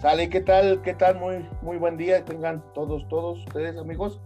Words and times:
Sale, 0.00 0.30
¿qué 0.30 0.40
tal? 0.40 0.80
¿Qué 0.80 0.94
tal? 0.94 1.20
Muy, 1.20 1.46
muy 1.60 1.76
buen 1.76 1.98
día. 1.98 2.24
Tengan 2.24 2.64
todos, 2.72 3.06
todos 3.08 3.40
ustedes, 3.40 3.76
amigos. 3.76 4.18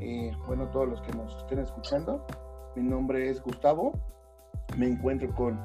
Eh, 0.00 0.32
bueno, 0.48 0.66
todos 0.70 0.88
los 0.88 1.00
que 1.02 1.12
nos 1.12 1.36
estén 1.36 1.60
escuchando. 1.60 2.26
Mi 2.74 2.82
nombre 2.82 3.30
es 3.30 3.40
Gustavo. 3.40 3.92
Me 4.76 4.88
encuentro 4.88 5.32
con, 5.36 5.60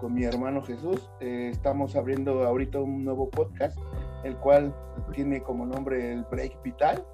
con 0.00 0.12
mi 0.12 0.24
hermano 0.24 0.60
Jesús. 0.60 1.08
Eh, 1.20 1.50
estamos 1.52 1.94
abriendo 1.94 2.44
ahorita 2.44 2.80
un 2.80 3.04
nuevo 3.04 3.30
podcast, 3.30 3.78
el 4.24 4.34
cual 4.38 4.74
tiene 5.12 5.40
como 5.40 5.66
nombre 5.66 6.12
el 6.12 6.24
Break 6.24 6.60
Vital. 6.64 7.06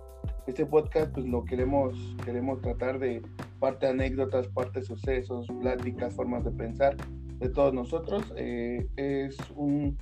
Este 0.46 0.64
podcast, 0.64 1.12
pues 1.12 1.26
lo 1.26 1.44
queremos, 1.44 1.94
queremos 2.24 2.62
tratar 2.62 3.00
de 3.00 3.20
parte 3.60 3.86
anécdotas, 3.86 4.48
parte 4.48 4.80
sucesos, 4.80 5.46
pláticas, 5.60 6.14
formas 6.14 6.42
de 6.42 6.52
pensar 6.52 6.96
de 7.38 7.50
todos 7.50 7.74
nosotros. 7.74 8.32
Eh, 8.34 8.88
es 8.96 9.36
un, 9.56 9.98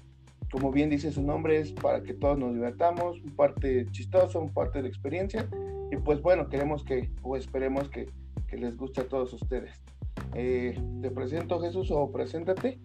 como 0.50 0.72
bien 0.72 0.90
dice 0.90 1.12
su 1.12 1.22
nombre, 1.22 1.60
es 1.60 1.72
para 1.72 2.02
que 2.02 2.14
todos 2.14 2.38
nos 2.38 2.54
divertamos, 2.54 3.20
un 3.22 3.30
parte 3.30 3.86
chistoso, 3.90 4.40
un 4.40 4.52
parte 4.52 4.82
de 4.82 4.88
experiencia. 4.88 5.48
Y 5.92 5.96
pues 5.96 6.20
bueno, 6.20 6.48
queremos 6.48 6.84
que, 6.84 7.10
o 7.22 7.36
esperemos 7.36 7.88
que, 7.88 8.08
que 8.48 8.56
les 8.56 8.76
guste 8.76 9.02
a 9.02 9.08
todos 9.08 9.32
ustedes. 9.32 9.80
Eh, 10.34 10.80
te 11.02 11.10
presento 11.10 11.60
Jesús 11.60 11.90
o 11.90 12.10
preséntate. 12.10 12.78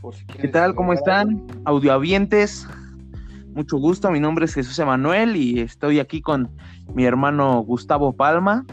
Por 0.00 0.14
si 0.14 0.26
¿Qué 0.26 0.48
tal? 0.48 0.74
¿Cómo 0.74 0.92
están? 0.92 1.46
Audioavientes. 1.64 2.66
Mucho 3.54 3.76
gusto, 3.76 4.10
mi 4.10 4.18
nombre 4.18 4.46
es 4.46 4.54
Jesús 4.54 4.78
Emanuel 4.78 5.36
y 5.36 5.60
estoy 5.60 6.00
aquí 6.00 6.22
con 6.22 6.50
mi 6.94 7.04
hermano 7.04 7.60
Gustavo 7.60 8.14
Palma 8.14 8.64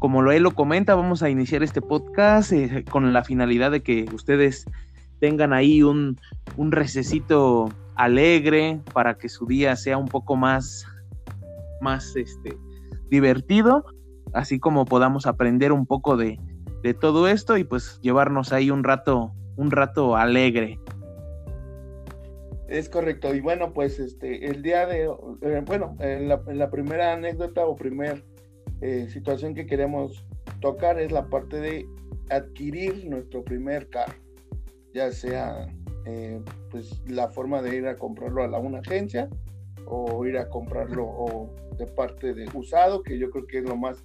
como 0.00 0.22
lo 0.22 0.32
él 0.32 0.42
lo 0.42 0.52
comenta, 0.52 0.94
vamos 0.94 1.22
a 1.22 1.28
iniciar 1.28 1.62
este 1.62 1.82
podcast 1.82 2.52
eh, 2.52 2.86
con 2.90 3.12
la 3.12 3.22
finalidad 3.22 3.70
de 3.70 3.82
que 3.82 4.06
ustedes 4.14 4.64
tengan 5.20 5.52
ahí 5.52 5.82
un, 5.82 6.18
un 6.56 6.72
recesito 6.72 7.68
alegre 7.94 8.80
para 8.92 9.16
que 9.18 9.28
su 9.28 9.46
día 9.46 9.76
sea 9.76 9.98
un 9.98 10.08
poco 10.08 10.36
más, 10.36 10.86
más 11.80 12.16
este, 12.16 12.56
divertido, 13.10 13.84
así 14.32 14.58
como 14.58 14.84
podamos 14.84 15.26
aprender 15.26 15.72
un 15.72 15.86
poco 15.86 16.16
de, 16.16 16.38
de 16.82 16.94
todo 16.94 17.28
esto 17.28 17.56
y 17.56 17.64
pues 17.64 18.00
llevarnos 18.02 18.52
ahí 18.52 18.70
un 18.70 18.84
rato, 18.84 19.32
un 19.56 19.70
rato 19.70 20.16
alegre. 20.16 20.80
Es 22.68 22.88
correcto. 22.88 23.34
Y 23.34 23.40
bueno, 23.40 23.72
pues 23.72 23.98
este, 23.98 24.46
el 24.46 24.62
día 24.62 24.86
de, 24.86 25.10
eh, 25.42 25.62
bueno, 25.66 25.96
en 25.98 26.28
la, 26.28 26.40
en 26.46 26.58
la, 26.58 26.70
primera 26.70 27.12
anécdota 27.12 27.66
o 27.66 27.74
primer 27.74 28.24
eh, 28.80 29.08
situación 29.10 29.54
que 29.54 29.66
queremos 29.66 30.24
tocar 30.60 31.00
es 31.00 31.10
la 31.10 31.26
parte 31.26 31.60
de 31.60 31.86
adquirir 32.30 33.06
nuestro 33.06 33.42
primer 33.42 33.88
carro, 33.88 34.14
ya 34.92 35.10
sea 35.12 35.66
eh, 36.06 36.40
pues 36.70 37.02
la 37.06 37.28
forma 37.28 37.62
de 37.62 37.76
ir 37.76 37.86
a 37.86 37.96
comprarlo 37.96 38.42
a 38.42 38.48
la, 38.48 38.58
una 38.58 38.78
agencia 38.78 39.28
o 39.86 40.24
ir 40.26 40.38
a 40.38 40.48
comprarlo 40.48 41.04
o 41.04 41.54
de 41.78 41.86
parte 41.86 42.34
de 42.34 42.48
usado, 42.54 43.02
que 43.02 43.18
yo 43.18 43.30
creo 43.30 43.46
que 43.46 43.58
es 43.58 43.64
lo 43.64 43.76
más 43.76 44.04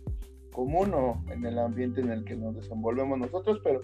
común 0.52 0.94
o 0.94 1.24
en 1.32 1.46
el 1.46 1.60
ambiente 1.60 2.02
en 2.02 2.12
el 2.12 2.24
que 2.24 2.36
nos 2.36 2.56
desenvolvemos 2.56 3.20
nosotros, 3.20 3.60
pero 3.64 3.82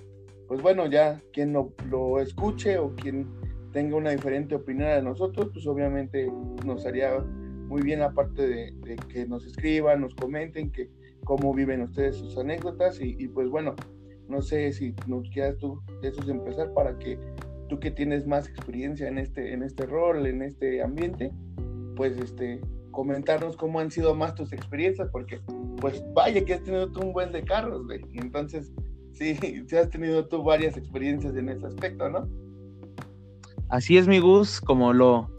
pues 0.48 0.62
bueno, 0.62 0.88
ya 0.88 1.22
quien 1.34 1.54
lo, 1.54 1.74
lo 1.90 2.20
escuche 2.20 2.78
o 2.78 2.96
quien 2.96 3.28
tenga 3.72 3.96
una 3.96 4.12
diferente 4.12 4.56
opinión 4.56 4.90
de 4.90 5.02
nosotros, 5.02 5.50
pues 5.54 5.66
obviamente 5.68 6.32
nos 6.66 6.86
haría 6.86 7.20
muy 7.20 7.82
bien 7.82 8.02
aparte 8.02 8.48
de, 8.48 8.72
de, 8.84 8.96
que 8.96 9.26
nos 9.26 9.46
escriban, 9.46 10.02
nos 10.02 10.14
comenten 10.16 10.72
que 10.72 10.90
cómo 11.24 11.54
viven 11.54 11.82
ustedes 11.82 12.18
sus 12.18 12.38
anécdotas 12.38 13.00
y, 13.00 13.28
pues 13.30 13.50
bueno, 13.50 13.76
no 14.32 14.42
sé 14.42 14.72
si 14.72 14.96
nos 15.08 15.30
quieras 15.30 15.58
tú 15.58 15.82
de 16.02 16.32
empezar 16.32 16.74
para 16.74 16.98
que 16.98 17.20
tú 17.68 17.80
que 17.80 17.92
tienes 17.92 18.26
más 18.26 18.48
experiencia 18.48 19.08
en 19.08 19.18
este, 19.18 19.54
en 19.54 19.62
este 19.62 19.86
rol, 19.86 20.26
en 20.26 20.42
este 20.42 20.82
ambiente, 20.82 21.32
pues 21.96 22.18
este, 22.18 22.62
comentarnos 22.92 23.58
cómo 23.58 23.80
han 23.80 23.92
sido 23.92 24.16
más 24.16 24.34
tus 24.36 24.54
experiencias, 24.54 25.10
porque 25.12 25.42
pues 25.80 26.04
vaya 26.14 26.44
que 26.44 26.54
has 26.54 26.64
tenido 26.64 26.92
tú 26.92 27.02
un 27.02 27.14
buen 27.14 27.32
de 27.32 27.44
carros, 27.44 27.86
güey. 27.86 28.02
Entonces, 28.14 28.72
sí, 29.12 29.36
sí 29.68 29.76
has 29.76 29.90
tenido 29.90 30.26
tú 30.28 30.44
varias 30.44 30.78
experiencias 30.78 31.36
en 31.36 31.50
ese 31.50 31.68
aspecto, 31.68 32.10
¿no? 32.10 32.28
Así 33.70 33.98
es, 33.98 34.08
mi 34.08 34.20
Gus, 34.20 34.60
como 34.60 34.92
lo, 34.92 35.34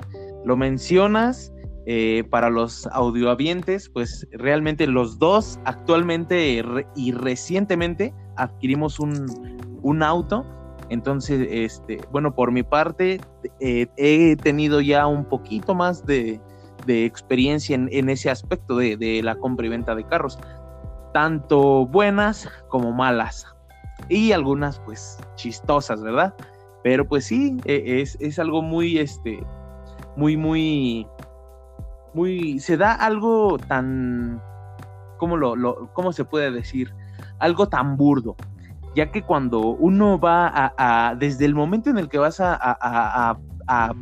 lo 0.44 0.56
mencionas, 0.56 1.52
eh, 1.84 2.22
para 2.30 2.48
los 2.48 2.86
audioavientes, 2.92 3.88
pues 3.88 4.26
realmente 4.30 4.86
los 4.86 5.18
dos 5.18 5.58
actualmente 5.64 6.62
y 6.94 7.12
recientemente 7.12 8.14
adquirimos 8.36 9.00
un, 9.00 10.02
auto. 10.02 10.44
Entonces, 10.88 11.46
este, 11.50 12.00
bueno, 12.10 12.34
por 12.34 12.52
mi 12.52 12.62
parte, 12.62 13.20
eh, 13.60 13.86
he 13.96 14.36
tenido 14.36 14.80
ya 14.80 15.06
un 15.06 15.24
poquito 15.24 15.74
más 15.74 16.04
de, 16.04 16.40
experiencia 16.86 17.76
en, 17.76 18.08
ese 18.08 18.30
aspecto 18.30 18.76
de, 18.76 19.20
la 19.22 19.36
compra 19.36 19.66
y 19.66 19.70
venta 19.70 19.94
de 19.94 20.04
carros, 20.04 20.38
tanto 21.12 21.86
buenas 21.86 22.48
como 22.68 22.92
malas, 22.92 23.46
y 24.08 24.32
algunas 24.32 24.80
pues 24.80 25.18
chistosas, 25.36 26.02
¿verdad? 26.02 26.34
Pero 26.82 27.06
pues 27.06 27.24
sí, 27.26 27.56
e, 27.64 28.00
es, 28.00 28.18
es 28.20 28.38
algo 28.38 28.62
muy, 28.62 28.98
este, 28.98 29.38
muy, 30.16 30.36
muy 30.36 31.06
muy, 32.14 32.58
se 32.60 32.76
da 32.76 32.92
algo 32.92 33.58
tan, 33.58 34.42
¿cómo, 35.18 35.36
lo, 35.36 35.90
cómo 35.92 36.12
se 36.12 36.24
puede 36.24 36.50
decir? 36.50 36.94
Algo 37.42 37.68
tan 37.68 37.96
burdo, 37.96 38.36
ya 38.94 39.10
que 39.10 39.22
cuando 39.22 39.60
uno 39.60 40.18
va 40.18 40.72
a, 40.78 41.16
desde 41.16 41.44
el 41.44 41.54
momento 41.54 41.90
en 41.90 41.98
el 41.98 42.08
que 42.08 42.18
vas 42.18 42.38
a, 42.40 43.36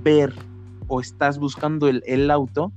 ver 0.03 0.35
o 0.89 1.01
estás 1.01 1.39
buscando 1.39 1.89
el, 1.89 2.31
auto, 2.31 2.71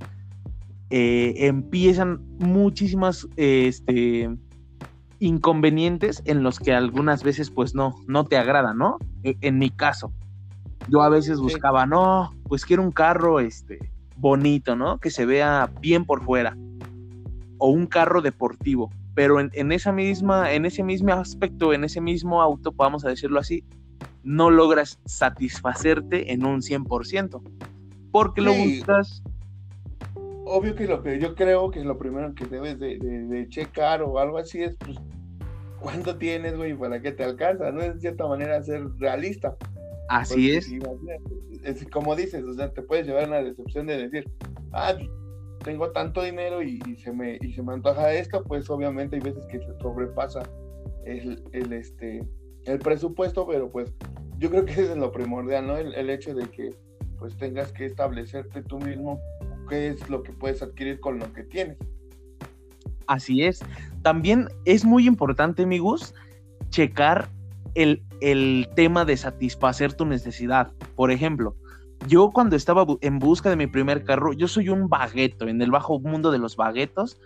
eh, 0.88 1.34
empiezan 1.46 2.20
muchísimas 2.38 3.28
este, 3.36 4.30
inconvenientes 5.18 6.22
en 6.24 6.42
los 6.42 6.58
que 6.58 6.72
algunas 6.72 7.22
veces 7.22 7.50
pues 7.50 7.74
no, 7.74 7.94
no 8.06 8.24
te 8.24 8.38
agrada, 8.38 8.72
¿no? 8.72 8.98
E, 9.22 9.36
en, 9.42 9.58
mi 9.58 9.68
caso, 9.68 10.12
yo 10.88 11.02
a 11.02 11.10
veces 11.10 11.40
buscaba, 11.40 11.84
no, 11.84 12.32
pues 12.48 12.64
quiero 12.64 12.82
un 12.82 12.90
carro, 12.90 13.40
este, 13.40 13.78
bonito, 14.16 14.76
¿no? 14.76 14.98
Que 14.98 15.10
se 15.10 15.26
vea 15.26 15.70
bien 15.80 16.04
por 16.04 16.24
fuera. 16.24 16.56
O 17.58 17.68
un 17.68 17.86
carro 17.86 18.22
deportivo. 18.22 18.90
Pero 19.14 19.38
en, 19.38 19.72
esa 19.72 19.92
misma, 19.92 20.52
en 20.52 20.66
ese 20.66 20.82
mismo 20.82 21.12
aspecto, 21.12 21.72
en 21.72 21.84
ese 21.84 22.00
mismo 22.00 22.42
auto, 22.42 22.72
vamos 22.72 23.04
a 23.04 23.08
decirlo 23.08 23.38
así, 23.38 23.64
no 24.24 24.50
logras 24.50 24.98
satisfacerte 25.04 26.32
en 26.32 26.44
un 26.44 26.60
100%. 26.60 27.40
Porque 28.10 28.40
lo 28.40 28.52
buscas. 28.54 29.22
Obvio 30.46 30.74
que 30.74 30.86
lo 30.86 31.02
que 31.02 31.18
yo 31.18 31.34
creo 31.34 31.70
que 31.70 31.84
lo 31.84 31.96
primero 31.96 32.34
que 32.34 32.44
debes 32.46 32.78
de, 32.78 33.46
checar 33.48 34.02
o 34.02 34.18
algo 34.18 34.38
así 34.38 34.62
es, 34.62 34.76
pues, 34.76 34.98
¿cuánto 35.80 36.16
tienes, 36.16 36.56
güey, 36.56 36.74
para 36.74 37.00
que 37.00 37.12
te 37.12 37.24
alcanza? 37.24 37.70
¿no? 37.70 37.80
Es 37.80 37.94
de 37.94 38.00
cierta 38.00 38.26
manera 38.26 38.62
ser 38.62 38.84
realista. 38.98 39.56
Así 40.08 40.52
es. 40.52 40.70
es. 41.62 41.86
Como 41.86 42.14
dices, 42.14 42.44
o 42.44 42.52
sea, 42.52 42.70
te 42.70 42.82
puedes 42.82 43.06
llevar 43.06 43.28
una 43.28 43.42
decepción 43.42 43.86
de 43.86 44.08
decir, 44.08 44.30
ah, 44.72 44.94
tengo 45.64 45.90
tanto 45.90 46.22
dinero 46.22 46.62
y, 46.62 46.78
se 46.96 47.12
me 47.12 47.38
y 47.40 47.52
se 47.52 47.62
me 47.62 47.72
antoja 47.72 48.12
esto, 48.12 48.44
pues 48.44 48.70
obviamente 48.70 49.16
hay 49.16 49.22
veces 49.22 49.44
que 49.46 49.58
se 49.58 49.76
sobrepasa 49.80 50.42
el, 51.04 51.42
el, 51.52 51.72
este 51.72 52.22
el 52.66 52.78
presupuesto, 52.78 53.46
pero 53.46 53.70
pues 53.70 53.92
yo 54.38 54.50
creo 54.50 54.64
que 54.64 54.72
es 54.80 54.96
lo 54.96 55.10
primordial, 55.10 55.66
¿no? 55.66 55.76
El, 55.76 55.94
el, 55.94 56.10
hecho 56.10 56.34
de 56.34 56.46
que 56.48 56.70
pues 57.18 57.36
tengas 57.36 57.72
que 57.72 57.86
establecerte 57.86 58.62
tú 58.62 58.78
mismo 58.78 59.20
qué 59.68 59.88
es 59.88 60.08
lo 60.08 60.22
que 60.22 60.32
puedes 60.32 60.62
adquirir 60.62 61.00
con 61.00 61.18
lo 61.18 61.32
que 61.32 61.42
tienes. 61.44 61.78
Así 63.06 63.42
es. 63.42 63.60
También 64.02 64.48
es 64.64 64.84
muy 64.84 65.06
importante, 65.06 65.62
amigos, 65.62 66.14
checar 66.70 67.28
el, 67.74 68.02
tema 68.74 69.04
de 69.04 69.16
satisfacer 69.16 69.92
tu 69.92 70.06
necesidad. 70.06 70.72
Por 70.96 71.10
ejemplo, 71.10 71.56
yo 72.06 72.30
cuando 72.30 72.56
estaba 72.56 72.86
en 73.00 73.18
busca 73.18 73.50
de 73.50 73.56
mi 73.56 73.66
primer 73.66 74.04
carro, 74.04 74.32
yo 74.32 74.48
soy 74.48 74.68
un 74.68 74.88
bagueto, 74.88 75.48
en 75.48 75.60
el 75.62 75.70
bajo 75.70 75.98
mundo 76.00 76.30
de 76.30 76.38
los 76.38 76.56
baguetos, 76.56 77.18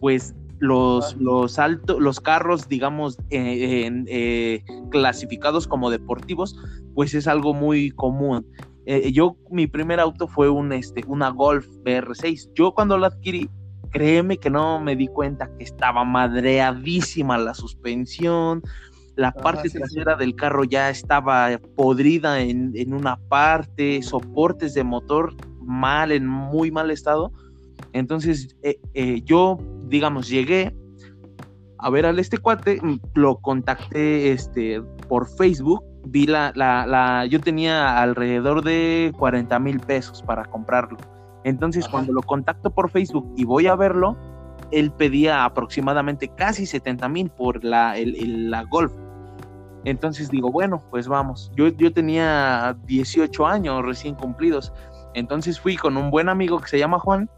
pues 0.00 0.34
los, 0.58 1.16
los 1.16 1.58
altos, 1.58 2.00
los 2.00 2.20
carros, 2.20 2.68
digamos, 2.68 3.18
eh, 3.30 3.90
eh, 4.06 4.64
clasificados 4.90 5.66
como 5.66 5.90
deportivos, 5.90 6.56
pues 6.94 7.14
es 7.14 7.26
algo 7.26 7.52
muy 7.52 7.90
común. 7.90 8.46
Eh, 8.86 9.12
yo, 9.12 9.36
mi 9.50 9.66
primer 9.66 10.00
auto 10.00 10.26
fue 10.26 10.48
un, 10.48 10.72
este, 10.72 11.02
una 11.06 11.30
Golf 11.30 11.66
BR6. 11.84 12.50
Yo 12.54 12.74
cuando 12.74 12.98
lo 12.98 13.06
adquirí, 13.06 13.48
créeme 13.90 14.38
que 14.38 14.50
no 14.50 14.80
me 14.80 14.96
di 14.96 15.06
cuenta 15.08 15.50
que 15.56 15.64
estaba 15.64 16.04
madreadísima 16.04 17.38
la 17.38 17.54
suspensión, 17.54 18.62
la 19.16 19.32
parte 19.32 19.68
trasera 19.68 20.16
del 20.16 20.34
carro 20.34 20.64
ya 20.64 20.90
estaba 20.90 21.50
podrida 21.76 22.40
en, 22.40 22.94
una 22.94 23.16
parte, 23.28 24.02
soportes 24.02 24.74
de 24.74 24.84
motor 24.84 25.34
mal, 25.60 26.12
en 26.12 26.26
muy 26.26 26.70
mal 26.70 26.90
estado. 26.90 27.32
Entonces 27.92 28.56
eh, 28.62 28.80
eh, 28.94 29.22
yo, 29.22 29.58
digamos, 29.88 30.28
llegué 30.28 30.74
a 31.78 31.90
ver 31.90 32.06
al 32.06 32.18
este 32.18 32.38
cuate, 32.38 32.80
lo 33.14 33.36
contacté 33.38 34.32
este, 34.32 34.80
por 35.08 35.28
Facebook 35.36 35.82
vi 36.06 36.26
la, 36.26 36.52
la, 36.54 36.86
la, 36.86 37.26
yo 37.26 37.40
tenía 37.40 38.00
alrededor 38.00 38.62
de 38.62 39.12
40 39.18 39.58
mil 39.60 39.80
pesos 39.80 40.22
para 40.22 40.44
comprarlo. 40.44 40.98
Entonces, 41.44 41.88
cuando 41.88 42.12
lo 42.12 42.22
contacto 42.22 42.70
por 42.70 42.90
Facebook 42.90 43.32
y 43.36 43.44
voy 43.44 43.66
a 43.66 43.74
verlo, 43.74 44.16
él 44.70 44.92
pedía 44.92 45.44
aproximadamente 45.44 46.28
casi 46.28 46.66
70 46.66 47.08
mil 47.08 47.30
por 47.30 47.64
la, 47.64 47.94
la 47.96 48.62
Golf. 48.64 48.92
Entonces 49.84 50.30
digo, 50.30 50.50
bueno, 50.50 50.82
pues 50.90 51.08
vamos. 51.08 51.50
Yo, 51.56 51.68
yo 51.68 51.92
tenía 51.92 52.76
18 52.86 53.46
años 53.46 53.84
recién 53.84 54.14
cumplidos. 54.14 54.72
Entonces 55.14 55.60
fui 55.60 55.76
con 55.76 55.96
un 55.96 56.10
buen 56.10 56.28
amigo 56.28 56.60
que 56.60 56.68
se 56.68 56.78
llama 56.78 56.98
Juan. 56.98 57.28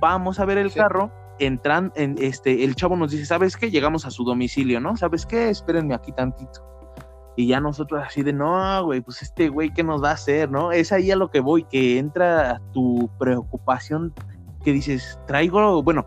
Vamos 0.00 0.40
a 0.40 0.44
ver 0.44 0.58
el 0.58 0.72
carro. 0.72 1.10
Entran, 1.38 1.90
en 1.96 2.16
este, 2.18 2.64
el 2.64 2.74
chavo 2.74 2.96
nos 2.96 3.12
dice, 3.12 3.24
¿sabes 3.24 3.56
qué? 3.56 3.70
Llegamos 3.70 4.04
a 4.04 4.10
su 4.10 4.24
domicilio, 4.24 4.78
¿no? 4.78 4.96
¿Sabes 4.96 5.24
qué? 5.24 5.48
Espérenme 5.48 5.94
aquí 5.94 6.12
tantito. 6.12 6.70
Y 7.36 7.46
ya 7.46 7.60
nosotros 7.60 8.02
así 8.06 8.22
de, 8.22 8.34
no, 8.34 8.84
güey, 8.84 9.00
pues 9.00 9.22
este 9.22 9.48
güey, 9.48 9.72
¿qué 9.72 9.82
nos 9.82 10.02
va 10.02 10.10
a 10.10 10.14
hacer, 10.14 10.50
no? 10.50 10.72
Es 10.72 10.92
ahí 10.92 11.10
a 11.10 11.16
lo 11.16 11.30
que 11.30 11.40
voy, 11.40 11.64
que 11.64 11.98
entra 11.98 12.60
tu 12.72 13.08
preocupación, 13.18 14.12
que 14.62 14.72
dices, 14.72 15.18
traigo, 15.26 15.82
bueno, 15.82 16.06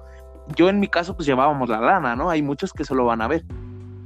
yo 0.55 0.69
en 0.69 0.79
mi 0.79 0.87
caso 0.87 1.15
pues 1.15 1.25
llevábamos 1.25 1.69
la 1.69 1.79
lana, 1.79 2.15
¿no? 2.15 2.29
Hay 2.29 2.43
muchos 2.43 2.73
que 2.73 2.83
solo 2.83 3.05
van 3.05 3.21
a 3.21 3.27
ver, 3.27 3.45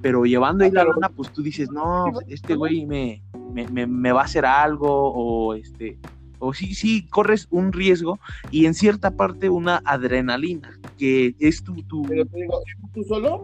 pero 0.01 0.25
llevando 0.25 0.63
ahí 0.63 0.71
la 0.71 0.83
lana 0.83 1.09
pues 1.09 1.31
tú 1.31 1.41
dices, 1.41 1.69
no, 1.71 2.05
este 2.27 2.55
güey 2.55 2.85
me, 2.85 3.21
me, 3.51 4.11
va 4.11 4.21
a 4.21 4.25
hacer 4.25 4.45
algo 4.45 4.88
o 4.89 5.53
este, 5.53 5.97
o 6.39 6.53
sí, 6.53 6.75
sí, 6.75 7.07
corres 7.07 7.47
un 7.49 7.73
riesgo 7.73 8.19
y 8.51 8.65
en 8.65 8.73
cierta 8.73 9.11
parte 9.11 9.49
una 9.49 9.81
adrenalina, 9.85 10.79
que 10.97 11.35
es 11.39 11.63
tu... 11.63 11.75
tu... 11.83 12.03
Pero 12.03 12.25
te 12.25 12.41
digo, 12.41 12.61
¿tú 12.94 13.03
solo? 13.03 13.44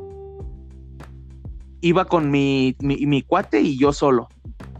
Iba 1.81 2.05
con 2.05 2.31
mi, 2.31 2.75
mi, 2.79 3.21
cuate 3.23 3.59
y 3.59 3.77
yo 3.77 3.91
solo. 3.91 4.29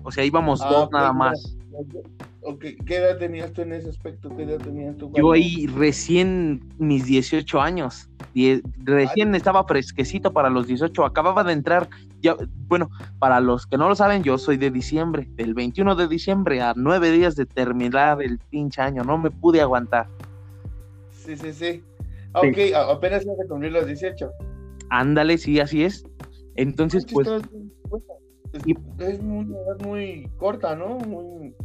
O 0.04 0.12
sea, 0.12 0.24
íbamos 0.24 0.62
ah, 0.62 0.70
dos 0.70 0.90
nada 0.92 1.12
más. 1.12 1.58
¿Qué 2.60 2.98
edad 2.98 3.18
tenías 3.18 3.54
tú 3.54 3.62
en 3.62 3.74
ese 3.74 3.90
aspecto? 3.90 4.36
¿Qué 4.36 4.44
edad 4.44 4.58
tenías 4.60 4.98
tú? 4.98 5.12
Yo 5.16 5.32
ahí 5.32 5.68
recién 5.68 6.62
mis 6.78 7.06
18 7.06 7.62
años. 7.62 8.10
recién 8.84 9.34
estaba 9.36 9.64
fresquecito 9.66 10.34
para 10.34 10.50
los 10.50 10.68
18. 10.68 11.06
Acababa 11.06 11.44
de 11.44 11.54
entrar. 11.54 11.90
Ya, 12.22 12.36
bueno, 12.68 12.90
para 13.20 13.40
los 13.40 13.66
que 13.68 13.78
no 13.78 13.88
lo 13.88 13.96
saben, 13.96 14.24
yo 14.24 14.38
soy 14.38 14.58
de 14.58 14.72
diciembre. 14.72 15.28
Del 15.36 15.54
21 15.54 15.96
de 15.96 16.08
diciembre 16.08 16.62
a 16.62 16.74
nueve 16.76 17.12
días 17.12 17.36
de 17.36 17.46
terminar 17.46 18.22
el 18.22 18.40
pinche 18.50 18.82
año. 18.82 19.04
No 19.04 19.18
me 19.18 19.32
pude 19.32 19.62
aguantar. 19.62 20.08
Sí, 21.12 21.38
sí, 21.38 21.54
sí. 21.54 21.84
Ok, 22.34 22.58
apenas 22.76 23.26
a 23.26 23.48
cumplir 23.48 23.72
los 23.72 23.86
18. 23.86 24.30
Ándale, 24.90 25.38
sí, 25.38 25.60
así 25.60 25.84
es. 25.84 26.04
Entonces, 26.56 27.06
pues. 27.12 27.28
Es, 28.54 28.62
es, 29.00 29.20
una 29.20 29.58
edad 29.58 29.80
muy 29.84 30.30
corta, 30.38 30.76
¿no? 30.76 31.00
Muy 31.00 31.56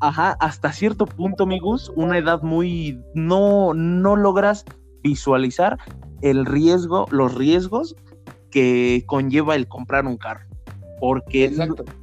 ajá, 0.00 0.32
hasta 0.40 0.72
cierto 0.72 1.06
punto, 1.06 1.44
amigos, 1.44 1.92
una 1.94 2.18
edad 2.18 2.42
muy, 2.42 2.98
no, 3.14 3.74
no 3.74 4.16
logras 4.16 4.64
visualizar 5.02 5.78
el 6.22 6.46
riesgo, 6.46 7.06
los 7.10 7.34
riesgos 7.34 7.96
que 8.50 9.04
conlleva 9.06 9.54
el 9.54 9.68
comprar 9.68 10.06
un 10.06 10.16
carro. 10.16 10.46
Porque 10.98 11.50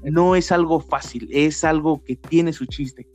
no, 0.04 0.36
es 0.36 0.52
algo 0.52 0.80
fácil, 0.80 1.28
es 1.32 1.64
algo 1.64 2.04
que 2.04 2.16
tiene 2.16 2.54
su 2.54 2.66
chiste. 2.66 3.08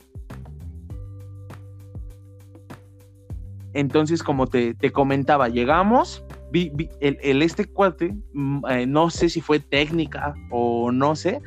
Entonces, 3.73 4.23
como 4.23 4.47
te, 4.47 4.75
comentaba, 4.93 5.49
llegamos, 5.49 6.23
vi, 6.51 6.71
el, 7.01 7.41
este 7.41 7.65
cuate, 7.65 8.15
mm, 8.33 8.65
eh, 8.69 8.85
no 8.85 9.09
sé 9.09 9.27
si 9.29 9.41
fue 9.41 9.59
técnica 9.59 10.35
o 10.51 10.91
no 10.91 11.15
sé, 11.15 11.41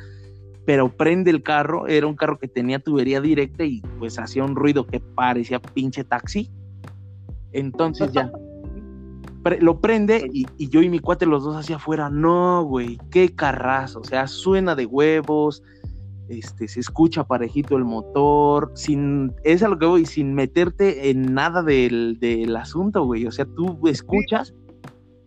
pero 0.67 0.89
prende 0.89 1.31
el 1.31 1.43
carro, 1.43 1.87
era 1.87 2.07
un 2.07 2.17
carro 2.17 2.37
que 2.37 2.49
tenía 2.49 2.79
tubería 2.79 3.21
directa 3.21 3.63
y 3.63 3.79
pues 3.99 4.19
hacía 4.19 4.43
un 4.43 4.53
ruido 4.53 4.85
que 4.85 4.99
parecía 4.99 5.61
pinche 5.61 6.03
taxi. 6.03 6.51
Entonces 7.53 8.11
ya. 8.11 8.29
Lo 9.61 9.79
prende 9.79 10.29
y, 10.33 10.45
yo 10.67 10.81
y 10.81 10.89
mi 10.89 10.99
cuate 10.99 11.25
los 11.25 11.45
dos 11.45 11.55
hacia 11.55 11.77
afuera, 11.77 12.09
no, 12.09 12.65
güey, 12.65 12.99
qué 13.11 13.33
carrazo, 13.33 14.01
o 14.01 14.03
sea, 14.03 14.27
suena 14.27 14.75
de 14.75 14.85
huevos, 14.85 15.63
este, 16.27 16.67
se 16.67 16.81
escucha 16.81 17.23
parejito 17.23 17.77
el 17.77 17.85
motor, 17.85 18.73
sin, 18.75 19.33
es 19.45 19.63
a 19.63 19.69
lo 19.69 19.79
que 19.79 19.85
voy, 19.85 20.05
sin 20.05 20.33
meterte 20.33 21.09
en 21.09 21.33
nada 21.33 21.63
del, 21.63 22.17
del 22.19 22.57
asunto, 22.57 23.05
güey, 23.05 23.25
o 23.25 23.31
sea, 23.31 23.45
tú 23.45 23.87
escuchas, 23.87 24.53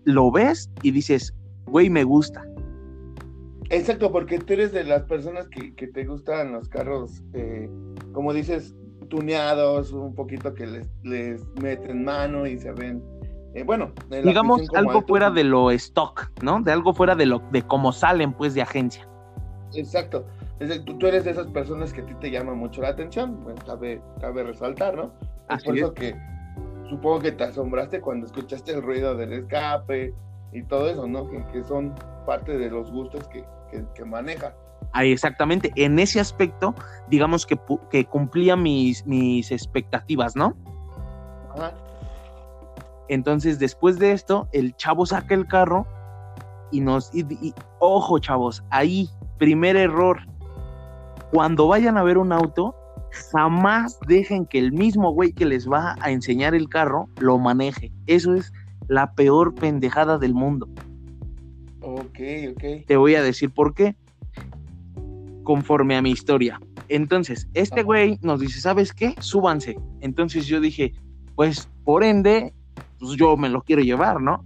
lo 0.05 0.31
ves 0.31 0.71
y 0.83 0.91
dices, 0.91 1.35
güey, 1.65 1.89
me 1.89 2.05
gusta, 2.05 2.45
Exacto, 3.71 4.11
porque 4.11 4.41
tú 4.41 4.55
eres 4.55 4.73
de 4.73 4.83
las 4.83 5.05
personas 5.05 5.49
que, 5.49 5.87
te 5.87 6.05
gustan 6.05 6.53
los 6.53 6.69
carros, 6.69 7.23
eh, 7.35 7.71
como 8.13 8.33
dices, 8.33 8.75
tuneados, 9.09 9.93
un 9.93 10.15
poquito 10.15 10.53
que 10.55 10.67
les, 10.67 10.89
les 11.05 11.47
meten 11.63 12.05
mano 12.05 12.47
y 12.47 12.59
se 12.59 12.73
ven. 12.73 13.01
Eh, 13.55 13.63
bueno, 13.63 13.93
digamos 14.11 14.63
algo 14.75 15.03
fuera 15.03 15.31
de 15.31 15.45
lo 15.45 15.71
stock, 15.71 16.31
¿no? 16.43 16.61
De 16.61 16.73
algo 16.73 16.93
fuera 16.93 17.15
de 17.15 17.27
lo 17.27 17.39
de 17.53 17.63
cómo 17.63 17.93
salen, 17.93 18.33
pues, 18.33 18.55
de 18.55 18.63
agencia. 18.63 19.09
Exacto. 19.75 20.27
tú, 20.85 21.07
eres 21.07 21.25
de 21.25 21.31
esas 21.31 21.47
personas 21.49 21.93
que 21.93 22.01
a 22.01 22.07
ti 22.07 22.15
te 22.21 22.31
llama 22.31 22.55
mucho 22.55 22.83
la 22.83 22.89
atención, 22.89 23.39
pues, 23.45 23.55
cabe, 23.65 24.03
cabe 24.21 24.43
resaltar, 24.43 24.97
¿no? 24.97 25.13
Es 25.49 25.63
por 25.63 25.79
eso 25.79 25.95
que 25.95 26.17
supongo 26.89 27.21
que 27.21 27.33
te 27.33 27.45
asombraste 27.45 28.01
cuando 28.01 28.27
escuchaste 28.27 28.73
el 28.73 28.83
ruido 28.83 29.17
del 29.17 29.33
escape 29.33 30.13
y 30.53 30.63
todo 30.63 30.89
eso, 30.91 31.07
¿no? 31.07 31.29
que 31.53 31.63
son 31.65 31.95
parte 32.27 32.59
de 32.59 32.71
los 32.71 32.91
gustos 32.91 33.27
que, 33.29 33.45
que, 33.95 34.05
maneja. 34.05 34.55
Ahí 34.93 35.13
exactamente, 35.13 35.71
en 35.77 35.99
ese 35.99 36.21
aspecto, 36.21 36.75
digamos 37.09 37.47
que, 37.47 37.59
que 37.91 38.05
cumplía 38.05 38.57
mis, 38.57 39.07
mis 39.07 39.53
expectativas, 39.53 40.35
¿no? 40.35 40.57
Entonces, 43.09 43.59
después 43.59 43.99
de 43.99 44.13
esto, 44.13 44.49
el 44.53 44.75
chavo 44.77 45.07
saca 45.07 45.35
el 45.35 45.47
carro 45.47 45.87
y 46.71 46.81
nos. 46.81 47.15
Y, 47.15 47.55
ojo, 47.79 48.19
chavos, 48.19 48.63
ahí, 48.71 49.09
primer 49.39 49.77
error. 49.77 50.21
Cuando 51.33 51.69
vayan 51.69 51.97
a 51.97 52.03
ver 52.03 52.19
un 52.19 52.33
auto, 52.33 52.75
jamás 53.33 53.99
dejen 54.07 54.47
que 54.47 54.59
el 54.59 54.73
mismo 54.73 55.13
güey 55.13 55.33
que 55.33 55.45
les 55.45 55.69
va 55.69 55.97
a 56.01 56.11
enseñar 56.11 56.55
el 56.55 56.69
carro 56.69 57.09
lo 57.19 57.39
maneje. 57.39 57.93
Eso 58.07 58.35
es 58.35 58.53
la 58.91 59.15
peor 59.15 59.55
pendejada 59.55 60.19
del 60.19 60.35
mundo. 60.35 60.69
Ok, 61.81 62.19
ok. 62.51 62.87
Te 62.87 62.97
voy 62.97 63.15
a 63.15 63.23
decir 63.23 63.51
por 63.51 63.73
qué. 63.73 63.95
Conforme 65.45 65.97
a 65.97 66.03
mi 66.03 66.11
historia. 66.11 66.61
Entonces, 66.89 67.49
este 67.55 67.85
güey 67.85 68.19
nos 68.21 68.41
dice, 68.41 68.61
¿sabes 68.61 68.93
qué? 68.93 69.15
Súbanse. 69.21 69.79
Entonces 70.01 70.47
yo 70.47 70.61
dije, 70.61 70.93
pues 71.37 71.69
por 71.85 72.03
ende, 72.03 72.53
pues 72.99 73.13
yo 73.13 73.37
me 73.37 73.49
lo 73.49 73.63
quiero 73.63 73.81
llevar, 73.81 74.21
¿no? 74.21 74.45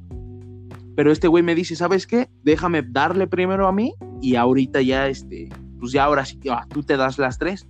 Pero 0.94 1.10
este 1.10 1.26
güey 1.26 1.42
me 1.42 1.54
dice, 1.54 1.74
¿sabes 1.74 2.06
qué? 2.06 2.28
Déjame 2.42 2.82
darle 2.82 3.26
primero 3.26 3.66
a 3.66 3.72
mí 3.72 3.94
y 4.20 4.36
ahorita 4.36 4.82
ya, 4.82 5.08
este, 5.08 5.48
pues 5.80 5.92
ya 5.92 6.04
ahora 6.04 6.26
sí 6.26 6.36
que 6.36 6.50
ah, 6.50 6.66
tú 6.68 6.82
te 6.82 6.98
das 6.98 7.18
las 7.18 7.38
tres. 7.38 7.66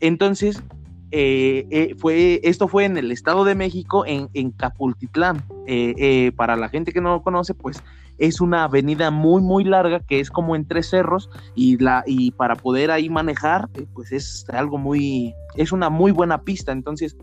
Entonces, 0.00 0.62
eh, 1.10 1.66
eh, 1.70 1.94
fue, 1.98 2.40
esto 2.42 2.68
fue 2.68 2.84
en 2.84 2.96
el 2.96 3.10
Estado 3.10 3.44
de 3.44 3.54
México, 3.54 4.04
en, 4.06 4.28
en 4.34 4.50
Capultitlán. 4.50 5.44
Eh, 5.66 6.32
para 6.36 6.56
la 6.56 6.68
gente 6.68 6.92
que 6.92 7.00
no 7.00 7.10
lo 7.10 7.22
conoce, 7.22 7.54
pues 7.54 7.82
es 8.18 8.40
una 8.40 8.64
avenida 8.64 9.10
muy, 9.10 9.42
muy 9.42 9.64
larga 9.64 10.00
que 10.00 10.20
es 10.20 10.30
como 10.30 10.56
entre 10.56 10.82
cerros 10.82 11.30
y, 11.54 11.78
la, 11.78 12.02
y 12.06 12.32
para 12.32 12.56
poder 12.56 12.90
ahí 12.90 13.08
manejar, 13.08 13.68
pues 13.94 14.12
es 14.12 14.46
algo 14.50 14.78
muy, 14.78 15.34
es 15.56 15.72
una 15.72 15.90
muy 15.90 16.10
buena 16.10 16.42
pista. 16.42 16.72
Entonces, 16.72 17.16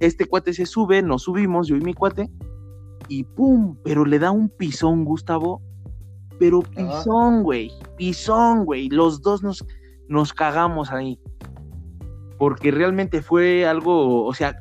este 0.00 0.24
cuate 0.26 0.54
se 0.54 0.66
sube, 0.66 1.02
nos 1.02 1.22
subimos, 1.22 1.68
yo 1.68 1.76
y 1.76 1.80
mi 1.80 1.94
cuate, 1.94 2.30
y 3.08 3.24
¡pum! 3.24 3.76
Pero 3.84 4.04
le 4.04 4.18
da 4.18 4.30
un 4.30 4.48
pisón, 4.48 5.04
Gustavo. 5.04 5.60
Pero 6.38 6.62
pisón, 6.62 7.42
güey, 7.42 7.70
pisón, 7.96 8.64
güey. 8.64 8.88
Los 8.88 9.22
dos 9.22 9.42
nos, 9.42 9.64
nos 10.08 10.32
cagamos 10.32 10.90
ahí. 10.90 11.18
Porque 12.38 12.70
realmente 12.70 13.22
fue 13.22 13.66
algo, 13.66 14.24
o 14.24 14.34
sea, 14.34 14.58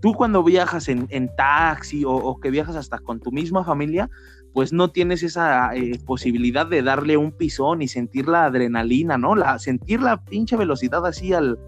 tú 0.00 0.14
cuando 0.14 0.42
viajas 0.42 0.88
en, 0.88 1.30
taxi 1.36 2.04
o, 2.04 2.12
o, 2.12 2.38
que 2.40 2.50
viajas 2.50 2.76
hasta 2.76 2.98
con 2.98 3.20
tu 3.20 3.32
misma 3.32 3.64
familia, 3.64 4.08
pues 4.52 4.72
no 4.72 4.90
tienes 4.90 5.22
esa 5.22 5.74
eh, 5.74 5.98
posibilidad 6.04 6.66
de 6.66 6.82
darle 6.82 7.16
un 7.16 7.32
pisón 7.32 7.82
y 7.82 7.88
sentir 7.88 8.28
la 8.28 8.46
adrenalina, 8.46 9.16
¿no? 9.16 9.34
La, 9.34 9.58
sentir 9.58 10.02
la 10.02 10.24
pinche 10.24 10.56
velocidad 10.56 11.06
así 11.06 11.32
al, 11.32 11.58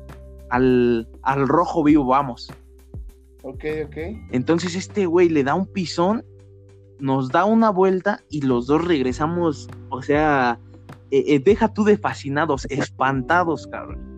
al, 0.50 1.08
al 1.22 1.48
rojo 1.48 1.84
vivo, 1.84 2.06
vamos. 2.06 2.52
Ok, 3.42 3.64
ok. 3.86 3.96
Entonces 4.30 4.74
este 4.74 5.06
güey 5.06 5.28
le 5.28 5.44
da 5.44 5.54
un 5.54 5.66
pisón, 5.66 6.24
nos 6.98 7.30
da 7.30 7.44
una 7.44 7.70
vuelta 7.70 8.20
y 8.30 8.42
los 8.42 8.66
dos 8.66 8.84
regresamos, 8.84 9.68
o 9.90 10.02
sea, 10.02 10.58
eh, 11.10 11.24
eh, 11.26 11.38
deja 11.40 11.72
tú 11.72 11.84
de 11.84 11.98
fascinados, 11.98 12.66
espantados, 12.66 13.66
cabrón, 13.66 14.11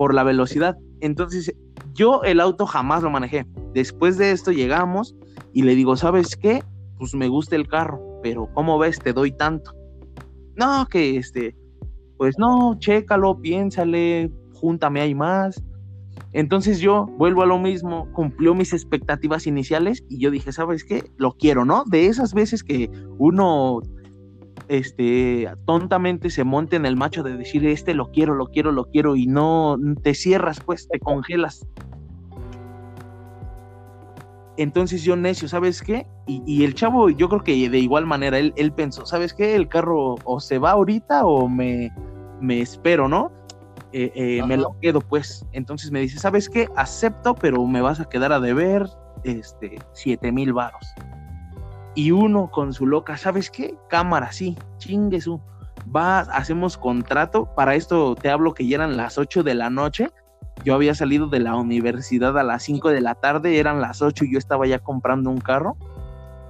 por 0.00 0.14
la 0.14 0.24
velocidad. 0.24 0.78
Entonces 1.00 1.54
yo 1.92 2.22
el 2.22 2.40
auto 2.40 2.64
jamás 2.64 3.02
lo 3.02 3.10
manejé. 3.10 3.44
Después 3.74 4.16
de 4.16 4.30
esto 4.30 4.50
llegamos 4.50 5.14
y 5.52 5.60
le 5.60 5.74
digo, 5.74 5.94
¿sabes 5.94 6.36
qué? 6.36 6.62
pues 6.96 7.14
me 7.14 7.28
gusta 7.28 7.54
el 7.54 7.68
carro, 7.68 8.00
pero 8.22 8.48
¿cómo 8.54 8.78
ves? 8.78 8.98
Te 8.98 9.12
doy 9.12 9.30
tanto. 9.32 9.74
No, 10.56 10.86
que 10.86 11.18
este, 11.18 11.54
pues 12.16 12.38
no, 12.38 12.78
chécalo, 12.78 13.42
piénsale, 13.42 14.32
júntame 14.54 15.02
hay 15.02 15.14
más. 15.14 15.62
Entonces 16.32 16.80
yo 16.80 17.04
vuelvo 17.18 17.42
a 17.42 17.46
lo 17.46 17.58
mismo, 17.58 18.10
cumplió 18.12 18.54
mis 18.54 18.72
expectativas 18.72 19.46
iniciales 19.46 20.02
y 20.08 20.18
yo 20.18 20.30
dije, 20.30 20.50
¿sabes 20.50 20.82
qué? 20.82 21.04
Lo 21.18 21.32
quiero, 21.32 21.66
¿no? 21.66 21.84
De 21.84 22.06
esas 22.06 22.32
veces 22.32 22.64
que 22.64 22.90
uno 23.18 23.82
este 24.68 25.48
tontamente 25.66 26.30
se 26.30 26.44
monte 26.44 26.76
en 26.76 26.86
el 26.86 26.96
macho 26.96 27.22
de 27.22 27.36
decir, 27.36 27.66
este 27.66 27.94
lo 27.94 28.10
quiero, 28.10 28.34
lo 28.34 28.46
quiero, 28.46 28.72
lo 28.72 28.84
quiero 28.86 29.16
y 29.16 29.26
no 29.26 29.78
te 30.02 30.14
cierras, 30.14 30.60
pues 30.60 30.88
te 30.88 30.98
congelas. 30.98 31.66
Entonces 34.56 35.02
yo 35.02 35.16
necio, 35.16 35.48
¿sabes 35.48 35.80
qué? 35.80 36.06
Y, 36.26 36.64
el 36.64 36.74
chavo, 36.74 37.08
yo 37.08 37.28
creo 37.28 37.42
que 37.42 37.70
de 37.70 37.78
igual 37.78 38.04
manera, 38.04 38.38
él, 38.38 38.52
él 38.56 38.72
pensó, 38.72 39.06
¿sabes 39.06 39.32
qué? 39.32 39.56
El 39.56 39.68
carro 39.68 40.16
o 40.24 40.38
se 40.38 40.58
va 40.58 40.72
ahorita 40.72 41.24
o 41.24 41.48
me, 41.48 41.90
me 42.40 42.60
espero, 42.60 43.08
¿no? 43.08 43.32
Eh, 43.92 44.12
eh, 44.14 44.42
me 44.46 44.56
lo 44.56 44.78
quedo, 44.80 45.00
pues. 45.00 45.46
Entonces 45.52 45.90
me 45.90 46.00
dice, 46.00 46.18
¿sabes 46.18 46.48
qué? 46.48 46.68
Acepto, 46.76 47.34
pero 47.34 47.64
me 47.66 47.80
vas 47.80 48.00
a 48.00 48.08
quedar 48.08 48.32
a 48.32 48.40
deber 48.40 48.88
este, 49.24 49.78
siete 49.92 50.30
mil 50.30 50.52
varos. 50.52 50.86
Y 51.94 52.12
uno 52.12 52.50
con 52.50 52.72
su 52.72 52.86
loca, 52.86 53.16
¿sabes 53.16 53.50
qué? 53.50 53.74
Cámara, 53.88 54.32
sí, 54.32 54.56
chingue 54.78 55.20
su. 55.20 55.40
Va, 55.94 56.20
hacemos 56.20 56.76
contrato. 56.76 57.46
Para 57.54 57.74
esto 57.74 58.14
te 58.14 58.30
hablo 58.30 58.54
que 58.54 58.66
ya 58.66 58.76
eran 58.76 58.96
las 58.96 59.18
8 59.18 59.42
de 59.42 59.54
la 59.54 59.70
noche. 59.70 60.08
Yo 60.64 60.74
había 60.74 60.94
salido 60.94 61.26
de 61.26 61.40
la 61.40 61.56
universidad 61.56 62.38
a 62.38 62.42
las 62.42 62.62
5 62.64 62.90
de 62.90 63.00
la 63.00 63.14
tarde, 63.14 63.58
eran 63.58 63.80
las 63.80 64.02
8 64.02 64.26
y 64.26 64.32
yo 64.32 64.38
estaba 64.38 64.66
ya 64.66 64.78
comprando 64.78 65.30
un 65.30 65.38
carro. 65.40 65.76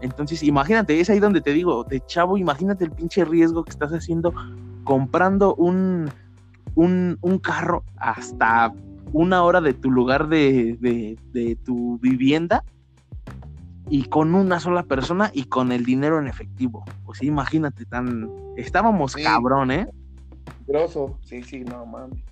Entonces, 0.01 0.43
imagínate, 0.43 0.99
es 0.99 1.11
ahí 1.11 1.21
donde 1.21 1.41
te 1.41 1.53
digo, 1.53 1.85
de 1.85 2.01
chavo, 2.07 2.39
imagínate 2.39 2.85
el 2.85 2.91
pinche 2.91 3.25
riesgo 3.25 3.65
que 3.65 3.71
estás 3.71 3.93
haciendo 3.93 4.33
comprando 4.85 5.55
un, 5.55 6.11
un, 6.75 7.39
carro 7.43 7.85
hasta 7.97 8.73
una 9.13 9.43
hora 9.43 9.61
de 9.61 9.75
tu 9.75 9.91
lugar 9.91 10.29
de, 10.29 11.17
tu 11.65 11.99
vivienda 11.99 12.65
y 13.91 14.05
con 14.05 14.35
una 14.35 14.61
sola 14.61 14.85
persona 14.85 15.31
y 15.35 15.45
con 15.45 15.73
el 15.73 15.85
dinero 15.85 16.21
en 16.21 16.29
efectivo. 16.29 16.85
Pues 17.05 17.23
imagínate, 17.23 17.85
tan. 17.85 18.31
Estábamos 18.57 19.17
cabrón, 19.17 19.73
¿eh? 19.73 19.89
Grosso, 20.67 21.19
sí, 21.23 21.43
sí, 21.43 21.61
no 21.61 21.85
mames. 21.85 22.25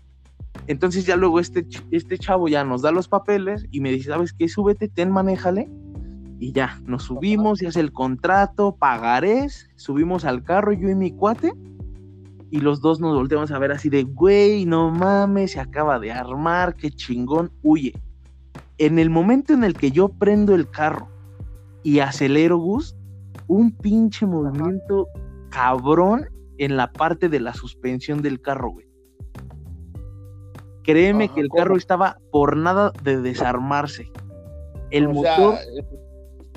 Entonces 0.69 1.05
ya 1.05 1.17
luego 1.17 1.41
este, 1.41 1.67
este 1.91 2.19
chavo 2.19 2.49
ya 2.49 2.65
nos 2.65 2.83
da 2.83 2.93
los 2.93 3.09
papeles 3.09 3.67
y 3.71 3.81
me 3.81 3.91
dice, 3.91 4.11
¿sabes 4.11 4.33
qué? 4.33 4.49
Súbete, 4.49 4.89
ten, 4.89 5.11
manéjale. 5.11 5.69
Y 6.39 6.53
ya, 6.53 6.81
nos 6.87 7.05
subimos, 7.05 7.61
y 7.61 7.67
hace 7.67 7.81
el 7.81 7.93
contrato, 7.93 8.77
pagarés, 8.77 9.69
subimos 9.75 10.25
al 10.25 10.45
carro, 10.45 10.73
yo 10.73 10.89
y 10.89 10.95
mi 10.95 11.11
cuate 11.11 11.53
y 12.51 12.61
los 12.61 12.81
dos 12.81 13.01
nos 13.01 13.15
volteamos 13.15 13.51
a 13.51 13.59
ver 13.59 13.73
así 13.73 13.89
de, 13.89 14.05
güey, 14.05 14.65
no 14.65 14.91
mames, 14.91 15.53
se 15.53 15.61
acaba 15.61 15.99
de 15.99 16.13
armar, 16.13 16.77
qué 16.77 16.91
chingón, 16.91 17.51
huye. 17.63 17.93
En 18.79 18.99
el 18.99 19.11
momento 19.11 19.53
en 19.53 19.65
el 19.65 19.75
que 19.75 19.91
yo 19.91 20.09
prendo 20.09 20.55
el 20.55 20.71
carro 20.71 21.09
y 21.83 22.01
acelero, 22.01 22.59
Gus, 22.59 22.97
un 23.47 23.77
pinche 23.77 24.27
movimiento 24.27 25.09
cabrón 25.51 26.27
en 26.59 26.77
la 26.77 26.93
parte 26.93 27.29
de 27.29 27.41
la 27.41 27.55
suspensión 27.55 28.23
del 28.23 28.41
carro, 28.41 28.71
güey. 28.71 28.87
Créeme 30.83 31.29
que 31.29 31.41
el 31.41 31.49
carro 31.51 31.77
estaba 31.77 32.19
por 32.33 32.57
nada 32.57 32.93
de 33.03 33.21
desarmarse. 33.21 34.11
El 34.91 35.09
motor. 35.09 35.57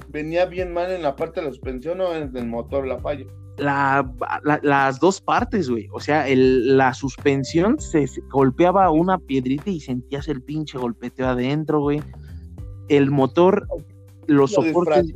Venía 0.09 0.45
bien 0.45 0.73
mal 0.73 0.91
en 0.91 1.03
la 1.03 1.15
parte 1.15 1.41
de 1.41 1.47
la 1.47 1.51
suspensión 1.51 2.01
o 2.01 2.13
en 2.13 2.35
el 2.35 2.47
motor, 2.47 2.87
la 2.87 2.97
falla 2.99 3.25
las 3.57 4.99
dos 4.99 5.21
partes, 5.21 5.69
güey. 5.69 5.87
O 5.91 5.99
sea, 5.99 6.25
la 6.27 6.93
suspensión 6.93 7.79
se, 7.79 8.05
golpeaba 8.31 8.89
una 8.91 9.17
piedrita 9.19 9.69
y 9.69 9.79
sentías 9.79 10.27
el 10.27 10.41
pinche 10.41 10.77
golpeteo 10.77 11.27
adentro, 11.27 11.81
güey. 11.81 12.01
El 12.87 13.11
motor, 13.11 13.67
los 14.31 14.51
soportes. 14.51 15.13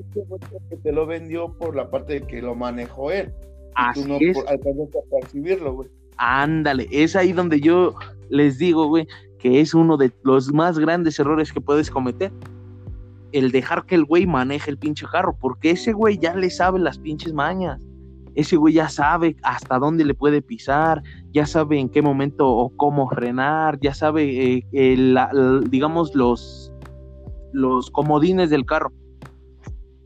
Que 0.70 0.78
te 0.78 0.92
lo 0.92 1.06
vendió 1.06 1.54
por 1.54 1.76
la 1.76 1.90
parte 1.90 2.14
de 2.14 2.22
que 2.28 2.42
lo 2.42 2.56
manejó 2.56 3.12
él. 3.12 3.34
Así 3.76 4.02
tú 4.02 4.08
no 4.10 4.18
es. 4.20 4.38
alcanzaste 4.48 5.00
a 5.00 5.20
percibirlo, 5.20 5.74
güey. 5.74 5.90
Ándale, 6.18 6.88
es 6.92 7.16
ahí 7.16 7.34
donde 7.34 7.60
yo 7.60 7.96
les 8.30 8.58
digo, 8.58 8.88
güey, 8.88 9.08
que 9.40 9.60
es 9.60 9.74
uno 9.74 9.98
de 9.98 10.12
los 10.24 10.54
más 10.54 10.80
grandes 10.80 11.20
errores 11.20 11.52
que 11.52 11.62
puedes 11.62 11.90
cometer. 11.90 12.32
El 13.32 13.52
dejar 13.52 13.86
que 13.86 13.96
el 13.96 14.06
güey 14.06 14.26
maneje 14.26 14.72
el 14.72 14.78
pinche 14.78 15.06
carro, 15.12 15.36
porque 15.40 15.72
ese 15.72 15.92
güey 15.92 16.18
ya 16.18 16.36
le 16.36 16.50
sabe 16.50 16.80
las 16.80 16.98
pinches 16.98 17.34
mañas 17.34 17.82
ese 18.36 18.58
güey 18.58 18.74
ya 18.74 18.90
sabe 18.90 19.36
hasta 19.42 19.80
dónde 19.80 20.04
le 20.06 20.14
puede 20.14 20.42
pisar, 20.42 21.02
ya 21.32 21.46
sabe 21.46 21.80
en 21.80 21.90
qué 21.90 22.02
momento 22.02 22.48
o 22.48 22.70
cómo 22.76 23.10
frenar, 23.10 23.80
ya 23.80 23.94
sabe, 23.94 24.66
eh, 24.72 25.16
digamos, 25.70 26.14
los, 26.14 26.72
los 27.54 27.90
comodines 27.90 28.50
del 28.50 28.66
carro. 28.66 28.92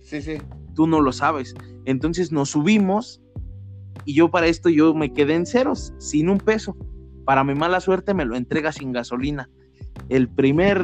Sí, 0.10 0.24
sí. 0.24 0.38
Tú 0.74 0.88
no 0.88 1.02
lo 1.02 1.12
sabes. 1.12 1.54
Entonces 1.86 2.32
nos 2.32 2.50
subimos 2.50 3.22
y 4.06 4.16
yo 4.16 4.32
para 4.32 4.48
esto 4.48 4.70
yo 4.70 4.96
me 4.96 5.14
quedé 5.14 5.36
en 5.36 5.46
ceros, 5.46 5.94
sin 6.00 6.30
un 6.30 6.40
peso. 6.40 6.76
Para 7.26 7.44
mi 7.44 7.54
mala 7.54 7.80
suerte 7.80 8.16
me 8.16 8.26
lo 8.26 8.36
entrega 8.36 8.72
sin 8.72 8.92
gasolina. 8.92 9.48
El 10.10 10.28
primer... 10.28 10.84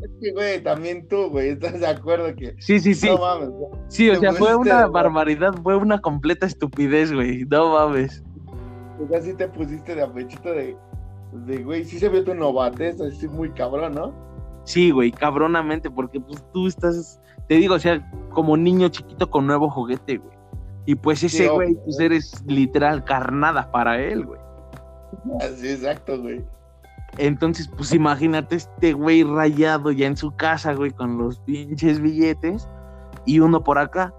Es 0.00 0.10
que, 0.20 0.32
güey, 0.32 0.62
también 0.62 1.08
tú, 1.08 1.28
güey, 1.30 1.48
¿estás 1.48 1.80
de 1.80 1.88
acuerdo 1.88 2.32
que... 2.36 2.54
Sí, 2.60 2.78
sí, 2.78 2.94
sí. 2.94 3.08
No 3.08 3.18
mames. 3.18 3.48
Sí, 3.88 4.08
o 4.10 4.20
sea, 4.20 4.32
fue 4.32 4.54
una 4.54 4.86
barbaridad, 4.86 5.54
fue 5.64 5.74
una 5.74 5.98
completa 5.98 6.46
estupidez, 6.46 7.12
güey. 7.12 7.44
No 7.46 7.72
mames. 7.72 8.22
Pues 8.98 9.22
así 9.22 9.34
te 9.34 9.48
pusiste 9.48 9.96
de 9.96 10.02
apechito 10.02 10.52
de, 10.52 10.76
de, 11.46 11.64
güey, 11.64 11.84
sí 11.84 11.98
se 11.98 12.08
vio 12.08 12.22
tu 12.22 12.34
novatez, 12.34 13.00
así 13.00 13.26
muy 13.26 13.50
cabrón, 13.50 13.94
¿no? 13.94 14.14
Sí, 14.64 14.90
güey, 14.92 15.10
cabronamente, 15.10 15.90
porque 15.90 16.20
pues 16.20 16.44
tú 16.52 16.68
estás, 16.68 17.20
te 17.48 17.54
digo, 17.54 17.74
o 17.74 17.78
sea, 17.78 18.08
como 18.30 18.56
niño 18.56 18.88
chiquito 18.88 19.30
con 19.30 19.46
nuevo 19.46 19.70
juguete, 19.70 20.18
güey. 20.18 20.36
Y 20.84 20.94
pues 20.94 21.22
ese 21.22 21.48
güey, 21.48 21.74
pues 21.84 21.98
eres 21.98 22.44
literal 22.46 23.04
carnada 23.04 23.70
para 23.72 24.00
él, 24.00 24.24
güey. 24.24 24.40
Así, 25.40 25.70
exacto, 25.70 26.20
güey. 26.20 26.44
Entonces, 27.18 27.68
pues 27.68 27.92
imagínate 27.92 28.56
este 28.56 28.92
güey 28.92 29.24
rayado 29.24 29.90
ya 29.90 30.06
en 30.06 30.16
su 30.16 30.36
casa, 30.36 30.74
güey, 30.74 30.90
con 30.90 31.18
los 31.18 31.40
pinches 31.40 32.00
billetes 32.00 32.68
y 33.24 33.40
uno 33.40 33.64
por 33.64 33.78
acá. 33.78 34.14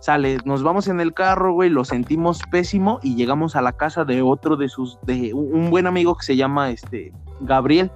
Sale, 0.00 0.38
nos 0.44 0.62
vamos 0.62 0.88
en 0.88 1.00
el 1.00 1.12
carro, 1.12 1.52
güey, 1.52 1.68
lo 1.68 1.84
sentimos 1.84 2.40
pésimo 2.50 3.00
y 3.02 3.16
llegamos 3.16 3.56
a 3.56 3.62
la 3.62 3.72
casa 3.72 4.04
de 4.04 4.22
otro 4.22 4.56
de 4.56 4.68
sus, 4.68 4.98
de 5.02 5.34
un 5.34 5.70
buen 5.70 5.86
amigo 5.86 6.16
que 6.16 6.24
se 6.24 6.36
llama 6.36 6.70
este 6.70 7.12
Gabriel. 7.40 7.90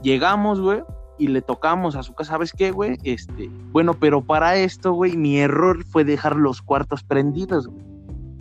Llegamos, 0.00 0.60
güey, 0.60 0.82
y 1.22 1.28
le 1.28 1.40
tocamos 1.40 1.94
a 1.94 2.02
su 2.02 2.14
casa, 2.14 2.32
¿sabes 2.32 2.52
qué, 2.52 2.72
güey? 2.72 2.98
Este, 3.04 3.48
bueno, 3.70 3.94
pero 3.94 4.22
para 4.22 4.56
esto, 4.56 4.92
güey, 4.92 5.16
mi 5.16 5.38
error 5.38 5.84
fue 5.84 6.02
dejar 6.02 6.34
los 6.34 6.62
cuartos 6.62 7.04
prendidos, 7.04 7.68
güey 7.68 7.92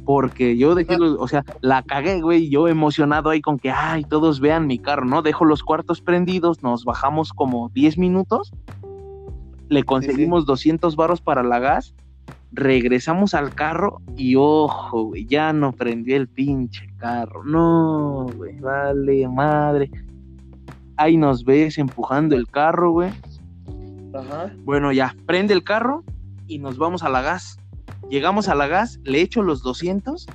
porque 0.04 0.58
yo 0.58 0.74
dejé, 0.74 0.98
o 1.00 1.28
sea, 1.28 1.46
la 1.62 1.84
cagué, 1.84 2.22
güey, 2.22 2.50
yo 2.50 2.68
emocionado 2.68 3.30
ahí 3.30 3.40
con 3.40 3.60
que, 3.60 3.70
ay, 3.70 4.04
todos 4.04 4.40
vean 4.40 4.66
mi 4.66 4.80
carro, 4.80 5.06
¿no? 5.06 5.22
Dejo 5.22 5.46
los 5.46 5.64
cuartos 5.64 6.02
prendidos, 6.02 6.64
nos 6.64 6.84
bajamos 6.84 7.32
como 7.34 7.70
10 7.70 8.00
minutos, 8.00 8.52
le 9.70 9.84
conseguimos 9.84 10.48
200 10.48 10.96
varos 10.96 11.22
para 11.22 11.44
la 11.44 11.60
gas, 11.60 11.94
regresamos 12.52 13.36
al 13.36 13.54
carro 13.54 14.02
y 14.18 14.36
ojo, 14.36 15.04
güey, 15.04 15.28
ya 15.28 15.54
no 15.54 15.72
prendió 15.72 16.18
el 16.18 16.28
pinche 16.28 16.90
carro, 16.98 17.44
no, 17.46 18.26
güey, 18.36 18.60
vale, 18.60 19.28
madre. 19.28 19.92
Ahí 20.98 21.18
nos 21.18 21.44
ves 21.44 21.78
empujando 21.78 22.36
el 22.36 22.48
carro, 22.48 22.92
güey. 22.92 23.12
Ajá. 24.14 24.54
Bueno, 24.64 24.92
ya, 24.92 25.16
prende 25.26 25.54
el 25.54 25.64
carro 25.64 26.04
y 26.48 26.60
nos 26.60 26.78
vamos 26.78 27.04
a 27.04 27.10
la 27.10 27.22
gas 27.22 27.62
Llegamos 28.10 28.50
a 28.50 28.56
la 28.56 28.68
gas, 28.68 29.00
le 29.04 29.22
echo 29.22 29.42
los 29.42 29.64
200 29.64 30.28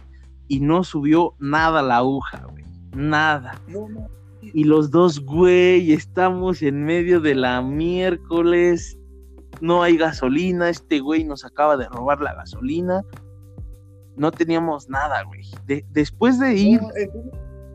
y 0.48 0.60
no 0.60 0.82
subió 0.82 1.34
nada 1.38 1.82
la 1.82 1.98
aguja, 1.98 2.46
güey. 2.50 2.64
Nada. 2.94 3.60
Y 4.40 4.64
los 4.64 4.90
dos, 4.90 5.20
güey, 5.20 5.92
estamos 5.92 6.62
en 6.62 6.84
medio 6.84 7.20
de 7.20 7.34
la 7.34 7.60
miércoles. 7.60 8.98
No 9.60 9.82
hay 9.82 9.98
gasolina. 9.98 10.70
Este 10.70 11.00
güey 11.00 11.24
nos 11.24 11.44
acaba 11.44 11.76
de 11.76 11.86
robar 11.88 12.22
la 12.22 12.34
gasolina. 12.34 13.02
No 14.16 14.30
teníamos 14.30 14.88
nada, 14.88 15.24
güey. 15.24 15.42
después 15.90 16.38
de 16.38 16.54
ir. 16.56 16.80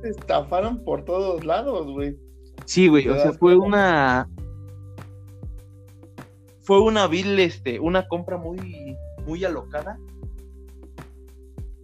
estafaron 0.03 0.83
por 0.83 1.05
todos 1.05 1.45
lados, 1.45 1.91
güey. 1.91 2.17
Sí, 2.65 2.87
güey. 2.87 3.07
O 3.07 3.15
sea, 3.15 3.33
fue 3.33 3.55
una. 3.57 4.27
Fue 6.61 6.79
una 6.79 7.07
vil, 7.07 7.39
este, 7.39 7.79
una 7.79 8.07
compra 8.07 8.37
muy 8.37 8.95
muy 9.25 9.43
alocada. 9.45 9.97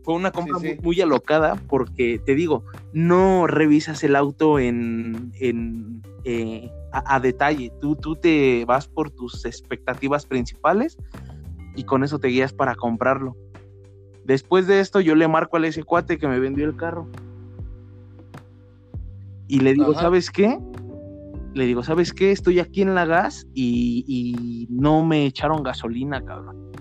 Fue 0.03 0.13
una 0.13 0.31
compra 0.31 0.57
Muy, 0.81 1.01
alocada 1.01 1.55
porque, 1.67 2.21
te 2.25 2.33
digo, 2.33 2.63
no 2.93 3.45
revisas 3.45 4.03
el 4.05 4.15
auto 4.15 4.57
en, 4.57 5.33
en 5.39 6.01
eh, 6.23 6.71
a, 6.93 7.19
detalle. 7.19 7.73
Tú, 7.81 7.97
tú 7.97 8.15
te 8.15 8.63
vas 8.65 8.87
por 8.87 9.11
tus 9.11 9.43
expectativas 9.43 10.25
principales 10.25 10.97
y 11.75 11.83
con 11.83 12.05
eso 12.05 12.19
te 12.19 12.29
guías 12.29 12.53
para 12.53 12.75
comprarlo. 12.75 13.35
Después 14.23 14.65
de 14.65 14.79
esto, 14.79 15.01
yo 15.01 15.13
le 15.13 15.27
marco 15.27 15.57
al 15.57 15.65
ese 15.65 15.83
cuate 15.83 16.17
que 16.17 16.27
me 16.27 16.39
vendió 16.39 16.65
el 16.65 16.77
carro 16.77 17.09
Y 19.47 19.59
le 19.59 19.73
digo, 19.73 19.93
¿sabes 19.93 20.29
qué? 20.29 20.59
Le 21.53 21.65
digo, 21.65 21.83
¿sabes 21.83 22.13
qué? 22.13 22.31
Estoy 22.31 22.59
aquí 22.59 22.81
en 22.81 22.95
la 22.95 23.05
gas 23.05 23.47
y, 23.53 24.03
y 24.07 24.67
no 24.69 25.03
me 25.05 25.25
echaron 25.25 25.63
gasolina, 25.63 26.23
cabrón. 26.23 26.71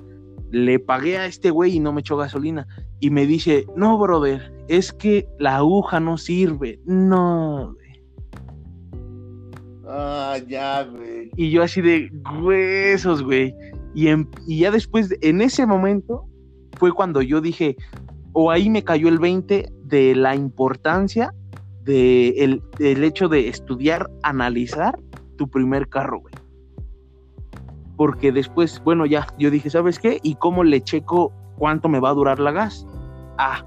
Le 0.50 0.78
pagué 0.78 1.18
a 1.18 1.26
este 1.26 1.50
güey 1.50 1.76
y 1.76 1.80
no 1.80 1.92
me 1.92 2.00
echó 2.00 2.16
gasolina. 2.16 2.66
Y 3.00 3.10
me 3.10 3.26
dice, 3.26 3.66
no, 3.76 3.98
brother, 3.98 4.52
es 4.68 4.92
que 4.92 5.28
la 5.38 5.56
aguja 5.56 6.00
no 6.00 6.18
sirve. 6.18 6.80
No. 6.84 7.74
Ah, 9.86 10.38
ya, 10.46 10.84
güey. 10.84 11.30
Y 11.36 11.50
yo 11.50 11.62
así 11.62 11.80
de 11.80 12.10
huesos, 12.42 13.22
güey. 13.22 13.54
Y, 13.94 14.08
y 14.46 14.58
ya 14.58 14.70
después, 14.70 15.14
en 15.20 15.40
ese 15.40 15.66
momento, 15.66 16.26
fue 16.78 16.92
cuando 16.92 17.22
yo 17.22 17.40
dije, 17.40 17.76
o 18.32 18.50
ahí 18.50 18.68
me 18.68 18.84
cayó 18.84 19.08
el 19.08 19.18
20 19.18 19.72
de 19.84 20.14
la 20.14 20.34
importancia 20.34 21.32
de 21.86 22.30
el, 22.44 22.62
del 22.78 23.04
hecho 23.04 23.28
de 23.28 23.48
estudiar, 23.48 24.10
analizar 24.22 24.98
tu 25.36 25.48
primer 25.48 25.88
carro, 25.88 26.20
güey. 26.20 26.34
Porque 27.96 28.32
después, 28.32 28.82
bueno, 28.84 29.06
ya, 29.06 29.26
yo 29.38 29.50
dije, 29.50 29.70
¿sabes 29.70 29.98
qué? 29.98 30.18
¿Y 30.22 30.34
cómo 30.34 30.64
le 30.64 30.82
checo 30.82 31.32
cuánto 31.56 31.88
me 31.88 32.00
va 32.00 32.10
a 32.10 32.14
durar 32.14 32.40
la 32.40 32.50
gas? 32.50 32.86
Ah, 33.38 33.64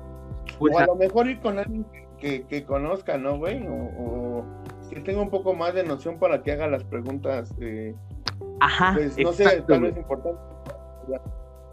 pues. 0.59 0.75
O 0.75 0.79
a, 0.79 0.85
lo 0.85 0.95
mejor 0.95 1.27
ir 1.27 1.39
con 1.39 1.57
alguien 1.57 1.85
que, 2.19 2.45
que 2.45 2.63
conozca, 2.63 3.17
¿no, 3.17 3.37
güey? 3.37 3.65
O, 3.67 4.43
que 4.89 4.99
tenga 4.99 5.21
un 5.21 5.29
poco 5.29 5.53
más 5.53 5.73
de 5.73 5.83
noción 5.83 6.19
para 6.19 6.43
que 6.43 6.51
haga 6.51 6.67
las 6.67 6.83
preguntas. 6.83 7.53
Eh, 7.59 7.95
Ajá. 8.59 8.93
Pues 8.95 9.17
no 9.17 9.31
sé, 9.31 9.63
tal 9.67 9.81
vez 9.81 9.97
importante. 9.97 10.39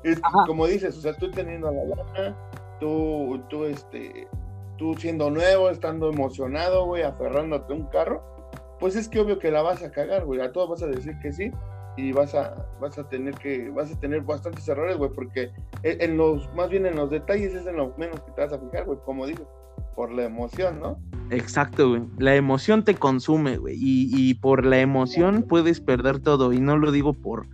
Es 0.04 0.20
como 0.46 0.66
dices, 0.66 0.96
o 0.96 1.00
sea, 1.00 1.14
tú 1.14 1.30
teniendo 1.30 1.70
la 1.70 1.84
lana, 1.84 2.36
tú, 2.78 3.42
tú, 3.48 3.64
este, 3.64 4.28
tú 4.76 4.94
siendo 4.94 5.30
nuevo, 5.30 5.70
estando 5.70 6.10
emocionado, 6.10 6.86
güey, 6.86 7.02
aferrándote 7.02 7.72
a 7.72 7.76
un 7.76 7.86
carro, 7.86 8.22
pues 8.78 8.96
es 8.96 9.08
que 9.08 9.20
obvio 9.20 9.38
que 9.38 9.50
la 9.50 9.62
vas 9.62 9.82
a 9.82 9.90
cagar, 9.90 10.24
güey. 10.24 10.40
A 10.40 10.52
todos 10.52 10.68
vas 10.68 10.82
a 10.82 10.86
decir 10.86 11.18
que 11.20 11.32
sí 11.32 11.50
y 11.96 12.12
vas 12.12 12.34
a, 12.34 12.66
vas 12.80 12.98
a 12.98 13.08
tener 13.08 13.34
que, 13.34 13.70
vas 13.70 13.92
a 13.92 13.98
tener 13.98 14.20
bastantes 14.22 14.68
errores, 14.68 14.98
güey, 14.98 15.10
porque 15.10 15.50
e, 15.82 15.98
en 16.00 16.16
los, 16.16 16.52
más 16.54 16.68
bien 16.68 16.86
en 16.86 16.96
los 16.96 17.10
detalles 17.10 17.54
es 17.54 17.66
en 17.66 17.76
lo 17.76 17.94
menos 17.96 18.20
que 18.20 18.32
te 18.32 18.42
vas 18.42 18.52
a 18.52 18.58
fijar, 18.58 18.84
güey, 18.84 18.98
como 19.04 19.26
digo, 19.26 19.48
por 19.94 20.12
la 20.12 20.24
emoción, 20.24 20.80
¿no? 20.80 20.98
Exacto, 21.30 21.88
güey. 21.88 22.02
La 22.18 22.36
emoción 22.36 22.84
te 22.84 22.94
consume, 22.94 23.56
güey. 23.56 23.76
Y, 23.76 24.10
y 24.12 24.34
por 24.34 24.66
la 24.66 24.78
emoción 24.78 25.42
puedes 25.42 25.80
perder 25.80 26.20
todo. 26.20 26.52
Y 26.52 26.60
no 26.60 26.76
lo 26.76 26.92
digo 26.92 27.14
por, 27.14 27.46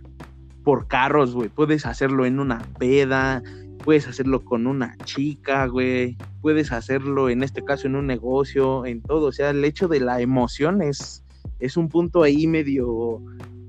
por 0.63 0.87
carros, 0.87 1.33
güey. 1.33 1.49
Puedes 1.49 1.85
hacerlo 1.85 2.25
en 2.25 2.39
una 2.39 2.61
peda, 2.77 3.41
puedes 3.83 4.07
hacerlo 4.07 4.43
con 4.43 4.65
una 4.65 4.97
chica, 5.03 5.67
güey. 5.67 6.17
Puedes 6.41 6.71
hacerlo, 6.71 7.29
en 7.29 7.43
este 7.43 7.63
caso, 7.63 7.87
en 7.87 7.95
un 7.95 8.07
negocio, 8.07 8.85
en 8.85 9.01
todo. 9.01 9.27
O 9.27 9.31
sea, 9.31 9.51
el 9.51 9.63
hecho 9.63 9.87
de 9.87 9.99
la 9.99 10.21
emoción 10.21 10.81
es, 10.81 11.23
es 11.59 11.77
un 11.77 11.89
punto 11.89 12.23
ahí 12.23 12.47
medio 12.47 13.21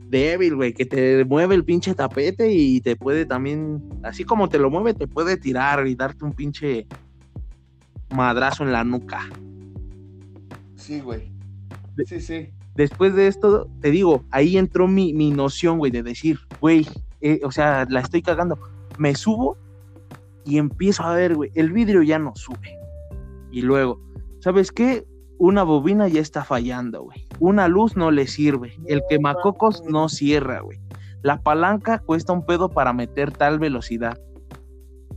débil, 0.08 0.54
güey, 0.54 0.72
que 0.72 0.86
te 0.86 1.24
mueve 1.24 1.56
el 1.56 1.64
pinche 1.64 1.94
tapete 1.94 2.52
y 2.52 2.80
te 2.80 2.94
puede 2.94 3.26
también, 3.26 3.82
así 4.04 4.24
como 4.24 4.48
te 4.48 4.58
lo 4.58 4.70
mueve, 4.70 4.94
te 4.94 5.08
puede 5.08 5.36
tirar 5.36 5.86
y 5.88 5.96
darte 5.96 6.24
un 6.24 6.32
pinche 6.32 6.86
madrazo 8.14 8.62
en 8.62 8.72
la 8.72 8.84
nuca. 8.84 9.28
Sí, 10.76 11.00
güey. 11.00 11.32
Sí, 12.06 12.20
sí. 12.20 12.50
Después 12.76 13.14
de 13.14 13.26
esto, 13.26 13.68
te 13.80 13.90
digo, 13.90 14.24
ahí 14.30 14.56
entró 14.56 14.86
mi, 14.86 15.12
mi 15.12 15.30
noción, 15.30 15.78
güey, 15.78 15.90
de 15.90 16.02
decir, 16.02 16.38
güey, 16.60 16.86
eh, 17.20 17.40
o 17.42 17.50
sea, 17.50 17.86
la 17.88 18.00
estoy 18.00 18.22
cagando. 18.22 18.58
Me 18.98 19.14
subo 19.14 19.56
y 20.44 20.58
empiezo 20.58 21.02
a 21.02 21.14
ver, 21.14 21.34
güey, 21.34 21.50
el 21.54 21.72
vidrio 21.72 22.02
ya 22.02 22.18
no 22.18 22.34
sube. 22.34 22.78
Y 23.50 23.62
luego, 23.62 24.00
¿sabes 24.40 24.72
qué? 24.72 25.06
Una 25.38 25.62
bobina 25.62 26.08
ya 26.08 26.20
está 26.20 26.44
fallando, 26.44 27.02
güey. 27.04 27.26
Una 27.40 27.68
luz 27.68 27.96
no 27.96 28.10
le 28.10 28.26
sirve. 28.26 28.74
El 28.86 29.02
quemacocos 29.08 29.82
no 29.84 30.08
cierra, 30.08 30.60
güey. 30.60 30.78
La 31.22 31.40
palanca 31.40 31.98
cuesta 31.98 32.32
un 32.32 32.44
pedo 32.44 32.68
para 32.68 32.92
meter 32.92 33.32
tal 33.32 33.58
velocidad. 33.58 34.20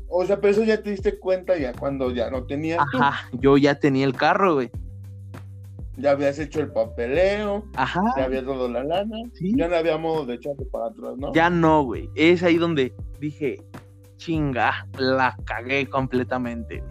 O 0.10 0.26
sea, 0.26 0.40
pero 0.40 0.52
eso 0.52 0.64
ya 0.64 0.82
te 0.82 0.92
diste 0.92 1.20
cuenta 1.20 1.58
ya 1.58 1.74
cuando 1.74 2.12
ya 2.12 2.30
no 2.30 2.46
tenías. 2.46 2.80
Ajá, 2.80 3.30
yo 3.34 3.58
ya 3.58 3.76
tenía 3.76 4.06
el 4.06 4.16
carro, 4.16 4.56
güey. 4.56 4.72
Ya 5.98 6.12
habías 6.12 6.40
hecho 6.40 6.62
el 6.62 6.72
papeleo. 6.72 7.66
Ajá. 7.76 8.02
Ya 8.16 8.26
habías 8.26 8.46
dado 8.46 8.70
la 8.70 8.84
lana. 8.84 9.18
Ya 9.40 9.68
no 9.68 9.76
había 9.76 9.98
modo 9.98 10.26
de 10.26 10.36
echarte 10.36 10.64
para 10.66 10.88
atrás, 10.88 11.18
¿no? 11.18 11.34
Ya 11.34 11.50
no, 11.50 11.84
güey. 11.84 12.10
Es 12.16 12.44
ahí 12.44 12.58
donde 12.58 12.94
dije, 13.20 13.64
chinga, 14.18 14.88
la 14.98 15.38
cagué 15.46 15.88
completamente. 15.88 16.84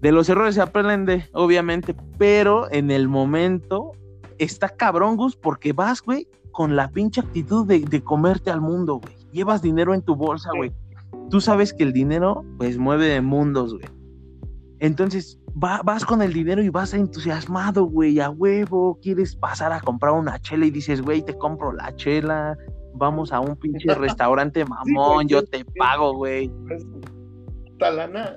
De 0.00 0.12
los 0.12 0.28
errores 0.28 0.54
se 0.54 0.60
aprende, 0.60 1.28
obviamente, 1.32 1.94
pero 2.18 2.70
en 2.70 2.90
el 2.90 3.08
momento 3.08 3.92
está 4.38 4.68
cabrón, 4.68 5.16
Gus, 5.16 5.36
porque 5.36 5.72
vas, 5.72 6.02
güey, 6.02 6.28
con 6.52 6.76
la 6.76 6.88
pinche 6.88 7.20
actitud 7.20 7.66
de, 7.66 7.80
de 7.80 8.04
comerte 8.04 8.50
al 8.50 8.60
mundo, 8.60 9.00
güey. 9.02 9.14
Llevas 9.32 9.62
dinero 9.62 9.94
en 9.94 10.02
tu 10.02 10.14
bolsa, 10.14 10.50
güey. 10.56 10.72
Tú 11.30 11.40
sabes 11.40 11.72
que 11.72 11.82
el 11.82 11.92
dinero, 11.92 12.44
pues, 12.58 12.78
mueve 12.78 13.06
de 13.06 13.20
mundos, 13.20 13.74
güey. 13.74 13.86
Entonces, 14.78 15.40
vas 15.54 16.04
con 16.04 16.20
el 16.20 16.34
dinero 16.34 16.62
y 16.62 16.68
vas 16.68 16.92
entusiasmado, 16.92 17.84
güey, 17.84 18.20
a 18.20 18.28
huevo, 18.28 18.98
quieres 19.00 19.34
pasar 19.34 19.72
a 19.72 19.80
comprar 19.80 20.12
una 20.12 20.38
chela 20.38 20.66
y 20.66 20.70
dices, 20.70 21.00
güey, 21.00 21.22
te 21.22 21.36
compro 21.36 21.72
la 21.72 21.94
chela, 21.96 22.58
vamos 22.96 23.32
a 23.32 23.40
un 23.40 23.56
pinche 23.56 23.94
restaurante 23.94 24.64
mamón, 24.64 25.28
yo 25.28 25.44
te 25.44 25.64
pago, 25.76 26.14
güey. 26.14 26.50
Talana, 27.78 28.36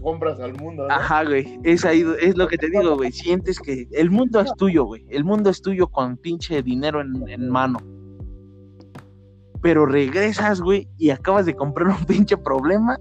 compras 0.00 0.40
al 0.40 0.54
mundo. 0.54 0.86
¿no? 0.88 0.94
Ajá, 0.94 1.24
güey, 1.24 1.60
es 1.62 1.84
ahí, 1.84 2.04
es 2.20 2.36
lo 2.36 2.48
que 2.48 2.56
te 2.56 2.70
digo, 2.70 2.96
güey, 2.96 3.12
sientes 3.12 3.58
que 3.58 3.86
el 3.92 4.10
mundo 4.10 4.40
es 4.40 4.52
tuyo, 4.54 4.84
güey, 4.84 5.04
el 5.10 5.24
mundo 5.24 5.50
es 5.50 5.60
tuyo 5.60 5.88
con 5.88 6.16
pinche 6.16 6.62
dinero 6.62 7.00
en, 7.00 7.28
en 7.28 7.50
mano. 7.50 7.78
Pero 9.60 9.86
regresas, 9.86 10.60
güey, 10.60 10.88
y 10.96 11.10
acabas 11.10 11.44
de 11.44 11.54
comprar 11.54 11.88
un 11.88 12.04
pinche 12.06 12.36
problema, 12.36 12.96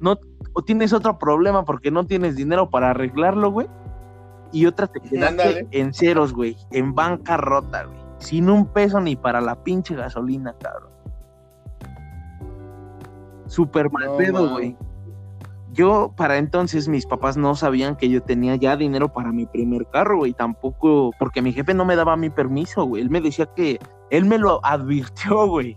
no 0.00 0.16
o 0.54 0.62
tienes 0.62 0.92
otro 0.92 1.18
problema 1.18 1.64
porque 1.64 1.90
no 1.90 2.06
tienes 2.06 2.36
dinero 2.36 2.70
para 2.70 2.90
arreglarlo, 2.90 3.50
güey. 3.50 3.66
Y 4.52 4.66
otra 4.66 4.86
te 4.86 5.00
quedaste 5.00 5.66
en 5.72 5.92
ceros, 5.92 6.32
güey, 6.32 6.56
en 6.70 6.94
bancarrota, 6.94 7.84
güey. 7.84 8.03
Sin 8.18 8.48
un 8.48 8.66
peso 8.66 9.00
ni 9.00 9.16
para 9.16 9.40
la 9.40 9.56
pinche 9.62 9.94
gasolina, 9.94 10.54
cabrón. 10.58 10.92
Súper 13.46 13.90
mal 13.90 14.16
pedo, 14.16 14.50
güey. 14.50 14.76
Yo, 15.72 16.12
para 16.16 16.38
entonces, 16.38 16.88
mis 16.88 17.04
papás 17.04 17.36
no 17.36 17.54
sabían 17.54 17.96
que 17.96 18.08
yo 18.08 18.22
tenía 18.22 18.54
ya 18.56 18.76
dinero 18.76 19.12
para 19.12 19.32
mi 19.32 19.44
primer 19.44 19.86
carro, 19.88 20.18
güey. 20.18 20.32
Tampoco, 20.32 21.10
porque 21.18 21.42
mi 21.42 21.52
jefe 21.52 21.74
no 21.74 21.84
me 21.84 21.96
daba 21.96 22.16
mi 22.16 22.30
permiso, 22.30 22.84
güey. 22.84 23.02
Él 23.02 23.10
me 23.10 23.20
decía 23.20 23.46
que, 23.46 23.80
él 24.10 24.24
me 24.24 24.38
lo 24.38 24.64
advirtió, 24.64 25.46
güey 25.48 25.76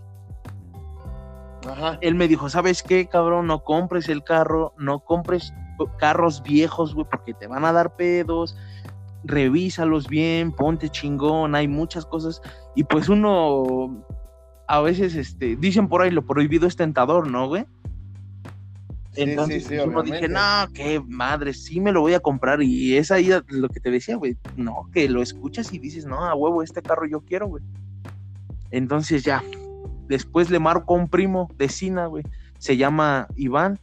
él 2.00 2.14
me 2.14 2.28
dijo, 2.28 2.48
¿sabes 2.48 2.82
qué, 2.82 3.08
cabrón? 3.08 3.46
No 3.46 3.64
compres 3.64 4.08
el 4.08 4.22
carro, 4.22 4.74
no 4.78 5.00
compres 5.00 5.52
carros 5.98 6.42
viejos, 6.42 6.94
güey, 6.94 7.06
porque 7.08 7.34
te 7.34 7.46
van 7.46 7.64
a 7.64 7.72
dar 7.72 7.94
pedos. 7.94 8.56
Revísalos 9.28 10.08
bien, 10.08 10.52
ponte 10.52 10.88
chingón, 10.88 11.54
hay 11.54 11.68
muchas 11.68 12.04
cosas. 12.04 12.42
Y 12.74 12.84
pues 12.84 13.08
uno, 13.08 14.04
a 14.66 14.80
veces, 14.80 15.14
este, 15.14 15.56
dicen 15.56 15.88
por 15.88 16.02
ahí, 16.02 16.10
lo 16.10 16.26
prohibido 16.26 16.66
es 16.66 16.76
tentador, 16.76 17.30
¿no, 17.30 17.46
güey? 17.46 17.64
Entonces 19.14 19.64
sí, 19.64 19.76
uno 19.78 20.02
dije, 20.02 20.28
no, 20.28 20.66
qué 20.74 21.00
madre, 21.00 21.52
sí 21.52 21.80
me 21.80 21.92
lo 21.92 22.00
voy 22.00 22.14
a 22.14 22.20
comprar. 22.20 22.62
Y 22.62 22.96
es 22.96 23.10
ahí 23.10 23.30
lo 23.48 23.68
que 23.68 23.80
te 23.80 23.90
decía, 23.90 24.16
güey. 24.16 24.36
No, 24.56 24.88
que 24.92 25.08
lo 25.08 25.22
escuchas 25.22 25.72
y 25.72 25.78
dices, 25.78 26.06
no, 26.06 26.24
a 26.24 26.34
huevo, 26.34 26.62
este 26.62 26.82
carro 26.82 27.06
yo 27.06 27.20
quiero, 27.20 27.46
güey. 27.48 27.62
Entonces 28.70 29.24
ya, 29.24 29.42
Después 30.08 30.48
le 30.50 30.58
marco 30.58 30.94
a 30.94 30.98
un 30.98 31.08
primo 31.08 31.50
de 31.56 31.68
Sina, 31.68 32.06
güey. 32.06 32.24
Se 32.58 32.76
llama 32.76 33.28
Iván. 33.36 33.78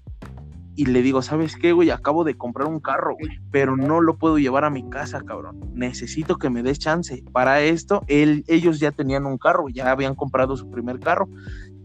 Y 0.78 0.88
le 0.88 1.02
digo, 1.02 1.22
¿sabes 1.22 1.56
qué, 1.56 1.72
güey? 1.72 1.90
Acabo 1.90 2.26
de 2.26 2.36
comprar 2.36 2.68
un 2.68 2.82
carro, 2.82 3.16
güey. 3.18 3.40
Pero 3.50 3.78
no 3.78 4.02
lo 4.02 4.18
puedo 4.18 4.38
llevar 4.38 4.66
a 4.66 4.70
mi 4.70 4.90
casa, 4.90 5.22
cabrón. 5.22 5.72
Necesito 5.74 6.38
que 6.38 6.50
me 6.50 6.64
des 6.64 6.80
chance. 6.80 7.24
Para 7.32 7.62
esto, 7.62 8.04
él, 8.08 8.44
ellos 8.48 8.80
ya 8.80 8.92
tenían 8.92 9.26
un 9.26 9.38
carro, 9.38 9.70
ya 9.70 9.90
habían 9.90 10.16
comprado 10.16 10.58
su 10.58 10.70
primer 10.70 11.00
carro. 11.00 11.30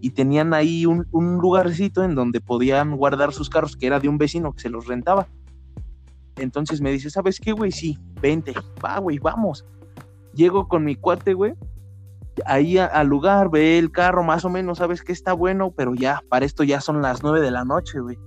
Y 0.01 0.11
tenían 0.11 0.55
ahí 0.55 0.87
un, 0.87 1.07
lugarcito 1.13 2.03
en 2.03 2.17
donde 2.17 2.41
podían 2.41 2.97
guardar 2.97 3.33
sus 3.33 3.49
carros, 3.49 3.77
que 3.77 3.87
era 3.87 4.01
de 4.01 4.09
un 4.09 4.19
vecino 4.19 4.53
que 4.53 4.61
se 4.61 4.71
los 4.71 4.89
rentaba. 4.89 5.29
Entonces 6.37 6.81
me 6.81 6.91
dice, 6.91 7.11
¿sabes 7.11 7.39
qué, 7.39 7.53
güey? 7.53 7.71
Sí, 7.71 7.97
vente. 8.21 8.55
Va, 8.85 8.99
güey, 8.99 9.19
vamos. 9.19 9.65
Llego 10.35 10.67
con 10.67 10.85
mi 10.85 10.97
cuate, 10.97 11.35
güey 11.35 11.55
ahí 12.47 12.79
al 12.79 13.07
lugar, 13.07 13.51
ve 13.51 13.79
el 13.79 13.91
carro, 13.91 14.23
más 14.23 14.45
o 14.45 14.49
menos, 14.49 14.79
sabes 14.79 15.03
que 15.03 15.13
está 15.13 15.33
bueno, 15.33 15.73
pero 15.73 15.95
ya, 15.95 16.23
para 16.29 16.47
esto 16.47 16.65
ya 16.65 16.81
son 16.81 17.03
las 17.03 17.23
nueve 17.23 17.41
de 17.41 17.51
la 17.51 17.65
noche, 17.65 18.01
güey. 18.01 18.19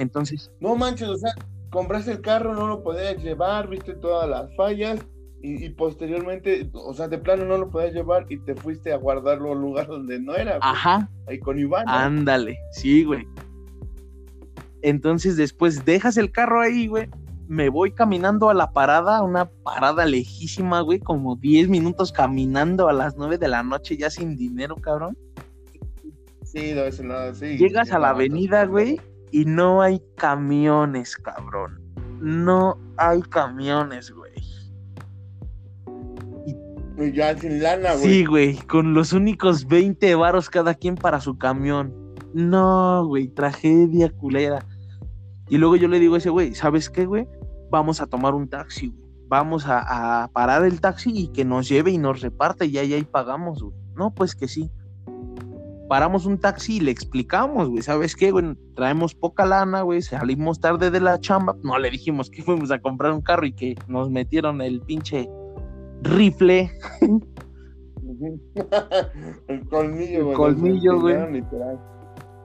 Entonces. 0.00 0.50
No 0.60 0.76
manches, 0.76 1.08
o 1.08 1.16
sea, 1.16 1.32
compraste 1.68 2.12
el 2.12 2.22
carro, 2.22 2.54
no 2.54 2.66
lo 2.66 2.82
podías 2.82 3.22
llevar, 3.22 3.68
viste 3.68 3.94
todas 3.94 4.28
las 4.28 4.54
fallas. 4.56 4.98
Y, 5.42 5.70
posteriormente, 5.70 6.70
o 6.74 6.92
sea, 6.92 7.08
de 7.08 7.16
plano 7.16 7.46
no 7.46 7.56
lo 7.56 7.70
podías 7.70 7.94
llevar 7.94 8.26
y 8.28 8.38
te 8.38 8.54
fuiste 8.54 8.92
a 8.92 8.96
guardarlo 8.96 9.52
en 9.52 9.58
un 9.58 9.62
lugar 9.62 9.86
donde 9.86 10.18
no 10.18 10.34
era. 10.34 10.58
Ajá. 10.60 11.08
Ahí 11.26 11.38
con 11.38 11.58
Iván. 11.58 11.88
Ándale, 11.88 12.58
sí, 12.72 13.04
güey. 13.04 13.26
Entonces 14.82 15.36
después 15.36 15.84
dejas 15.84 16.18
el 16.18 16.30
carro 16.30 16.60
ahí, 16.60 16.86
güey. 16.86 17.08
me 17.48 17.68
voy 17.68 17.92
caminando 17.92 18.48
a 18.48 18.54
la 18.54 18.72
parada, 18.72 19.22
una 19.22 19.46
parada 19.46 20.06
lejísima, 20.06 20.82
güey, 20.82 21.00
como 21.00 21.36
10 21.36 21.68
minutos 21.68 22.12
caminando 22.12 22.88
a 22.88 22.92
las 22.92 23.16
9 23.16 23.38
de 23.38 23.48
la 23.48 23.62
noche 23.62 23.96
ya 23.96 24.08
sin 24.08 24.36
dinero, 24.36 24.76
cabrón. 24.76 25.16
Sí, 26.44 26.72
no, 26.74 26.82
no, 27.04 27.34
sí. 27.34 27.56
Llegas 27.58 27.92
a 27.92 27.98
la 27.98 28.10
avenida, 28.10 28.66
güey, 28.66 29.00
y 29.32 29.44
no 29.44 29.82
hay 29.82 30.02
camiones, 30.16 31.16
cabrón. 31.16 31.80
No 32.20 32.78
hay 32.96 33.22
camiones, 33.22 34.10
güey. 34.10 34.30
Y 36.98 37.12
ya 37.12 37.36
sin 37.36 37.62
lana, 37.62 37.94
güey. 37.94 38.04
Sí, 38.04 38.26
güey, 38.26 38.56
con 38.66 38.92
los 38.92 39.12
únicos 39.12 39.66
20 39.66 40.14
varos 40.16 40.50
cada 40.50 40.74
quien 40.74 40.96
para 40.96 41.20
su 41.20 41.38
camión. 41.38 41.94
No, 42.34 43.06
güey, 43.06 43.28
tragedia 43.28 44.10
culera. 44.10 44.66
Y 45.48 45.58
luego 45.58 45.76
yo 45.76 45.88
le 45.88 45.98
digo 45.98 46.14
a 46.14 46.18
ese 46.18 46.30
güey, 46.30 46.54
¿sabes 46.54 46.90
qué, 46.90 47.06
güey? 47.06 47.26
Vamos 47.70 48.00
a 48.00 48.06
tomar 48.06 48.34
un 48.34 48.48
taxi, 48.48 48.88
güey. 48.88 49.10
Vamos 49.28 49.64
a, 49.66 50.28
parar 50.32 50.64
el 50.64 50.80
taxi 50.80 51.12
y 51.14 51.28
que 51.28 51.44
nos 51.44 51.68
lleve 51.68 51.92
y 51.92 51.98
nos 51.98 52.20
reparte 52.20 52.66
y 52.66 52.78
ahí, 52.78 52.92
ahí 52.92 53.04
pagamos, 53.04 53.62
güey. 53.62 53.74
No, 53.94 54.12
pues 54.12 54.34
que 54.34 54.48
sí. 54.48 54.70
Paramos 55.90 56.24
un 56.24 56.38
taxi 56.38 56.76
y 56.76 56.80
le 56.80 56.92
explicamos, 56.92 57.68
güey, 57.68 57.82
¿sabes 57.82 58.14
qué, 58.14 58.30
güey? 58.30 58.56
Traemos 58.76 59.12
poca 59.12 59.44
lana, 59.44 59.82
güey, 59.82 60.00
salimos 60.02 60.60
tarde 60.60 60.88
de 60.88 61.00
la 61.00 61.18
chamba. 61.18 61.56
No 61.64 61.76
le 61.80 61.90
dijimos 61.90 62.30
que 62.30 62.44
fuimos 62.44 62.70
a 62.70 62.78
comprar 62.78 63.10
un 63.10 63.22
carro 63.22 63.44
y 63.44 63.52
que 63.52 63.74
nos 63.88 64.08
metieron 64.08 64.60
el 64.60 64.80
pinche 64.82 65.28
rifle. 66.02 66.70
el 69.48 69.68
colmillo, 69.68 70.26
güey. 70.26 70.36
colmillo, 70.36 71.00
güey. 71.00 71.42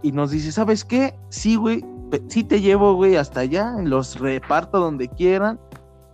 Y 0.01 0.12
nos 0.12 0.31
dice, 0.31 0.51
¿sabes 0.51 0.84
qué? 0.84 1.13
Sí, 1.29 1.55
güey, 1.55 1.86
sí 2.29 2.43
te 2.43 2.62
llevo, 2.62 2.95
güey, 2.95 3.15
hasta 3.15 3.41
allá, 3.41 3.75
los 3.84 4.19
reparto 4.19 4.79
donde 4.79 5.08
quieran, 5.08 5.60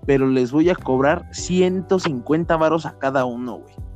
pero 0.06 0.28
les 0.28 0.52
voy 0.52 0.70
a 0.70 0.76
cobrar 0.76 1.30
150 1.32 2.58
varos 2.58 2.86
a 2.86 3.00
cada 3.00 3.24
uno, 3.24 3.60
güey. 3.60 3.90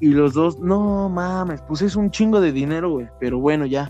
Y 0.00 0.08
los 0.08 0.32
dos, 0.34 0.58
no 0.58 1.08
mames, 1.08 1.62
pues 1.62 1.82
es 1.82 1.94
un 1.94 2.10
chingo 2.10 2.40
de 2.40 2.52
dinero, 2.52 2.90
güey, 2.90 3.08
pero 3.20 3.38
bueno, 3.38 3.66
ya. 3.66 3.88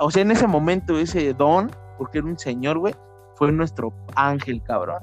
O 0.00 0.10
sea, 0.10 0.22
en 0.22 0.30
ese 0.30 0.46
momento, 0.46 0.98
ese 0.98 1.34
don, 1.34 1.70
porque 1.98 2.18
era 2.18 2.26
un 2.26 2.38
señor, 2.38 2.78
güey, 2.78 2.94
fue 3.34 3.50
nuestro 3.50 3.92
ángel, 4.14 4.62
cabrón. 4.62 5.02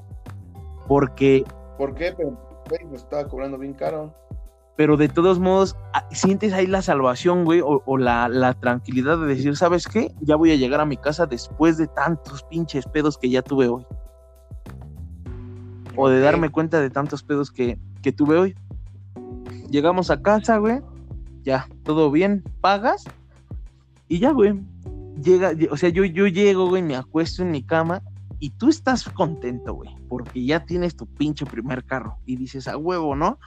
Porque 0.88 1.43
¿Por 1.80 1.95
qué? 1.95 2.13
Pero, 2.15 2.38
güey, 2.67 2.86
me 2.91 2.97
estaba 2.97 3.25
cobrando 3.25 3.58
bien 3.58 3.73
caro. 3.73 4.13
Pero 4.75 4.97
de 4.97 5.08
todos 5.08 5.39
modos, 5.39 5.78
ah, 5.93 6.06
sientes 6.12 6.52
ahí 6.52 6.67
la 6.67 6.82
salvación, 6.82 7.45
güey, 7.45 7.62
o, 7.63 7.97
la, 7.97 8.54
tranquilidad 8.60 9.17
de 9.17 9.28
decir, 9.28 9.56
¿sabes 9.56 9.88
qué? 9.88 10.13
Ya 10.19 10.36
voy 10.36 10.52
a 10.52 10.56
llegar 10.56 10.82
a 10.82 10.86
mi 10.86 10.97
casa 10.97 11.25
después 11.25 11.78
de 11.78 11.88
tantos 11.88 12.43
pinches 12.43 12.86
pedos 12.86 13.17
que 13.17 13.30
ya 13.30 13.41
tuve 13.41 13.69
hoy. 13.69 13.86
O 15.95 16.10
de 16.10 16.19
darme 16.19 16.49
cuenta 16.49 16.82
de 16.82 16.89
tantos 16.89 17.23
pedos 17.23 17.49
que, 17.49 17.80
que 18.02 18.12
tuve 18.12 18.38
hoy. 18.38 18.56
Llegamos 19.69 20.09
a 20.09 20.21
casa, 20.21 20.57
güey. 20.57 20.79
Ya, 21.43 21.67
todo 21.83 22.12
bien, 22.12 22.43
pagas. 22.62 23.05
Y 24.07 24.19
ya, 24.19 24.31
güey. 24.31 24.59
Llega, 25.23 25.51
o 25.71 25.77
sea, 25.77 25.89
yo, 25.89 26.05
yo 26.05 26.27
llego, 26.27 26.69
güey, 26.69 26.81
me 26.81 26.95
acuesto 26.95 27.41
en 27.41 27.51
mi 27.51 27.62
cama 27.62 28.01
y 28.39 28.51
tú 28.51 28.69
estás 28.69 29.03
contento, 29.03 29.73
güey, 29.73 29.89
porque 30.07 30.45
ya 30.45 30.65
tienes 30.65 30.95
tu 30.95 31.05
pinche 31.05 31.45
primer 31.45 31.83
carro 31.83 32.17
y 32.25 32.38
dices, 32.38 32.67
a 32.69 32.77
huevo, 32.77 33.15
¿no? 33.15 33.38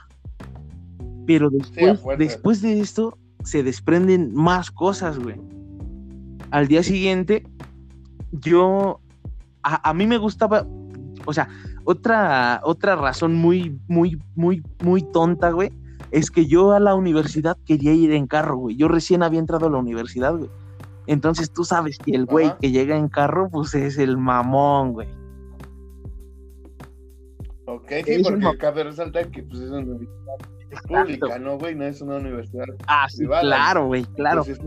Pero 1.25 1.49
después, 1.49 1.99
después 2.17 2.61
de 2.61 2.79
esto 2.79 3.17
se 3.43 3.63
desprenden 3.63 4.33
más 4.33 4.69
cosas, 4.69 5.17
güey. 5.17 5.41
Al 6.51 6.67
día 6.67 6.83
siguiente, 6.83 7.43
yo, 8.31 8.99
a, 9.63 9.93
mí 9.93 10.05
me 10.05 10.19
gustaba, 10.19 10.67
o 11.25 11.33
sea, 11.33 11.49
otra, 11.85 12.61
otra 12.63 12.95
razón 12.95 13.33
muy, 13.33 13.79
muy, 13.87 14.21
muy, 14.35 14.63
muy 14.83 15.01
tonta, 15.01 15.49
güey, 15.49 15.71
es 16.13 16.29
que 16.29 16.45
yo 16.45 16.73
a 16.73 16.79
la 16.79 16.93
universidad 16.93 17.57
quería 17.65 17.91
ir 17.91 18.11
en 18.11 18.27
carro, 18.27 18.55
güey. 18.57 18.75
Yo 18.75 18.87
recién 18.87 19.23
había 19.23 19.39
entrado 19.39 19.65
a 19.65 19.71
la 19.71 19.79
universidad, 19.79 20.35
güey. 20.37 20.49
Entonces 21.07 21.51
tú 21.51 21.65
sabes 21.65 21.97
que 21.97 22.11
el 22.11 22.25
güey 22.25 22.53
que 22.61 22.69
llega 22.69 22.95
en 22.95 23.09
carro, 23.09 23.49
pues 23.51 23.73
es 23.73 23.97
el 23.97 24.15
mamón, 24.15 24.93
güey. 24.93 25.07
Ok, 27.65 27.91
sí, 28.05 28.21
porque 28.23 28.57
cabe 28.59 28.83
resaltar 28.83 29.31
que 29.31 29.41
pues, 29.41 29.59
es 29.61 29.71
una 29.71 29.79
universidad 29.79 30.83
pública, 30.87 31.39
¿no, 31.39 31.57
güey? 31.57 31.73
No 31.73 31.85
es 31.85 31.99
una 31.99 32.17
universidad 32.17 32.65
ah, 32.85 33.07
sí, 33.09 33.25
Claro, 33.25 33.87
güey, 33.87 34.05
claro. 34.15 34.43
Pues, 34.45 34.59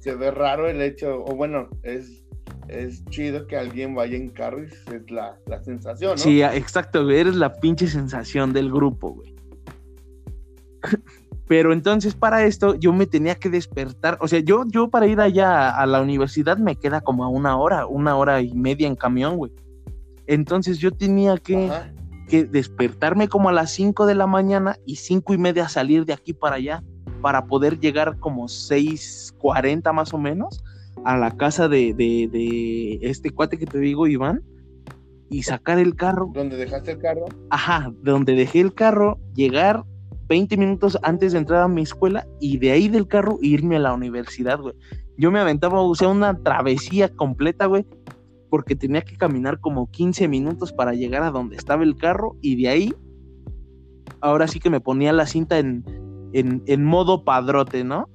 se 0.00 0.14
ve 0.14 0.30
raro 0.30 0.68
el 0.68 0.82
hecho, 0.82 1.24
o 1.24 1.34
bueno, 1.34 1.68
es, 1.84 2.22
es 2.68 3.02
chido 3.06 3.46
que 3.46 3.56
alguien 3.56 3.94
vaya 3.94 4.16
en 4.16 4.28
carro 4.28 4.62
y 4.62 4.66
es 4.66 5.10
la, 5.10 5.38
la 5.46 5.62
sensación, 5.62 6.12
¿no? 6.12 6.18
Sí, 6.18 6.42
exacto, 6.42 7.02
güey, 7.04 7.20
eres 7.20 7.36
la 7.36 7.54
pinche 7.54 7.86
sensación 7.86 8.52
del 8.52 8.70
grupo, 8.70 9.14
güey. 9.14 9.39
Pero 11.48 11.72
entonces 11.72 12.14
para 12.14 12.44
esto 12.44 12.76
yo 12.76 12.92
me 12.92 13.06
tenía 13.06 13.34
que 13.34 13.48
despertar, 13.48 14.18
o 14.20 14.28
sea, 14.28 14.38
yo, 14.38 14.64
yo 14.68 14.88
para 14.88 15.08
ir 15.08 15.20
allá 15.20 15.70
a 15.70 15.84
la 15.84 16.00
universidad 16.00 16.58
me 16.58 16.76
queda 16.76 17.00
como 17.00 17.24
a 17.24 17.28
una 17.28 17.56
hora, 17.56 17.86
una 17.86 18.16
hora 18.16 18.40
y 18.40 18.54
media 18.54 18.86
en 18.86 18.94
camión, 18.94 19.36
güey. 19.36 19.52
Entonces 20.28 20.78
yo 20.78 20.92
tenía 20.92 21.36
que, 21.38 21.68
que 22.28 22.44
despertarme 22.44 23.26
como 23.26 23.48
a 23.48 23.52
las 23.52 23.72
5 23.72 24.06
de 24.06 24.14
la 24.14 24.28
mañana 24.28 24.76
y 24.86 24.96
cinco 24.96 25.34
y 25.34 25.38
media 25.38 25.68
salir 25.68 26.04
de 26.04 26.12
aquí 26.12 26.32
para 26.32 26.54
allá 26.54 26.84
para 27.20 27.46
poder 27.46 27.80
llegar 27.80 28.18
como 28.18 28.44
6.40 28.44 29.92
más 29.92 30.14
o 30.14 30.18
menos 30.18 30.62
a 31.04 31.16
la 31.16 31.32
casa 31.32 31.68
de, 31.68 31.94
de, 31.94 32.28
de 32.30 32.98
este 33.02 33.30
cuate 33.30 33.58
que 33.58 33.66
te 33.66 33.78
digo, 33.78 34.06
Iván, 34.06 34.42
y 35.30 35.42
sacar 35.42 35.78
el 35.78 35.94
carro. 35.96 36.30
¿Dónde 36.32 36.56
dejaste 36.56 36.92
el 36.92 36.98
carro? 36.98 37.26
Ajá, 37.50 37.92
donde 38.02 38.34
dejé 38.34 38.60
el 38.60 38.74
carro, 38.74 39.18
llegar 39.34 39.84
20 40.30 40.56
minutos 40.56 40.96
antes 41.02 41.32
de 41.32 41.38
entrar 41.38 41.62
a 41.62 41.68
mi 41.68 41.82
escuela 41.82 42.24
y 42.38 42.56
de 42.58 42.70
ahí 42.70 42.88
del 42.88 43.08
carro 43.08 43.38
irme 43.42 43.74
a 43.74 43.80
la 43.80 43.92
universidad, 43.92 44.60
güey. 44.60 44.76
Yo 45.18 45.32
me 45.32 45.40
aventaba, 45.40 45.80
o 45.80 45.94
sea, 45.96 46.08
una 46.08 46.40
travesía 46.40 47.08
completa, 47.08 47.66
güey, 47.66 47.84
porque 48.48 48.76
tenía 48.76 49.02
que 49.02 49.16
caminar 49.16 49.58
como 49.58 49.90
15 49.90 50.28
minutos 50.28 50.72
para 50.72 50.94
llegar 50.94 51.24
a 51.24 51.32
donde 51.32 51.56
estaba 51.56 51.82
el 51.82 51.96
carro 51.96 52.36
y 52.40 52.62
de 52.62 52.68
ahí, 52.68 52.94
ahora 54.20 54.46
sí 54.46 54.60
que 54.60 54.70
me 54.70 54.80
ponía 54.80 55.12
la 55.12 55.26
cinta 55.26 55.58
en, 55.58 55.84
en, 56.32 56.84
modo 56.84 57.24
padrote, 57.24 57.82
¿no? 57.82 58.08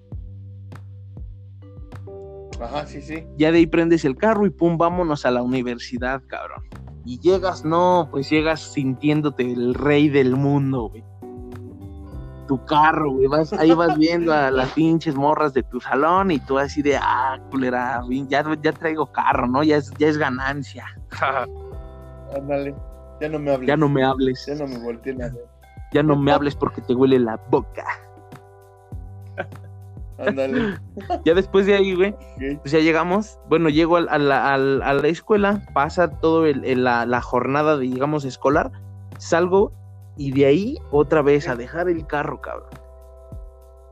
Ajá, 2.61 2.87
sí, 2.87 3.01
sí. 3.01 3.25
Ya 3.37 3.51
de 3.51 3.57
ahí 3.57 3.67
prendes 3.67 4.05
el 4.05 4.15
carro 4.15 4.45
y 4.45 4.51
pum, 4.51 4.77
vámonos 4.77 5.25
a 5.25 5.31
la 5.31 5.43
universidad, 5.43 6.23
cabrón. 6.27 6.63
Y 7.03 7.19
llegas, 7.19 7.65
no, 7.65 8.07
pues 8.09 8.29
llegas 8.29 8.61
sintiéndote 8.71 9.51
el 9.51 9.73
rey 9.73 10.07
del 10.07 10.37
mundo, 10.37 10.87
güey 10.87 11.03
tu 12.47 12.63
carro, 12.65 13.11
güey. 13.11 13.27
Vas, 13.27 13.53
ahí 13.53 13.71
vas 13.71 13.97
viendo 13.97 14.33
a 14.33 14.51
las 14.51 14.71
pinches 14.71 15.15
morras 15.15 15.53
de 15.53 15.63
tu 15.63 15.79
salón 15.79 16.31
y 16.31 16.39
tú 16.39 16.57
así 16.57 16.81
de, 16.81 16.97
ah, 16.97 17.39
culera, 17.51 18.01
ya, 18.27 18.43
ya 18.61 18.71
traigo 18.71 19.07
carro, 19.07 19.47
¿no? 19.47 19.63
Ya 19.63 19.77
es, 19.77 19.91
ya 19.97 20.07
es 20.07 20.17
ganancia. 20.17 20.85
Ándale, 22.35 22.75
ya 23.21 23.29
no 23.29 23.39
me 23.39 23.51
hables. 23.51 23.67
Ya 23.67 23.77
no 23.77 23.89
me 23.89 24.03
hables. 24.03 24.45
Ya 24.45 24.55
no 24.55 24.67
me 24.67 24.77
volteen 24.79 25.21
a 25.21 25.29
ver. 25.29 25.45
Ya 25.93 26.03
no 26.03 26.15
me 26.15 26.31
hables 26.31 26.55
porque 26.55 26.81
te 26.81 26.93
huele 26.93 27.19
la 27.19 27.39
boca. 27.49 27.85
Ándale. 30.17 30.77
ya 31.25 31.33
después 31.33 31.65
de 31.65 31.75
ahí, 31.75 31.93
güey, 31.93 32.15
pues 32.61 32.71
ya 32.71 32.79
llegamos. 32.79 33.39
Bueno, 33.49 33.69
llego 33.69 33.97
a, 33.97 34.17
la, 34.17 34.53
a 34.53 34.57
la, 34.57 35.07
escuela, 35.07 35.61
pasa 35.73 36.09
todo 36.09 36.45
el, 36.45 36.83
la, 36.83 37.05
la 37.05 37.21
jornada, 37.21 37.77
de, 37.77 37.83
digamos, 37.83 38.25
escolar. 38.25 38.71
Salgo 39.17 39.71
y 40.17 40.31
de 40.31 40.45
ahí 40.45 40.77
otra 40.91 41.21
vez 41.21 41.47
a 41.47 41.55
dejar 41.55 41.89
el 41.89 42.05
carro, 42.07 42.41
cabrón. 42.41 42.69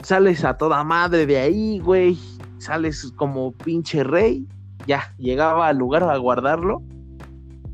Sales 0.01 0.43
a 0.43 0.57
toda 0.57 0.83
madre 0.83 1.25
de 1.25 1.37
ahí, 1.37 1.79
güey. 1.79 2.17
Sales 2.57 3.11
como 3.15 3.51
pinche 3.51 4.03
rey. 4.03 4.47
Ya, 4.85 5.13
llegaba 5.17 5.67
al 5.67 5.77
lugar 5.77 6.03
a 6.03 6.17
guardarlo. 6.17 6.81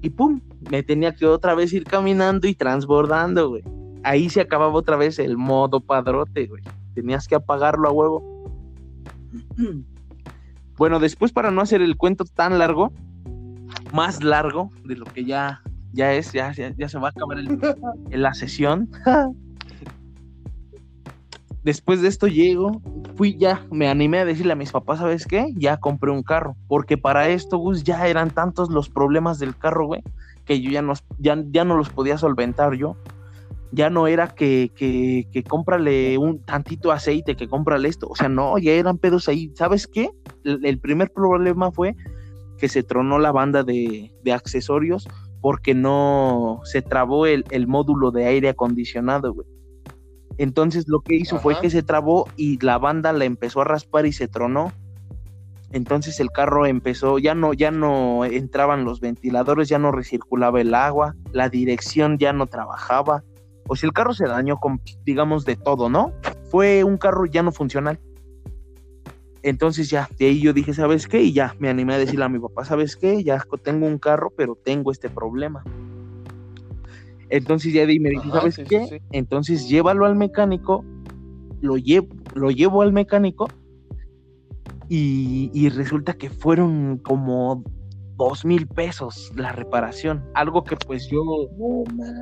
Y 0.02 0.12
pum, 0.12 0.42
me 0.70 0.84
tenía 0.84 1.16
que 1.16 1.26
otra 1.26 1.56
vez 1.56 1.74
ir 1.74 1.84
caminando 1.84 2.48
y 2.48 2.54
transbordando, 2.54 3.50
güey. 3.50 3.64
Ahí 4.04 4.30
se 4.30 4.42
acababa 4.42 4.74
otra 4.74 4.96
vez 4.96 5.20
el 5.20 5.38
modo 5.38 5.82
padrote, 5.82 6.48
güey. 6.48 6.64
Tenías 6.94 7.28
que 7.28 7.36
apagarlo 7.36 7.90
a 7.90 7.92
huevo. 7.92 8.24
Bueno, 10.78 11.02
después 11.02 11.34
para 11.34 11.52
no 11.52 11.60
hacer 11.60 11.82
el 11.82 11.98
cuento 11.98 12.24
tan 12.24 12.58
largo, 12.58 12.94
más 13.92 14.24
largo 14.24 14.70
de 14.86 14.96
lo 14.96 15.04
que 15.04 15.26
ya 15.26 15.62
ya 15.92 16.14
es, 16.14 16.32
ya, 16.32 16.54
ya, 16.54 16.90
se 16.90 17.00
va 17.00 17.08
a 17.08 17.12
acabar 17.12 17.38
el, 17.40 17.60
la 18.12 18.34
sesión. 18.34 18.90
Después 21.64 22.02
de 22.02 22.08
esto 22.08 22.28
llego, 22.28 22.82
fui 23.16 23.38
ya, 23.38 23.66
me 23.70 23.90
animé 23.90 24.20
a 24.20 24.26
decirle 24.26 24.54
a 24.54 24.56
mis 24.56 24.72
papás, 24.72 25.00
¿sabes 25.00 25.26
qué? 25.26 25.54
Ya 25.56 25.78
compré 25.78 26.12
un 26.12 26.24
carro, 26.24 26.56
porque 26.68 26.98
para 26.98 27.28
esto, 27.30 27.58
Gus, 27.58 27.84
ya 27.84 28.08
eran 28.08 28.32
tantos 28.32 28.70
los 28.70 28.90
problemas 28.90 29.40
del 29.40 29.58
carro, 29.58 29.88
güey, 29.88 30.04
que 30.46 30.62
yo 30.62 30.72
ya 30.72 30.82
no, 30.82 30.94
ya, 31.18 31.44
ya 31.52 31.66
no 31.66 31.76
los 31.76 31.90
podía 31.90 32.18
solventar 32.18 32.76
yo. 32.76 32.96
Ya 33.72 33.92
no 33.92 34.08
era 34.08 34.30
que, 34.30 34.72
que, 34.76 35.28
que 35.32 35.44
cómprale 35.44 36.18
un 36.18 36.44
tantito 36.44 36.92
aceite, 36.92 37.36
que 37.36 37.48
cómprale 37.48 37.88
esto, 37.88 38.08
o 38.10 38.16
sea, 38.16 38.28
no, 38.28 38.58
ya 38.58 38.72
eran 38.72 38.98
pedos 38.98 39.28
ahí. 39.28 39.52
¿Sabes 39.56 39.86
qué? 39.86 40.10
el 40.44 40.80
primer 40.80 41.12
problema 41.12 41.72
fue 41.72 41.96
que 42.60 42.68
se 42.68 42.84
tronó 42.84 43.18
la 43.18 43.32
banda 43.32 43.64
de, 43.64 44.12
accesorios 44.32 45.08
porque 45.42 45.74
no 45.74 46.62
se 46.64 46.82
trabó 46.82 47.26
el, 47.26 47.46
módulo 47.68 48.12
de 48.12 48.26
aire 48.26 48.50
acondicionado, 48.50 49.34
güey. 49.34 49.48
Entonces 50.38 50.88
lo 50.88 51.02
que 51.02 51.16
hizo 51.16 51.38
fue 51.40 51.60
que 51.60 51.70
se 51.70 51.84
trabó 51.84 52.28
y 52.38 52.64
la 52.64 52.78
banda 52.78 53.12
la 53.12 53.26
empezó 53.26 53.62
a 53.62 53.66
raspar 53.66 54.06
y 54.06 54.14
se 54.14 54.28
tronó. 54.28 54.72
Entonces 55.72 56.20
el 56.20 56.32
carro 56.32 56.66
empezó, 56.66 57.20
ya 57.20 57.36
no, 57.36 57.54
ya 57.54 57.72
no 57.72 58.26
entraban 58.26 58.86
los 58.86 59.02
ventiladores, 59.02 59.70
ya 59.70 59.80
no 59.80 59.92
recirculaba 59.92 60.62
el 60.62 60.74
agua, 60.74 61.16
la 61.32 61.50
dirección 61.50 62.18
ya 62.18 62.34
no 62.34 62.48
trabajaba. 62.48 63.24
O 63.68 63.76
sea, 63.76 63.88
el 63.88 63.94
carro 63.94 64.14
se 64.14 64.26
dañó 64.26 64.58
con, 64.58 64.82
digamos, 65.06 65.46
de 65.46 65.56
todo, 65.56 65.90
¿no? 65.90 66.14
Fue 66.50 66.84
un 66.84 66.98
carro 66.98 67.26
ya 67.26 67.44
no 67.44 67.52
funcional. 67.52 68.00
Entonces 69.42 69.90
ya, 69.90 70.10
de 70.18 70.28
ahí 70.28 70.42
yo 70.42 70.54
dije, 70.54 70.74
¿sabes 70.74 71.08
qué? 71.08 71.22
Y 71.22 71.34
ya 71.34 71.56
me 71.60 71.70
animé 71.70 71.94
a 71.94 71.98
decirle 71.98 72.26
a 72.26 72.30
mi 72.30 72.40
papá, 72.40 72.66
¿sabes 72.66 72.96
qué? 72.96 73.24
Ya 73.24 73.44
tengo 73.64 73.88
un 73.88 73.98
carro, 73.98 74.34
pero 74.36 74.56
tengo 74.56 74.92
este 74.92 75.10
problema. 75.10 75.64
Entonces 77.30 77.74
ya 77.74 77.86
de 77.86 77.94
ahí 77.94 78.00
me 78.00 78.10
dije, 78.10 78.30
¿sabes 78.32 78.58
qué? 78.68 79.02
Entonces 79.12 79.70
llévalo 79.70 80.06
al 80.06 80.16
mecánico, 80.16 80.84
lo 81.62 81.78
llevo, 81.78 82.08
lo 82.34 82.52
llevo 82.52 82.82
al 82.82 82.92
mecánico 82.92 83.48
y, 84.90 85.70
resulta 85.70 86.14
que 86.14 86.30
fueron 86.32 86.98
como 86.98 87.64
dos 88.20 88.44
mil 88.46 88.68
pesos 88.68 89.32
la 89.36 89.54
reparación. 89.54 90.24
Algo 90.36 90.64
que 90.64 90.76
pues 90.76 91.08
yo 91.10 91.24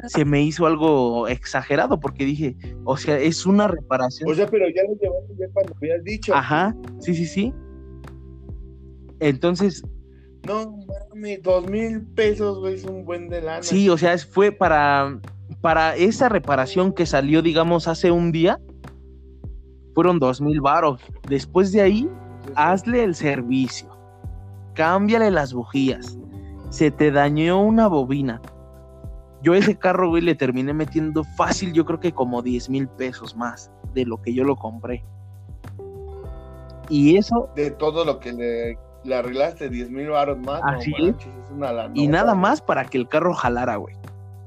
se 0.08 0.24
me 0.24 0.42
hizo 0.44 0.66
algo 0.66 1.28
exagerado 1.28 2.00
porque 2.00 2.24
dije, 2.24 2.56
o 2.86 2.96
sea, 2.96 3.18
es 3.18 3.46
una 3.46 3.68
reparación. 3.68 4.32
O 4.32 4.36
sea, 4.36 4.48
pero 4.48 4.66
ya 4.70 4.84
lo 4.84 4.96
llevaste 4.96 5.34
ya 5.38 5.48
cuando 5.52 5.74
habías 5.76 6.04
dicho. 6.04 6.34
Ajá, 6.34 6.76
sí, 7.00 7.14
sí, 7.14 7.26
sí. 7.26 7.54
Entonces. 9.20 9.84
No 10.46 10.78
mames, 11.12 11.42
dos 11.42 11.68
mil 11.68 12.06
pesos, 12.14 12.60
güey, 12.60 12.76
es 12.76 12.86
un 12.86 13.04
buen 13.04 13.28
de 13.28 13.42
lana. 13.42 13.64
Sí, 13.64 13.90
o 13.90 13.98
sea, 13.98 14.18
fue 14.20 14.52
para, 14.52 15.20
para 15.60 15.96
esa 15.96 16.30
reparación 16.30 16.94
que 16.94 17.06
salió, 17.06 17.42
digamos, 17.42 17.88
hace 17.88 18.12
un 18.12 18.32
día. 18.32 18.62
Fueron 19.96 20.20
dos 20.20 20.40
mil 20.40 20.62
varos. 20.62 21.02
Después 21.28 21.72
de 21.72 21.82
ahí, 21.82 22.10
hazle 22.56 23.04
el 23.04 23.16
servicio, 23.16 23.90
cámbiale 24.78 25.32
las 25.32 25.54
bujías, 25.54 26.20
se 26.70 26.92
te 26.92 27.12
dañó 27.12 27.60
una 27.60 27.88
bobina. 27.88 28.40
Yo 29.42 29.56
ese 29.56 29.76
carro, 29.76 30.10
güey, 30.10 30.22
le 30.22 30.36
terminé 30.36 30.72
metiendo 30.72 31.24
fácil, 31.36 31.74
yo 31.74 31.84
creo 31.84 32.00
que 32.00 32.12
como 32.12 32.44
10 32.44 32.70
mil 32.70 32.88
pesos 32.88 33.36
más 33.36 33.72
de 33.96 34.06
lo 34.06 34.22
que 34.22 34.36
yo 34.36 34.44
lo 34.44 34.56
compré. 34.56 35.04
Y 36.90 37.18
eso... 37.18 37.50
De 37.56 37.72
todo 37.72 38.06
lo 38.06 38.20
que 38.20 38.34
le, 39.04 39.16
arreglaste, 39.16 39.68
10 39.68 39.90
mil 39.90 40.10
baros 40.10 40.38
más. 40.38 40.62
Así 40.64 40.94
es. 41.00 41.16
y 41.96 42.08
nada 42.08 42.36
más 42.36 42.62
para 42.62 42.86
que 42.86 43.00
el 43.00 43.08
carro 43.08 43.34
jalara, 43.34 43.78
güey. 43.78 43.96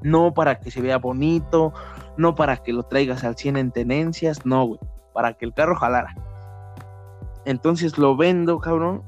No 0.03 0.33
para 0.33 0.61
que 0.61 0.71
se 0.71 0.81
vea 0.81 0.99
bonito, 0.99 1.73
no 2.17 2.37
para 2.37 2.57
que 2.59 2.73
lo 2.73 2.85
traigas 2.85 3.25
al 3.25 3.37
100 3.37 3.57
en 3.57 3.71
tenencias, 3.73 4.47
no, 4.47 4.65
güey. 4.65 4.81
Para 5.13 5.33
que 5.33 5.45
el 5.45 5.53
carro 5.53 5.75
jalara. 5.75 6.15
Entonces 7.45 7.99
lo 7.99 8.17
vendo, 8.17 8.61
cabrón. 8.61 9.03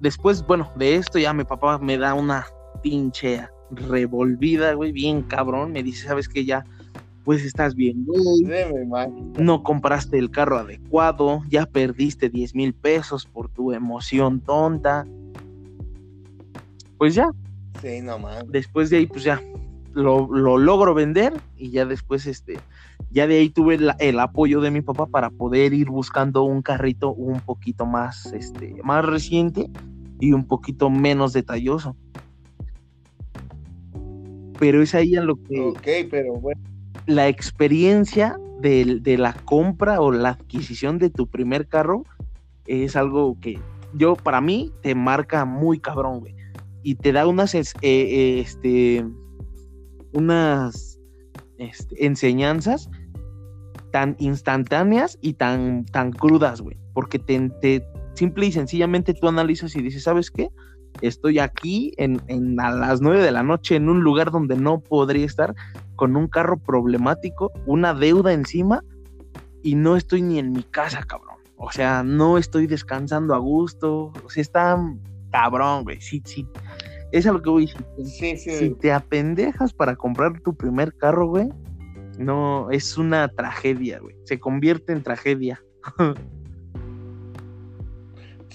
Después, 0.00 0.46
bueno, 0.46 0.70
de 0.76 0.96
esto 0.96 1.18
ya 1.18 1.32
mi 1.32 1.44
papá 1.44 1.78
me 1.78 1.98
da 1.98 2.14
una 2.14 2.46
pinche 2.82 3.48
revolvida, 3.70 4.74
güey, 4.74 4.92
bien 4.92 5.22
cabrón. 5.22 5.72
Me 5.72 5.82
dice, 5.82 6.06
¿sabes 6.06 6.28
qué? 6.28 6.44
Ya, 6.44 6.64
pues 7.24 7.44
estás 7.44 7.74
bien, 7.74 8.04
güey. 8.06 8.44
No 9.38 9.62
compraste 9.62 10.18
el 10.18 10.30
carro 10.30 10.58
adecuado, 10.58 11.42
ya 11.48 11.66
perdiste 11.66 12.28
10 12.28 12.54
mil 12.54 12.74
pesos 12.74 13.26
por 13.26 13.48
tu 13.48 13.72
emoción 13.72 14.40
tonta. 14.40 15.06
Pues 16.96 17.14
ya. 17.14 17.28
Sí, 17.82 18.00
no 18.02 18.18
Después 18.48 18.90
de 18.90 18.98
ahí, 18.98 19.06
pues 19.06 19.22
ya, 19.22 19.40
lo, 19.92 20.28
lo 20.34 20.58
logro 20.58 20.94
vender 20.94 21.32
y 21.56 21.70
ya 21.70 21.84
después, 21.84 22.26
este, 22.26 22.58
ya 23.10 23.26
de 23.26 23.38
ahí 23.38 23.50
tuve 23.50 23.78
el 23.98 24.20
apoyo 24.20 24.60
de 24.60 24.70
mi 24.70 24.80
papá 24.80 25.06
para 25.06 25.30
poder 25.30 25.74
ir 25.74 25.88
buscando 25.88 26.42
un 26.42 26.62
carrito 26.62 27.12
un 27.12 27.40
poquito 27.40 27.86
más, 27.86 28.32
este, 28.32 28.74
más 28.82 29.04
reciente 29.04 29.70
y 30.20 30.32
un 30.32 30.46
poquito 30.46 30.90
menos 30.90 31.32
detalloso. 31.32 31.96
Pero 34.58 34.82
es 34.82 34.94
ahí 34.94 35.14
en 35.14 35.26
lo 35.26 35.36
que... 35.36 35.60
Ok, 35.60 36.10
pero 36.10 36.34
bueno. 36.34 36.60
La 37.06 37.28
experiencia 37.28 38.38
de, 38.60 38.98
de 39.00 39.16
la 39.16 39.32
compra 39.32 40.00
o 40.00 40.10
la 40.10 40.30
adquisición 40.30 40.98
de 40.98 41.10
tu 41.10 41.26
primer 41.26 41.68
carro 41.68 42.04
es 42.66 42.96
algo 42.96 43.36
que 43.40 43.58
yo, 43.94 44.16
para 44.16 44.40
mí, 44.40 44.72
te 44.82 44.94
marca 44.94 45.44
muy 45.44 45.78
cabrón, 45.78 46.20
güey. 46.20 46.34
Y 46.82 46.94
te 46.96 47.12
da 47.12 47.26
unas, 47.26 47.54
eh, 47.54 47.64
eh, 47.82 48.40
este, 48.40 49.06
unas 50.12 50.98
este, 51.58 52.06
enseñanzas 52.06 52.90
tan 53.90 54.16
instantáneas 54.18 55.18
y 55.20 55.34
tan, 55.34 55.86
tan 55.86 56.12
crudas, 56.12 56.60
güey. 56.60 56.78
Porque 56.92 57.18
te, 57.18 57.84
simple 58.18 58.46
y 58.46 58.52
sencillamente 58.52 59.14
tú 59.14 59.28
analizas 59.28 59.74
y 59.76 59.82
dices, 59.82 60.02
¿sabes 60.02 60.30
qué? 60.30 60.50
Estoy 61.00 61.38
aquí 61.38 61.92
en, 61.96 62.20
a 62.60 62.72
las 62.72 63.00
nueve 63.00 63.22
de 63.22 63.30
la 63.30 63.42
noche 63.42 63.76
en 63.76 63.88
un 63.88 64.00
lugar 64.00 64.32
donde 64.32 64.56
no 64.56 64.80
podría 64.80 65.24
estar 65.24 65.54
con 65.94 66.16
un 66.16 66.26
carro 66.26 66.58
problemático, 66.58 67.52
una 67.66 67.94
deuda 67.94 68.32
encima 68.32 68.82
y 69.62 69.76
no 69.76 69.96
estoy 69.96 70.22
ni 70.22 70.38
en 70.38 70.52
mi 70.52 70.64
casa, 70.64 71.04
cabrón. 71.04 71.36
O 71.56 71.70
sea, 71.70 72.02
no 72.02 72.38
estoy 72.38 72.66
descansando 72.66 73.34
a 73.34 73.38
gusto. 73.38 74.12
O 74.24 74.30
sea, 74.30 74.40
está 74.40 74.78
cabrón, 75.30 75.84
güey. 75.84 76.00
Sí, 76.00 76.22
sí. 76.24 76.46
Es 77.12 77.26
a 77.26 77.32
lo 77.32 77.42
que 77.42 77.50
voy. 77.50 77.66
Sí, 78.04 78.36
sí. 78.36 78.50
Si 78.50 78.70
te 78.74 78.92
apendejas 78.92 79.72
para 79.72 79.96
comprar 79.96 80.40
tu 80.40 80.56
primer 80.56 80.94
carro, 80.94 81.28
güey, 81.28 81.48
no, 82.18 82.70
es 82.70 82.96
una 82.96 83.28
tragedia, 83.28 83.98
güey. 84.00 84.16
Se 84.24 84.38
convierte 84.38 84.92
en 84.92 85.02
tragedia. 85.02 85.62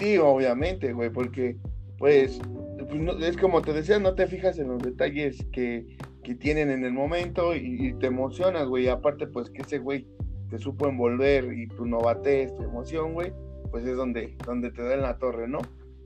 sí, 0.03 0.17
obviamente, 0.17 0.93
güey, 0.93 1.09
porque, 1.09 1.57
pues, 1.97 2.39
pues 2.77 3.01
es 3.21 3.37
como 3.37 3.61
te 3.61 3.73
decía, 3.73 3.99
no 3.99 4.15
te 4.15 4.27
fijas 4.27 4.59
en 4.59 4.67
los 4.67 4.81
detalles 4.81 5.45
que, 5.51 5.97
tienen 6.39 6.71
en 6.71 6.85
el 6.85 6.93
momento 6.93 7.53
y, 7.53 7.93
te 7.99 8.07
emocionas, 8.07 8.67
güey. 8.67 8.87
Aparte, 8.87 9.27
pues, 9.27 9.49
que 9.49 9.61
ese 9.61 9.79
güey 9.79 10.07
te 10.49 10.57
supo 10.57 10.87
envolver 10.87 11.53
y 11.53 11.67
tu 11.67 11.85
novatez, 11.85 12.55
tu 12.55 12.63
emoción, 12.63 13.13
güey, 13.13 13.33
pues 13.71 13.85
es 13.85 13.97
donde, 13.97 14.35
donde 14.45 14.71
te 14.71 14.83
da 14.83 14.93
en 14.93 15.01
la 15.01 15.17
torre, 15.17 15.47
¿no? 15.47 15.59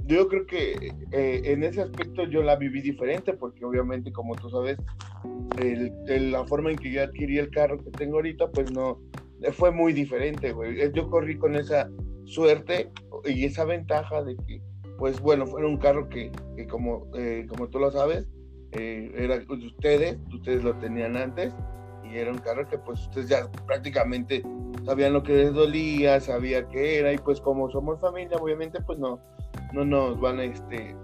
yo 0.05 0.27
creo 0.29 0.45
que 0.45 0.93
eh, 1.11 1.41
en 1.43 1.63
ese 1.63 1.81
aspecto 1.81 2.23
yo 2.23 2.41
la 2.41 2.55
viví 2.55 2.81
diferente 2.81 3.33
porque 3.33 3.65
obviamente 3.65 4.11
como 4.13 4.35
tú 4.35 4.49
sabes 4.49 4.77
la 6.07 6.45
forma 6.45 6.71
en 6.71 6.77
que 6.77 6.91
yo 6.91 7.03
adquirí 7.03 7.39
el 7.39 7.49
carro 7.49 7.77
que 7.83 7.91
tengo 7.91 8.15
ahorita 8.15 8.49
pues 8.51 8.71
no 8.71 9.01
fue 9.51 9.71
muy 9.71 9.91
diferente 9.91 10.53
güey 10.53 10.77
yo 10.93 11.09
corrí 11.09 11.37
con 11.37 11.55
esa 11.55 11.89
suerte 12.27 12.91
y 13.25 13.45
esa 13.45 13.65
ventaja 13.65 14.23
de 14.23 14.35
que 14.47 14.61
pues 14.97 15.19
bueno 15.19 15.45
fue 15.45 15.65
un 15.65 15.77
carro 15.77 16.09
que, 16.09 16.31
como 16.69 17.07
eh, 17.15 17.45
como 17.49 17.67
tú 17.69 17.79
lo 17.79 17.91
sabes 17.91 18.27
era 18.71 19.39
de 19.39 19.45
ustedes 19.65 20.17
ustedes 20.33 20.63
lo 20.63 20.75
tenían 20.77 21.17
antes 21.17 21.53
y 22.03 22.17
era 22.17 22.31
un 22.31 22.37
carro 22.37 22.67
que 22.67 22.77
pues 22.77 23.01
ustedes 23.01 23.29
ya 23.29 23.49
prácticamente 23.65 24.43
sabían 24.85 25.13
lo 25.13 25.23
que 25.23 25.33
les 25.33 25.53
dolía 25.53 26.19
sabía 26.19 26.67
qué 26.67 26.99
era 26.99 27.13
y 27.13 27.17
pues 27.17 27.41
como 27.41 27.71
somos 27.71 27.99
familia 28.01 28.37
obviamente 28.37 28.79
pues 28.81 28.99
no 28.99 29.19
no 29.73 29.85
nos 29.85 30.19
van 30.19 30.39
a, 30.39 30.43
este, 30.43 30.95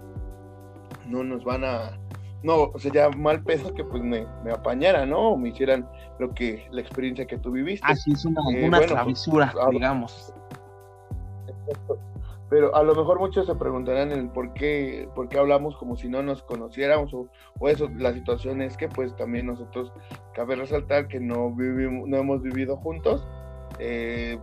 no 1.06 1.24
nos 1.24 1.44
van 1.44 1.64
a, 1.64 1.98
no, 2.42 2.72
sería 2.78 3.10
mal 3.10 3.42
peso 3.42 3.72
que 3.74 3.84
pues 3.84 4.02
me, 4.02 4.26
me 4.44 4.52
apañaran, 4.52 5.10
¿no? 5.10 5.30
O 5.30 5.36
me 5.36 5.50
hicieran 5.50 5.88
lo 6.18 6.32
que, 6.34 6.66
la 6.70 6.80
experiencia 6.80 7.26
que 7.26 7.38
tú 7.38 7.52
viviste. 7.52 7.86
Así 7.86 8.12
es 8.12 8.24
una, 8.24 8.40
eh, 8.52 8.66
una 8.66 8.78
pues, 8.78 9.28
digamos. 9.70 10.32
Pero 12.50 12.74
a 12.76 12.82
lo 12.82 12.94
mejor 12.94 13.18
muchos 13.18 13.46
se 13.46 13.54
preguntarán 13.54 14.12
el 14.12 14.28
por 14.28 14.52
qué, 14.52 15.08
por 15.14 15.28
qué 15.28 15.38
hablamos 15.38 15.76
como 15.76 15.96
si 15.96 16.08
no 16.08 16.22
nos 16.22 16.42
conociéramos 16.42 17.12
o, 17.14 17.28
eso. 17.68 17.88
La 17.96 18.12
situación 18.12 18.60
es 18.62 18.76
que 18.76 18.88
pues 18.88 19.16
también 19.16 19.46
nosotros 19.46 19.92
cabe 20.34 20.56
resaltar 20.56 21.08
que 21.08 21.20
no 21.20 21.50
vivimos, 21.50 22.08
no 22.08 22.16
hemos 22.18 22.42
vivido 22.42 22.76
juntos. 22.76 23.26
Eh, 23.78 24.38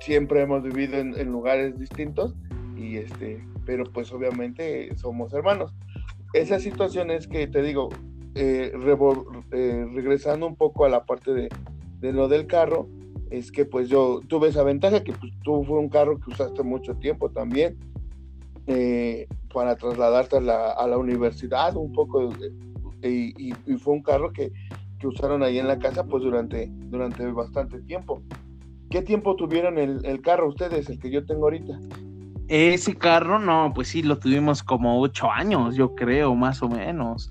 siempre 0.00 0.42
hemos 0.42 0.62
vivido 0.62 0.98
en, 0.98 1.18
en, 1.18 1.30
lugares 1.30 1.78
distintos 1.78 2.34
y 2.76 2.96
este, 2.96 3.44
pero 3.64 3.84
pues 3.84 4.12
obviamente 4.12 4.94
somos 4.96 5.32
hermanos. 5.32 5.74
Esa 6.32 6.58
situación 6.58 7.10
es 7.10 7.28
que 7.28 7.46
te 7.46 7.62
digo, 7.62 7.90
eh, 8.34 8.72
eh, 9.52 9.86
regresando 9.94 10.46
un 10.46 10.56
poco 10.56 10.84
a 10.84 10.88
la 10.88 11.04
parte 11.04 11.32
de, 11.32 11.48
de, 12.00 12.12
lo 12.12 12.26
del 12.26 12.48
carro, 12.48 12.88
es 13.30 13.50
que 13.50 13.64
pues 13.64 13.88
yo 13.88 14.20
tuve 14.28 14.48
esa 14.48 14.62
ventaja 14.62 15.02
que 15.02 15.12
pues, 15.12 15.32
tú 15.42 15.64
fue 15.64 15.78
un 15.78 15.88
carro 15.88 16.18
que 16.18 16.30
usaste 16.30 16.62
mucho 16.62 16.94
tiempo 16.96 17.30
también 17.30 17.76
eh, 18.66 19.26
para 19.52 19.76
trasladarte 19.76 20.38
a 20.38 20.40
la, 20.40 20.70
a 20.72 20.86
la, 20.86 20.98
universidad 20.98 21.76
un 21.76 21.92
poco 21.92 22.32
y, 23.02 23.34
y, 23.38 23.52
fue 23.78 23.94
un 23.94 24.02
carro 24.02 24.32
que, 24.32 24.52
que, 24.98 25.06
usaron 25.06 25.42
ahí 25.42 25.58
en 25.58 25.68
la 25.68 25.78
casa 25.78 26.04
pues 26.04 26.22
durante, 26.22 26.68
durante 26.70 27.26
bastante 27.30 27.80
tiempo. 27.82 28.22
¿Qué 28.90 29.02
tiempo 29.02 29.36
tuvieron 29.36 29.78
el, 29.78 30.04
el 30.06 30.22
carro 30.22 30.48
ustedes, 30.48 30.88
el 30.88 30.98
que 30.98 31.10
yo 31.10 31.26
tengo 31.26 31.44
ahorita? 31.44 31.78
Ese 32.48 32.94
carro, 32.94 33.38
no, 33.38 33.72
pues 33.74 33.88
sí, 33.88 34.02
lo 34.02 34.18
tuvimos 34.18 34.62
como 34.62 35.00
ocho 35.00 35.30
años, 35.30 35.76
yo 35.76 35.94
creo, 35.94 36.34
más 36.34 36.62
o 36.62 36.68
menos. 36.68 37.30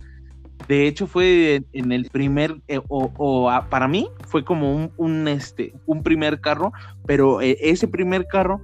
De 0.67 0.88
hecho, 0.88 1.08
fue 1.08 1.63
en 1.73 1.91
el 1.91 2.10
primer, 2.10 2.62
eh, 2.67 2.80
o, 2.88 3.49
para 3.69 3.88
mí, 3.88 4.08
fue 4.28 4.45
como 4.45 4.91
un, 4.95 5.28
este, 5.28 5.73
un 5.86 6.04
primer 6.04 6.39
carro, 6.39 6.71
pero 7.06 7.41
eh, 7.41 7.58
ese 7.62 7.88
primer 7.88 8.28
carro 8.28 8.62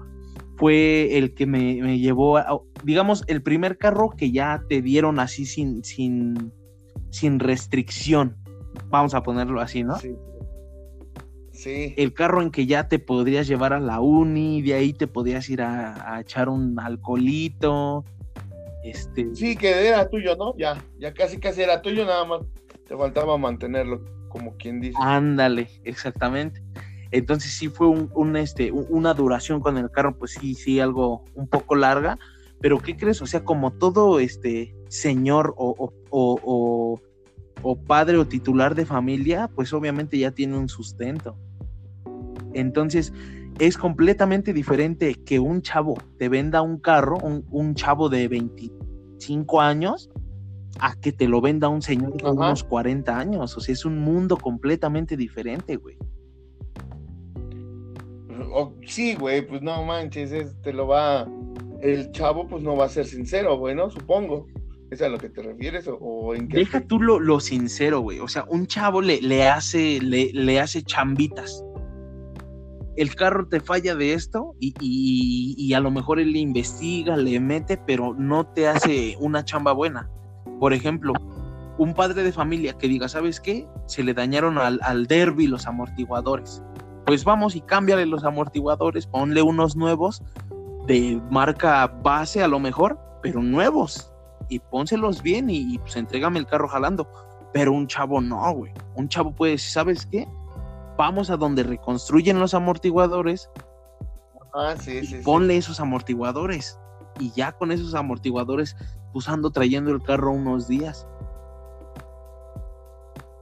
fue 0.58 1.18
el 1.18 1.34
que 1.34 1.46
me, 1.46 2.00
llevó, 2.00 2.38
a, 2.38 2.62
digamos, 2.84 3.24
el 3.28 3.42
primer 3.42 3.78
carro 3.78 4.12
que 4.12 4.32
ya 4.32 4.64
te 4.70 4.82
dieron 4.82 5.20
así 5.20 5.46
sin, 5.46 5.84
sin, 5.84 6.54
sin 7.10 7.40
restricción. 7.40 8.38
Vamos 8.90 9.14
a 9.14 9.24
ponerlo 9.24 9.60
así, 9.60 9.84
¿no? 9.84 9.98
Sí. 9.98 10.16
Sí. 11.52 11.94
El 11.98 12.14
carro 12.14 12.42
en 12.42 12.52
que 12.52 12.66
ya 12.66 12.88
te 12.88 13.00
podrías 13.00 13.46
llevar 13.46 13.74
a 13.74 13.82
la 13.82 14.00
uni, 14.00 14.62
de 14.62 14.76
ahí 14.76 14.94
te 14.94 15.08
podías 15.08 15.50
ir 15.50 15.62
a, 15.62 16.16
a 16.16 16.22
echar 16.22 16.48
un 16.48 16.80
alcoholito, 16.80 18.06
este... 18.84 19.34
Sí, 19.34 19.56
que 19.56 19.88
era 19.88 20.08
tuyo, 20.10 20.36
¿no? 20.36 20.56
Ya, 20.58 20.84
ya 20.98 21.14
casi 21.14 21.40
casi 21.40 21.62
era 21.62 21.82
tuyo, 21.82 22.06
nada 22.06 22.26
más 22.26 22.42
te 22.88 22.96
faltaba 22.96 23.38
mantenerlo, 23.38 24.04
como 24.30 24.56
quien 24.58 24.82
dice. 24.82 24.98
Ándale, 25.00 25.70
exactamente. 25.84 26.64
Entonces 27.12 27.54
sí 27.54 27.70
fue 27.70 27.88
un, 27.88 28.36
este, 28.36 28.72
una 28.72 29.14
duración 29.14 29.62
con 29.62 29.78
el 29.78 29.90
carro, 29.90 30.18
pues 30.18 30.32
sí, 30.32 30.54
sí, 30.54 30.80
algo 30.80 31.24
un 31.36 31.48
poco 31.48 31.76
larga. 31.76 32.20
Pero 32.62 32.80
¿qué 32.80 32.98
crees? 32.98 33.22
O 33.22 33.26
sea, 33.26 33.44
como 33.44 33.72
todo 33.72 34.20
este 34.20 34.76
señor 34.90 35.54
o, 35.58 35.94
o, 36.10 37.02
o 37.62 37.76
padre 37.76 38.18
o 38.18 38.28
titular 38.28 38.76
de 38.76 38.86
familia, 38.86 39.50
pues 39.56 39.74
obviamente 39.74 40.18
ya 40.18 40.32
tiene 40.32 40.58
un 40.58 40.70
sustento. 40.70 41.38
Entonces, 42.54 43.14
es 43.60 43.78
completamente 43.78 44.54
diferente 44.54 45.16
que 45.26 45.40
un 45.40 45.62
chavo 45.62 45.96
te 46.18 46.30
venda 46.30 46.62
un 46.62 46.80
carro, 46.80 47.18
un, 47.18 47.76
chavo 47.76 48.08
de 48.08 48.28
25 48.30 49.60
años, 49.60 50.10
a 50.80 50.96
que 50.96 51.12
te 51.12 51.28
lo 51.28 51.42
venda 51.42 51.68
un 51.68 51.82
señor 51.82 52.16
de 52.16 52.30
unos 52.30 52.64
40 52.64 53.18
años. 53.18 53.58
O 53.58 53.60
sea, 53.60 53.74
es 53.74 53.84
un 53.84 54.00
mundo 54.00 54.38
completamente 54.38 55.18
diferente, 55.18 55.76
güey. 55.76 55.98
sí, 58.88 59.16
güey, 59.16 59.46
pues 59.46 59.62
no 59.62 59.84
manches, 59.84 60.32
te 60.62 60.72
lo 60.72 60.88
va. 60.88 61.28
El 61.82 62.12
chavo, 62.12 62.48
pues 62.48 62.64
no 62.64 62.78
va 62.78 62.86
a 62.86 62.90
ser 62.90 63.06
sincero, 63.06 63.58
güey, 63.58 63.76
¿no? 63.76 63.90
Supongo. 63.90 64.48
¿Es 64.90 65.04
a 65.04 65.10
lo 65.10 65.20
que 65.20 65.30
te 65.30 65.44
refieres? 65.44 65.88
¿O, 65.88 66.34
en 66.34 66.48
qué 66.48 66.58
Deja 66.58 66.82
tú 66.82 67.00
lo, 67.00 67.40
sincero, 67.40 68.00
güey. 68.00 68.20
O 68.20 68.28
sea, 68.28 68.46
un 68.50 68.66
chavo 68.66 69.02
le, 69.02 69.22
le 69.22 69.48
hace, 69.48 70.00
le, 70.02 70.32
le 70.34 70.60
hace 70.60 70.82
chambitas 70.82 71.64
el 73.00 73.16
carro 73.16 73.48
te 73.48 73.62
falla 73.62 73.96
de 73.96 74.12
esto 74.12 74.56
y, 74.60 75.74
a 75.74 75.80
lo 75.80 75.90
mejor 75.90 76.20
él 76.20 76.34
le 76.34 76.40
investiga, 76.40 77.16
le 77.16 77.40
mete, 77.40 77.78
pero 77.78 78.14
no 78.14 78.46
te 78.46 78.68
hace 78.68 79.16
una 79.22 79.46
chamba 79.46 79.72
buena. 79.72 80.10
Por 80.60 80.74
ejemplo, 80.74 81.14
un 81.78 81.94
padre 81.94 82.24
de 82.24 82.34
familia 82.34 82.78
que 82.78 82.90
diga, 82.90 83.08
¿sabes 83.08 83.40
qué? 83.40 83.66
Se 83.86 84.04
le 84.04 84.14
dañaron 84.14 84.58
al, 84.58 84.82
al 84.84 85.08
derby 85.08 85.48
los 85.48 85.66
amortiguadores. 85.66 86.62
Pues 87.06 87.24
vamos 87.24 87.56
y 87.56 87.62
cámbiale 87.62 88.06
los 88.06 88.26
amortiguadores, 88.26 89.08
ponle 89.08 89.42
unos 89.42 89.78
nuevos 89.78 90.22
de 90.86 91.22
marca 91.32 91.88
base 91.88 92.44
a 92.44 92.50
lo 92.50 92.60
mejor, 92.60 93.00
pero 93.24 93.42
nuevos. 93.42 94.12
Y 94.50 94.60
pónselos 94.60 95.24
bien 95.24 95.50
y, 95.50 95.74
y 95.74 95.78
pues 95.78 95.96
entrégame 95.96 96.40
el 96.40 96.48
carro 96.48 96.68
jalando. 96.68 97.08
Pero 97.54 97.72
un 97.72 97.88
chavo 97.88 98.20
no, 98.20 98.52
güey. 98.52 98.74
Un 98.96 99.08
chavo 99.08 99.32
puede 99.32 99.54
decir, 99.54 99.72
¿sabes 99.72 100.06
qué? 100.06 100.28
Vamos 101.00 101.30
a 101.30 101.38
donde 101.38 101.64
reconstruyen 101.64 102.40
los 102.40 102.54
amortiguadores. 102.54 103.50
Ah, 104.54 104.76
sí, 104.78 105.06
sí, 105.06 105.22
ponle 105.24 105.56
esos 105.56 105.80
amortiguadores. 105.80 106.78
Y 107.20 107.32
ya 107.32 107.54
con 107.54 107.72
esos 107.72 107.96
amortiguadores, 107.96 108.76
pues 109.14 109.30
ando 109.30 109.50
trayendo 109.50 109.92
el 109.92 110.04
carro 110.04 110.34
unos 110.34 110.68
días. 110.68 111.08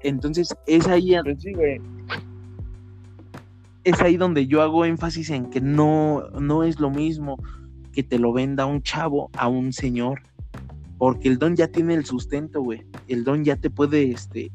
Entonces, 0.02 0.56
es 0.68 0.88
ahí. 0.88 1.16
Pues 1.24 1.44
es 3.84 4.02
ahí 4.02 4.18
donde 4.18 4.46
yo 4.46 4.62
hago 4.62 4.86
énfasis 4.86 5.32
en 5.32 5.50
que 5.50 5.60
no, 5.60 6.30
no 6.40 6.62
es 6.62 6.80
lo 6.80 6.92
mismo 6.92 7.38
que 7.92 8.04
te 8.04 8.20
lo 8.20 8.34
venda 8.34 8.68
un 8.68 8.84
chavo 8.84 9.32
a 9.34 9.48
un 9.48 9.74
señor. 9.74 10.22
Porque 11.00 11.28
el 11.28 11.40
don 11.40 11.56
ya 11.56 11.70
tiene 11.70 11.96
el 11.96 12.06
sustento, 12.06 12.62
güey. 12.62 12.86
El 13.08 13.24
don 13.24 13.44
ya 13.44 13.56
te 13.56 13.72
puede, 13.72 14.12
este, 14.12 14.52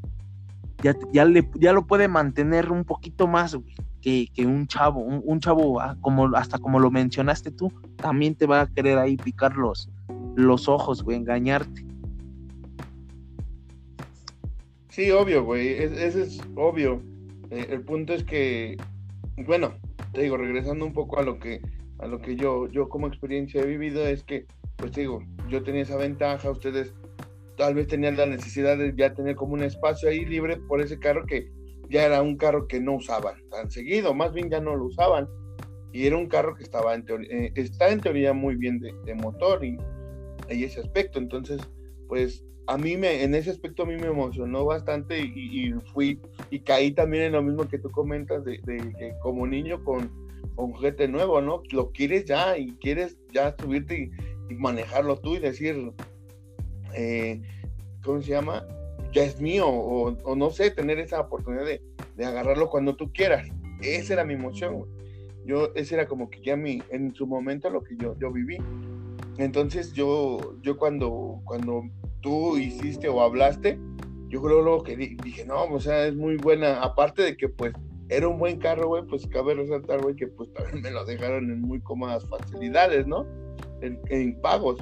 ya, 0.83 0.97
ya, 1.13 1.25
le, 1.25 1.49
ya 1.55 1.73
lo 1.73 1.87
puede 1.87 2.09
mantener 2.09 2.71
un 2.71 2.85
poquito 2.85 3.27
más 3.27 3.57
que, 4.01 4.29
un 4.39 4.67
chavo. 4.67 5.01
Un, 5.01 5.41
chavo, 5.41 5.81
ah, 5.81 5.97
como, 6.01 6.27
hasta 6.37 6.59
como 6.59 6.81
lo 6.81 6.91
mencionaste 6.91 7.51
tú, 7.51 7.73
también 7.97 8.35
te 8.35 8.47
va 8.47 8.63
a 8.63 8.67
querer 8.67 8.99
ahí 8.99 9.17
picar 9.17 9.57
los, 9.57 9.89
los 10.35 10.69
ojos, 10.69 11.03
güey, 11.03 11.17
engañarte. 11.17 11.87
Sí, 14.89 15.11
obvio, 15.11 15.45
güey, 15.45 15.69
ese 15.69 16.23
es 16.23 16.41
obvio. 16.55 17.01
Eh, 17.51 17.69
el 17.71 17.81
punto 17.83 18.13
es 18.13 18.25
que, 18.25 18.77
bueno, 19.47 19.73
te 20.13 20.23
digo, 20.23 20.37
regresando 20.37 20.85
un 20.85 20.93
poco 20.93 21.19
a 21.19 21.23
lo 21.23 21.39
que, 21.39 21.63
a 21.99 22.07
lo 22.07 22.21
que 22.21 22.37
yo, 22.37 22.69
yo 22.69 22.89
como 22.89 23.07
experiencia 23.07 23.63
he 23.63 23.67
vivido, 23.67 24.07
es 24.07 24.23
que, 24.23 24.47
pues 24.77 24.93
digo, 24.93 25.23
yo 25.49 25.63
tenía 25.63 25.83
esa 25.83 25.97
ventaja, 25.97 26.51
ustedes 26.51 26.93
tal 27.57 27.75
vez 27.75 27.87
tenían 27.87 28.17
la 28.17 28.27
necesidad 28.27 28.79
de 28.79 28.95
ya 28.97 29.15
tener 29.15 29.37
como 29.37 29.55
un 29.55 29.63
espacio 29.63 30.09
ahí 30.09 30.25
libre 30.25 30.57
por 30.69 30.81
ese 30.81 30.99
carro 30.99 31.25
que 31.27 31.51
ya 31.89 32.05
era 32.05 32.23
un 32.23 32.37
carro 32.37 32.67
que 32.67 32.81
no 32.81 32.97
usaban 32.97 33.37
tan 33.51 33.71
seguido, 33.71 34.15
más 34.15 34.33
bien 34.33 34.51
ya 34.51 34.61
no 34.61 34.75
lo 34.77 34.87
usaban. 34.87 35.29
Y 35.93 36.07
era 36.07 36.17
un 36.17 36.27
carro 36.27 36.55
que 36.55 36.63
estaba 36.63 36.95
en 36.95 37.05
teoría, 37.05 37.29
eh, 37.31 37.53
está 37.55 37.91
en 37.91 38.01
teoría 38.01 38.33
muy 38.33 38.57
bien 38.57 38.81
de, 38.81 39.15
motor 39.15 39.63
y, 39.63 39.77
y, 40.49 40.65
ese 40.65 40.81
aspecto. 40.81 41.19
Entonces, 41.19 41.61
pues 42.09 42.43
a 42.67 42.79
mí 42.79 42.97
me, 42.97 43.23
en 43.23 43.35
ese 43.35 43.51
aspecto 43.51 43.83
a 43.83 43.87
mí 43.87 43.97
me 43.97 44.07
emocionó 44.07 44.65
bastante 44.65 45.21
y, 45.21 45.75
fui 45.93 46.19
y 46.51 46.61
caí 46.61 46.93
también 46.93 47.25
en 47.25 47.33
lo 47.33 47.43
mismo 47.43 47.69
que 47.69 47.79
tú 47.79 47.91
comentas 47.91 48.43
de, 48.45 48.59
que 48.63 49.13
como 49.23 49.47
niño 49.47 49.85
con, 49.85 50.11
un 50.57 50.73
juguete 50.73 51.09
nuevo, 51.09 51.41
¿no? 51.41 51.63
Lo 51.71 51.93
quieres 51.93 52.25
ya 52.25 52.59
y 52.59 52.73
quieres 52.77 53.19
ya 53.33 53.55
subirte 53.59 54.11
y 54.49 54.55
manejarlo 54.55 55.19
tú 55.19 55.37
y 55.37 55.39
decir, 55.39 55.93
eh, 56.95 57.41
¿cómo 58.05 58.21
se 58.23 58.31
llama? 58.31 58.67
Ya 59.13 59.25
es 59.25 59.41
mío, 59.41 59.69
o, 59.69 60.37
no 60.37 60.51
sé, 60.51 60.71
tener 60.71 60.99
esa 60.99 61.21
oportunidad 61.21 61.65
de, 61.65 61.81
agarrarlo 62.25 62.71
cuando 62.71 62.97
tú 62.97 63.13
quieras. 63.13 63.49
Esa 63.83 64.15
era 64.15 64.25
mi 64.25 64.35
emoción, 64.35 64.87
Yo, 65.45 65.73
ese 65.75 65.95
era 65.95 66.07
como 66.07 66.31
que 66.31 66.41
ya 66.41 66.57
mi, 66.57 66.83
en 66.91 67.15
su 67.15 67.27
momento 67.27 67.69
lo 67.69 67.83
que 67.83 67.97
yo, 67.97 68.17
yo 68.19 68.31
viví. 68.31 68.59
Entonces 69.39 69.93
yo, 69.93 70.57
yo 70.63 70.77
cuando, 70.77 71.41
cuando 71.45 71.85
tú 72.21 72.57
hiciste 72.59 73.09
o 73.09 73.23
hablaste, 73.23 73.79
yo 74.29 74.41
creo 74.41 74.63
lo 74.63 74.83
que 74.83 74.97
dije, 74.97 75.45
no, 75.45 75.65
o 75.65 75.81
sea, 75.81 76.07
es 76.07 76.15
muy 76.15 76.37
buena, 76.37 76.81
aparte 76.81 77.23
de 77.23 77.37
que 77.37 77.49
pues 77.49 77.73
era 78.09 78.29
un 78.29 78.39
buen 78.39 78.59
carro, 78.59 78.89
güey, 78.89 79.05
pues 79.07 79.27
cabe 79.27 79.55
resaltar, 79.55 80.01
güey, 80.01 80.15
que 80.15 80.29
pues 80.29 80.53
también 80.53 80.81
me 80.81 80.91
lo 80.91 81.05
dejaron 81.05 81.51
en 81.51 81.61
muy 81.61 81.81
cómodas 81.81 82.27
facilidades, 82.29 83.07
¿no? 83.07 83.27
en 83.83 84.41
pagos 84.41 84.79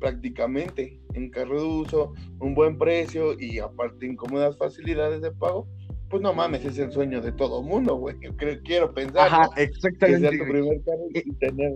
prácticamente 0.00 0.98
en 1.18 1.30
carro 1.30 1.60
de 1.60 1.66
uso, 1.66 2.14
un 2.40 2.54
buen 2.54 2.78
precio 2.78 3.38
y 3.38 3.58
aparte 3.58 4.06
incómodas 4.06 4.56
facilidades 4.56 5.20
de 5.20 5.30
pago, 5.32 5.68
pues 6.08 6.22
no 6.22 6.32
mames, 6.32 6.64
es 6.64 6.78
el 6.78 6.90
sueño 6.90 7.20
de 7.20 7.32
todo 7.32 7.62
mundo, 7.62 7.96
güey. 7.96 8.16
Yo 8.20 8.34
creo, 8.36 8.58
quiero 8.64 8.94
pensar. 8.94 9.26
Ajá, 9.26 9.50
exactamente. 9.56 10.30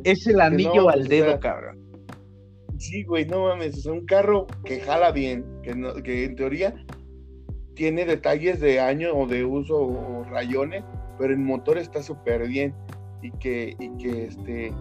es 0.04 0.26
el 0.26 0.40
anillo 0.40 0.88
al 0.88 1.06
dedo, 1.06 1.38
cabrón. 1.38 1.78
Sí, 2.78 3.04
güey, 3.04 3.26
no 3.26 3.44
mames, 3.44 3.76
es 3.76 3.86
un 3.86 4.06
carro 4.06 4.46
que 4.64 4.80
jala 4.80 5.12
bien, 5.12 5.44
que, 5.62 5.72
que 6.02 6.24
en 6.24 6.34
teoría 6.34 6.74
tiene 7.74 8.04
detalles 8.04 8.60
de 8.60 8.80
año 8.80 9.12
o 9.14 9.26
de 9.26 9.44
uso 9.44 9.76
o 9.76 10.24
rayones, 10.24 10.82
pero 11.18 11.32
el 11.32 11.38
motor 11.38 11.78
está 11.78 12.02
súper 12.02 12.48
bien 12.48 12.74
y 13.22 13.30
que, 13.38 13.76
y 13.78 13.96
que 13.98 14.24
este 14.24 14.72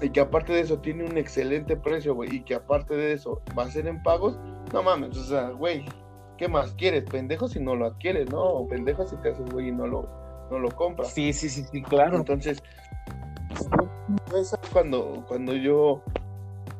y 0.00 0.10
que 0.10 0.20
aparte 0.20 0.52
de 0.52 0.60
eso 0.60 0.78
tiene 0.78 1.04
un 1.04 1.18
excelente 1.18 1.76
precio, 1.76 2.14
güey, 2.14 2.36
y 2.36 2.42
que 2.42 2.54
aparte 2.54 2.94
de 2.94 3.12
eso 3.12 3.42
va 3.58 3.64
a 3.64 3.70
ser 3.70 3.86
en 3.86 4.02
pagos, 4.02 4.38
no 4.72 4.82
mames, 4.82 5.16
o 5.16 5.24
sea, 5.24 5.50
güey, 5.50 5.84
¿qué 6.38 6.48
más 6.48 6.72
quieres? 6.74 7.04
Pendejo 7.04 7.48
si 7.48 7.60
no 7.60 7.76
lo 7.76 7.86
adquieres, 7.86 8.30
¿no? 8.30 8.42
O 8.42 8.66
pendejo 8.66 9.06
si 9.06 9.16
te 9.18 9.30
haces, 9.30 9.48
güey, 9.50 9.68
y 9.68 9.72
no 9.72 9.86
lo, 9.86 10.08
no 10.50 10.58
lo 10.58 10.70
compras. 10.70 11.12
Sí, 11.12 11.32
sí, 11.32 11.48
sí, 11.48 11.64
sí, 11.70 11.82
claro. 11.82 12.16
Entonces, 12.16 12.62
cuando, 14.72 15.24
cuando 15.28 15.54
yo, 15.54 16.02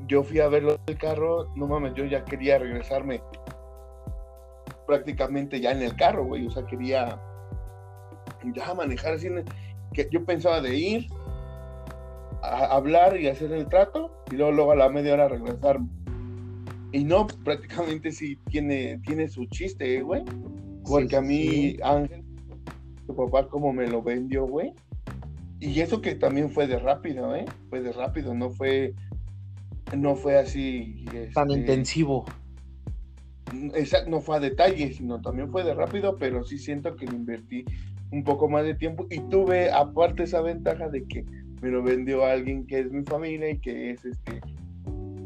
yo 0.07 0.23
fui 0.23 0.41
a 0.41 0.49
verlo 0.49 0.79
del 0.87 0.97
carro, 0.97 1.47
no 1.57 1.67
mames, 1.67 1.95
yo 1.95 2.05
ya 2.05 2.25
quería 2.25 2.59
regresarme 2.59 3.23
prácticamente 4.87 5.61
ya 5.61 5.73
en 5.73 5.83
el 5.83 5.95
carro, 5.95 6.25
güey, 6.25 6.47
o 6.47 6.51
sea, 6.51 6.65
quería 6.67 7.21
ya 8.55 8.75
manejar 8.75 9.15
así, 9.15 9.29
que 9.93 10.09
yo 10.11 10.25
pensaba 10.25 10.61
de 10.61 10.75
ir, 10.75 11.07
hablar 12.43 13.21
y 13.21 13.29
hacer 13.29 13.53
el 13.53 13.67
trato 13.69 14.25
y 14.31 14.37
luego, 14.37 14.53
luego 14.53 14.73
a 14.73 14.77
la 14.77 14.89
media 14.89 15.15
hora 15.15 15.29
regresar. 15.29 15.81
Y 16.93 17.05
no, 17.05 17.27
prácticamente 17.45 18.11
sí 18.11 18.39
tiene, 18.51 19.01
tiene 19.07 19.29
su 19.29 19.47
chiste, 19.47 20.03
güey. 20.03 20.25
Porque 20.85 21.17
a 21.17 21.21
mí, 21.21 21.77
Ángel, 21.83 22.25
tu 23.07 23.15
papá 23.15 23.49
como 23.49 23.73
me 23.73 23.87
lo 23.87 24.03
vendió, 24.03 24.47
güey. 24.47 24.73
Y 25.61 25.81
eso 25.81 26.01
que 26.01 26.15
también 26.15 26.51
fue 26.51 26.67
de 26.67 26.79
rápido, 26.79 27.37
¿eh? 27.37 27.45
Fue 27.69 27.81
de 27.81 27.93
rápido, 27.93 28.35
no 28.35 28.51
fue 28.51 28.95
no 29.97 30.17
fue 30.17 30.39
así. 30.39 31.05
Tan 31.35 31.51
este, 31.51 31.61
intensivo. 31.61 32.25
Exacto, 33.75 34.11
no 34.11 34.21
fue 34.21 34.37
a 34.37 34.41
detalle, 34.41 34.93
sino 34.93 35.21
también 35.21 35.51
fue 35.51 35.65
de 35.65 35.75
rápido, 35.75 36.17
pero 36.19 36.45
sí 36.45 36.59
siento 36.59 36.95
que 36.95 37.07
le 37.07 37.17
invertí 37.17 37.65
un 38.13 38.23
poco 38.23 38.49
más 38.49 38.65
de 38.65 38.75
tiempo 38.75 39.07
y 39.11 39.21
tuve 39.29 39.71
aparte 39.71 40.25
esa 40.25 40.41
ventaja 40.41 40.89
de 40.89 41.05
que 41.05 41.25
me 41.61 41.69
lo 41.69 41.83
vendió 41.83 42.25
alguien 42.25 42.67
que 42.67 42.81
es 42.81 42.91
mi 42.91 43.03
familia 43.05 43.51
y 43.51 43.59
que 43.59 43.91
es 43.91 44.05
este 44.05 44.41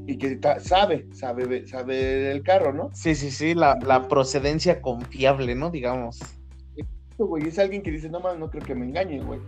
y 0.07 0.19
que 0.19 0.39
sabe, 0.61 1.07
sabe, 1.13 1.67
sabe 1.67 1.97
del 1.97 2.43
carro, 2.43 2.73
¿no? 2.73 2.91
Sí, 2.93 3.15
sí, 3.15 3.31
sí, 3.31 3.55
la, 3.55 3.79
la 3.87 4.07
procedencia 4.07 4.83
confiable, 4.83 5.55
¿no? 5.55 5.71
Digamos. 5.71 6.21
Esto, 6.77 7.27
güey, 7.27 7.49
es 7.49 7.59
alguien 7.59 7.83
que 7.83 7.91
dice, 7.91 8.11
no 8.11 8.21
más, 8.21 8.39
no 8.39 8.51
creo 8.51 8.63
que 8.63 8.75
me 8.75 8.85
engañen, 8.85 9.27
güey. 9.27 9.41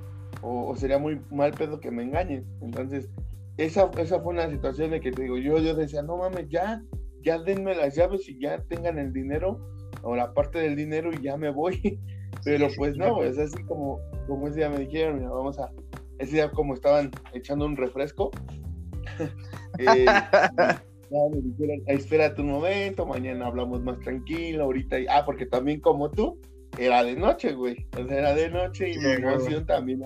O, 0.42 0.74
sería 0.76 0.98
muy 0.98 1.20
mal 1.30 1.52
pedo 1.52 1.80
que 1.80 1.90
me 1.90 2.04
engañen. 2.04 2.46
Entonces, 2.62 3.10
esa, 3.58 3.90
esa 3.98 4.20
fue 4.20 4.32
una 4.32 4.48
situación 4.48 4.92
de 4.92 5.00
que 5.00 5.12
te 5.12 5.22
digo, 5.22 5.36
yo, 5.36 5.58
yo 5.58 5.74
decía, 5.74 6.02
no 6.02 6.16
mames, 6.16 6.48
ya, 6.48 6.82
ya 7.22 7.38
denme 7.38 7.74
las 7.74 7.94
llaves 7.94 8.28
y 8.28 8.40
ya 8.40 8.62
tengan 8.68 8.98
el 8.98 9.12
dinero 9.12 9.60
o 10.02 10.16
la 10.16 10.32
parte 10.32 10.58
del 10.58 10.76
dinero 10.76 11.10
y 11.12 11.22
ya 11.22 11.36
me 11.36 11.50
voy. 11.50 12.00
Pero 12.44 12.68
pues 12.76 12.96
no, 12.96 13.22
es 13.22 13.38
así 13.38 13.62
como, 13.64 13.98
como 14.26 14.46
ese 14.46 14.58
día 14.58 14.70
me 14.70 14.78
dijeron, 14.78 15.18
mira, 15.18 15.30
vamos 15.30 15.58
a, 15.58 15.70
ese 16.18 16.36
día 16.36 16.50
como 16.50 16.74
estaban 16.74 17.10
echando 17.32 17.66
un 17.66 17.76
refresco, 17.76 18.30
eh, 19.78 20.06
me 21.10 21.40
dijeron, 21.40 21.82
espérate 21.86 22.42
un 22.42 22.50
momento, 22.50 23.06
mañana 23.06 23.46
hablamos 23.46 23.82
más 23.82 23.98
tranquilo, 24.00 24.64
ahorita, 24.64 24.96
ah, 25.10 25.24
porque 25.24 25.46
también 25.46 25.80
como 25.80 26.10
tú, 26.10 26.38
era 26.78 27.04
de 27.04 27.16
noche, 27.16 27.52
güey, 27.52 27.86
o 27.98 28.06
sea, 28.06 28.18
era 28.18 28.34
de 28.34 28.50
noche 28.50 28.90
y 28.90 28.98
mi 28.98 29.12
emoción 29.12 29.64
también 29.66 30.02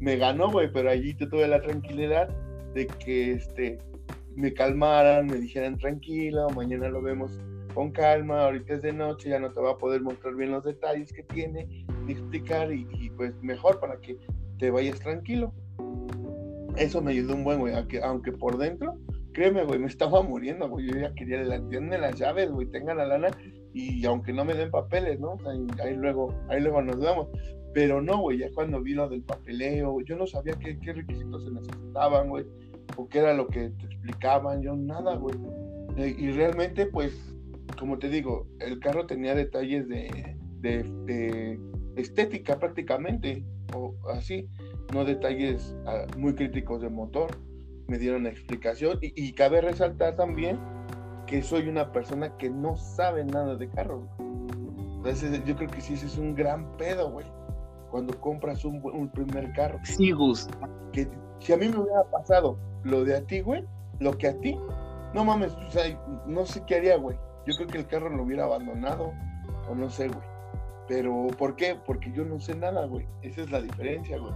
me 0.00 0.16
ganó, 0.16 0.50
güey, 0.50 0.70
pero 0.72 0.90
allí 0.90 1.14
yo 1.16 1.28
tuve 1.28 1.46
la 1.46 1.60
tranquilidad 1.60 2.28
de 2.74 2.86
que, 2.86 3.32
este, 3.32 3.78
me 4.34 4.52
calmaran, 4.52 5.26
me 5.26 5.36
dijeran 5.36 5.78
tranquilo, 5.78 6.48
mañana 6.50 6.88
lo 6.88 7.02
vemos 7.02 7.38
con 7.74 7.90
calma, 7.90 8.44
ahorita 8.44 8.74
es 8.74 8.82
de 8.82 8.92
noche, 8.92 9.30
ya 9.30 9.38
no 9.38 9.50
te 9.50 9.60
va 9.60 9.72
a 9.72 9.78
poder 9.78 10.02
mostrar 10.02 10.34
bien 10.34 10.50
los 10.50 10.64
detalles 10.64 11.12
que 11.12 11.22
tiene, 11.22 11.86
ni 12.04 12.12
explicar, 12.12 12.72
y, 12.72 13.10
pues 13.16 13.34
mejor 13.42 13.80
para 13.80 13.96
que 14.00 14.16
te 14.62 14.70
vayas 14.70 15.00
tranquilo. 15.00 15.52
Eso 16.76 17.02
me 17.02 17.10
ayudó 17.10 17.34
un 17.34 17.42
buen, 17.42 17.58
güey, 17.58 17.74
aunque, 18.00 18.30
por 18.30 18.58
dentro, 18.58 18.96
créeme, 19.32 19.64
güey, 19.64 19.80
me 19.80 19.88
estaba 19.88 20.22
muriendo, 20.22 20.68
güey, 20.68 20.86
yo 20.86 21.00
ya 21.00 21.12
quería, 21.14 21.38
denme 21.42 21.98
las 21.98 22.14
llaves, 22.14 22.48
güey, 22.48 22.68
tengan 22.68 22.98
la 22.98 23.06
lana, 23.06 23.30
y 23.74 24.06
aunque 24.06 24.32
no 24.32 24.44
me 24.44 24.54
den 24.54 24.70
papeles, 24.70 25.18
¿no? 25.18 25.36
Ahí, 25.82 25.96
luego, 25.96 26.32
ahí 26.48 26.60
luego 26.60 26.80
nos 26.80 26.96
vemos. 26.96 27.26
Pero 27.74 28.00
no, 28.00 28.20
güey, 28.20 28.38
ya 28.38 28.52
cuando 28.54 28.80
vi 28.80 28.94
lo 28.94 29.08
del 29.08 29.22
papeleo, 29.22 30.00
yo 30.02 30.14
no 30.16 30.28
sabía 30.28 30.54
qué, 30.54 30.78
qué 30.78 30.92
requisitos 30.92 31.42
se 31.42 31.50
necesitaban, 31.50 32.28
güey, 32.28 32.46
o 32.96 33.08
qué 33.08 33.18
era 33.18 33.34
lo 33.34 33.48
que 33.48 33.70
te 33.70 33.86
explicaban, 33.86 34.62
yo 34.62 34.76
nada, 34.76 35.16
güey. 35.16 35.34
Eh, 35.96 36.14
y 36.16 36.30
realmente, 36.30 36.86
pues, 36.86 37.34
como 37.80 37.98
te 37.98 38.08
digo, 38.08 38.46
el 38.60 38.78
carro 38.78 39.06
tenía 39.06 39.34
detalles 39.34 39.88
de, 39.88 41.58
estética 41.96 42.60
prácticamente, 42.60 43.44
o 43.74 43.94
así, 44.10 44.48
no 44.92 45.04
detalles 45.04 45.76
ah, 45.86 46.06
muy 46.16 46.34
críticos 46.34 46.82
de 46.82 46.88
motor. 46.88 47.30
Me 47.88 47.98
dieron 47.98 48.26
explicación 48.26 48.98
y, 49.02 49.32
cabe 49.32 49.60
resaltar 49.60 50.16
también 50.16 50.58
que 51.26 51.42
soy 51.42 51.68
una 51.68 51.92
persona 51.92 52.36
que 52.38 52.48
no 52.48 52.76
sabe 52.76 53.24
nada 53.24 53.56
de 53.56 53.68
carros. 53.68 54.04
Entonces 54.96 55.44
yo 55.44 55.56
creo 55.56 55.68
que 55.68 55.80
sí, 55.80 55.94
ese 55.94 56.06
es 56.06 56.16
un 56.16 56.34
gran 56.34 56.76
pedo, 56.76 57.10
güey. 57.10 57.26
Cuando 57.90 58.18
compras 58.20 58.64
un, 58.64 58.80
un 58.84 59.10
primer 59.10 59.52
carro. 59.52 59.78
Sí, 59.82 60.12
Gus. 60.12 60.48
Que 60.92 61.08
si 61.40 61.52
a 61.52 61.56
mí 61.56 61.68
me 61.68 61.78
hubiera 61.78 62.04
pasado 62.04 62.56
lo 62.84 63.04
de 63.04 63.16
a 63.16 63.22
ti, 63.22 63.40
güey, 63.40 63.64
lo 63.98 64.16
que 64.16 64.28
a 64.28 64.40
ti, 64.40 64.56
no 65.12 65.24
mames, 65.24 65.52
o 65.54 65.70
sea, 65.70 65.84
no 66.26 66.46
sé 66.46 66.62
qué 66.66 66.76
haría, 66.76 66.96
güey. 66.96 67.16
Yo 67.46 67.54
creo 67.56 67.68
que 67.68 67.78
el 67.78 67.86
carro 67.86 68.08
lo 68.08 68.22
hubiera 68.22 68.44
abandonado, 68.44 69.12
o 69.68 69.74
no 69.74 69.90
sé, 69.90 70.08
güey. 70.08 70.31
Pero, 70.88 71.28
¿por 71.38 71.56
qué? 71.56 71.76
Porque 71.86 72.12
yo 72.12 72.24
no 72.24 72.40
sé 72.40 72.54
nada, 72.54 72.86
güey. 72.86 73.06
Esa 73.22 73.42
es 73.42 73.50
la 73.50 73.60
diferencia, 73.60 74.18
güey. 74.18 74.32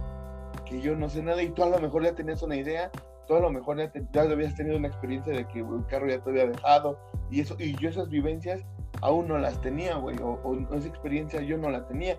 Que 0.65 0.81
yo 0.81 0.95
no 0.95 1.09
sé 1.09 1.21
nada 1.21 1.41
y 1.41 1.49
tú 1.49 1.63
a 1.63 1.69
lo 1.69 1.79
mejor 1.79 2.03
ya 2.03 2.15
tenías 2.15 2.41
una 2.41 2.55
idea, 2.55 2.91
tú 3.27 3.35
a 3.35 3.39
lo 3.39 3.49
mejor 3.49 3.77
ya, 3.77 3.91
ya 4.13 4.21
habías 4.21 4.55
tenido 4.55 4.77
una 4.77 4.87
experiencia 4.87 5.33
de 5.33 5.47
que 5.47 5.59
el 5.59 5.85
carro 5.87 6.07
ya 6.07 6.21
te 6.21 6.29
había 6.29 6.47
dejado 6.47 6.97
y 7.29 7.41
eso, 7.41 7.55
y 7.59 7.75
yo 7.77 7.89
esas 7.89 8.09
vivencias 8.09 8.65
aún 9.01 9.27
no 9.27 9.37
las 9.37 9.61
tenía, 9.61 9.95
güey, 9.95 10.17
o, 10.19 10.39
o 10.43 10.75
esa 10.75 10.87
experiencia 10.87 11.41
yo 11.41 11.57
no 11.57 11.69
la 11.69 11.87
tenía. 11.87 12.17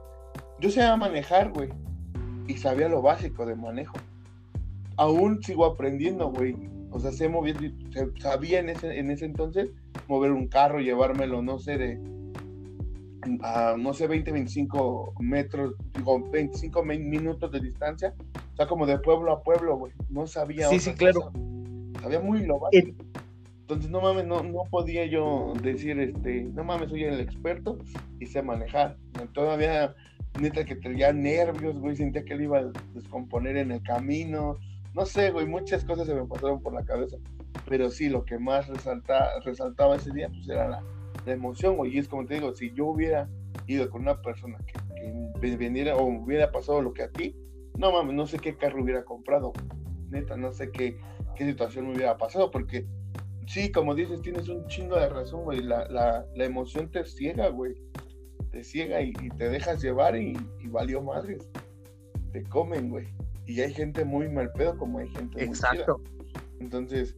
Yo 0.60 0.70
sabía 0.70 0.96
manejar, 0.96 1.52
güey, 1.52 1.70
y 2.46 2.56
sabía 2.56 2.88
lo 2.88 3.02
básico 3.02 3.46
de 3.46 3.54
manejo. 3.54 3.96
Aún 4.96 5.42
sigo 5.42 5.64
aprendiendo, 5.64 6.30
güey. 6.30 6.56
O 6.90 6.98
sea, 6.98 7.12
sé 7.12 7.28
moviendo, 7.28 7.62
sabía 8.18 8.60
en 8.60 8.70
ese, 8.70 8.98
en 8.98 9.10
ese 9.10 9.26
entonces 9.26 9.70
mover 10.08 10.32
un 10.32 10.48
carro, 10.48 10.80
llevármelo, 10.80 11.42
no 11.42 11.58
sé, 11.58 11.76
de, 11.76 12.00
a, 13.42 13.76
no 13.78 13.94
sé, 13.94 14.06
20, 14.06 14.32
25 14.32 15.14
metros, 15.20 15.74
digo, 15.94 16.20
25 16.30 16.82
minutos 16.84 17.50
de 17.50 17.60
distancia, 17.60 18.14
o 18.52 18.56
sea, 18.56 18.66
como 18.66 18.86
de 18.86 18.98
pueblo 18.98 19.32
a 19.32 19.42
pueblo, 19.42 19.76
güey, 19.76 19.92
no 20.08 20.26
sabía. 20.26 20.68
Sí, 20.68 20.80
sí, 20.80 20.92
claro. 20.92 21.32
Sabía 22.00 22.20
muy 22.20 22.44
lo 22.44 22.60
básico. 22.60 23.04
Entonces, 23.60 23.90
no 23.90 24.00
mames, 24.00 24.26
no, 24.26 24.42
no 24.42 24.62
podía 24.70 25.04
yo 25.06 25.52
decir, 25.62 25.98
este, 26.00 26.44
no 26.44 26.64
mames, 26.64 26.88
soy 26.88 27.04
el 27.04 27.20
experto 27.20 27.78
y 28.18 28.26
sé 28.26 28.40
manejar. 28.40 28.96
Todavía, 29.34 29.94
neta, 30.40 30.64
que 30.64 30.76
tenía 30.76 31.12
nervios, 31.12 31.78
güey, 31.78 31.94
sentía 31.96 32.24
que 32.24 32.34
le 32.34 32.44
iba 32.44 32.60
a 32.60 32.72
descomponer 32.94 33.58
en 33.58 33.72
el 33.72 33.82
camino. 33.82 34.56
No 34.94 35.04
sé, 35.04 35.30
güey, 35.32 35.46
muchas 35.46 35.84
cosas 35.84 36.06
se 36.06 36.14
me 36.14 36.24
pasaron 36.24 36.62
por 36.62 36.72
la 36.72 36.84
cabeza 36.84 37.18
pero 37.68 37.90
sí, 37.90 38.08
lo 38.08 38.24
que 38.24 38.38
más 38.38 38.66
resalta, 38.66 39.40
resaltaba 39.40 39.96
ese 39.96 40.12
día, 40.12 40.28
pues 40.28 40.48
era 40.48 40.68
la, 40.68 40.82
emoción, 41.32 41.76
güey, 41.76 41.94
y 41.94 41.98
es 41.98 42.08
como 42.08 42.26
te 42.26 42.34
digo, 42.34 42.54
si 42.54 42.72
yo 42.72 42.86
hubiera 42.86 43.28
ido 43.66 43.88
con 43.90 44.02
una 44.02 44.20
persona 44.20 44.58
que, 44.66 45.40
que 45.40 45.56
vendiera 45.56 45.96
o 45.96 46.04
hubiera 46.04 46.50
pasado 46.50 46.82
lo 46.82 46.92
que 46.92 47.02
a 47.02 47.10
ti, 47.10 47.36
no 47.76 47.92
mames, 47.92 48.14
no 48.14 48.26
sé 48.26 48.38
qué 48.38 48.56
carro 48.56 48.82
hubiera 48.82 49.04
comprado, 49.04 49.52
neta, 50.10 50.36
no 50.36 50.52
sé 50.52 50.70
qué, 50.70 50.98
qué 51.36 51.46
situación 51.46 51.86
me 51.86 51.94
hubiera 51.94 52.16
pasado, 52.16 52.50
porque 52.50 52.86
sí, 53.46 53.70
como 53.72 53.94
dices, 53.94 54.20
tienes 54.20 54.48
un 54.48 54.66
chingo 54.66 54.96
de 54.96 55.08
razón, 55.08 55.44
güey, 55.44 55.62
la, 55.62 55.86
la, 55.88 56.26
la 56.34 56.44
emoción 56.44 56.90
te 56.90 57.04
ciega, 57.04 57.48
güey, 57.48 57.74
te 58.50 58.64
ciega 58.64 59.00
y, 59.02 59.12
te 59.12 59.48
dejas 59.48 59.82
llevar 59.82 60.16
y, 60.16 60.36
y, 60.60 60.68
valió 60.68 61.02
madres, 61.02 61.48
te 62.32 62.42
comen, 62.44 62.90
güey, 62.90 63.06
y 63.46 63.60
hay 63.60 63.72
gente 63.72 64.04
muy 64.04 64.28
mal 64.28 64.52
pedo 64.52 64.76
como 64.76 64.98
hay 64.98 65.08
gente 65.08 65.44
Exacto. 65.44 66.00
Entonces, 66.60 67.16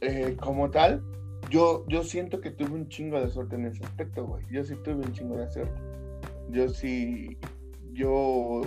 eh, 0.00 0.36
como 0.40 0.70
tal, 0.70 1.02
yo, 1.50 1.84
yo 1.88 2.02
siento 2.02 2.40
que 2.40 2.50
tuve 2.50 2.74
un 2.74 2.88
chingo 2.88 3.20
de 3.20 3.28
suerte 3.28 3.56
en 3.56 3.66
ese 3.66 3.84
aspecto, 3.84 4.26
güey. 4.26 4.44
Yo 4.50 4.64
sí 4.64 4.74
tuve 4.84 4.96
un 4.96 5.12
chingo 5.12 5.36
de 5.36 5.50
suerte. 5.50 5.80
Yo 6.50 6.68
sí, 6.68 7.36
yo, 7.92 8.62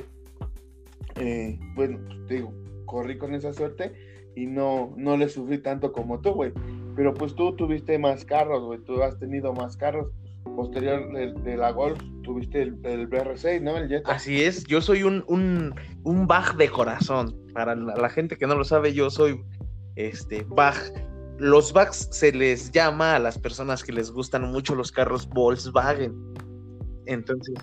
eh, 1.15 1.57
bueno, 1.75 1.99
te 2.27 2.35
digo, 2.35 2.53
corrí 2.85 3.17
con 3.17 3.33
esa 3.33 3.53
suerte 3.53 3.93
y 4.35 4.45
no, 4.45 4.93
no 4.97 5.17
le 5.17 5.29
sufrí 5.29 5.59
tanto 5.59 5.91
como 5.91 6.19
tú, 6.21 6.31
güey. 6.31 6.53
Pero 6.95 7.13
pues 7.13 7.35
tú 7.35 7.55
tuviste 7.55 7.97
más 7.97 8.25
carros, 8.25 8.63
güey. 8.63 8.79
Tú 8.83 9.01
has 9.01 9.17
tenido 9.19 9.53
más 9.53 9.77
carros. 9.77 10.07
Posterior 10.55 11.13
de, 11.13 11.57
la 11.57 11.71
Golf, 11.71 11.99
tuviste 12.23 12.61
el, 12.61 12.81
BR6, 12.81 13.61
¿no? 13.61 13.77
El 13.77 13.87
Jetta. 13.87 14.11
Así 14.11 14.41
es, 14.41 14.65
yo 14.65 14.81
soy 14.81 15.03
un, 15.03 15.23
un, 15.27 15.75
un 16.03 16.27
bag 16.27 16.55
de 16.55 16.69
corazón. 16.69 17.35
Para 17.53 17.75
la, 17.75 18.09
gente 18.09 18.37
que 18.37 18.47
no 18.47 18.55
lo 18.55 18.63
sabe, 18.63 18.93
yo 18.93 19.09
soy 19.09 19.41
este 19.95 20.45
bag 20.47 20.75
los 21.39 21.71
bugs 21.71 22.09
se 22.11 22.31
les 22.31 22.71
llama 22.71 23.15
a 23.15 23.19
las 23.19 23.37
personas 23.37 23.83
que 23.83 23.93
les 23.93 24.11
gustan 24.11 24.51
mucho 24.51 24.75
los 24.75 24.91
carros 24.91 25.27
Volkswagen. 25.29 26.13
Entonces. 27.05 27.55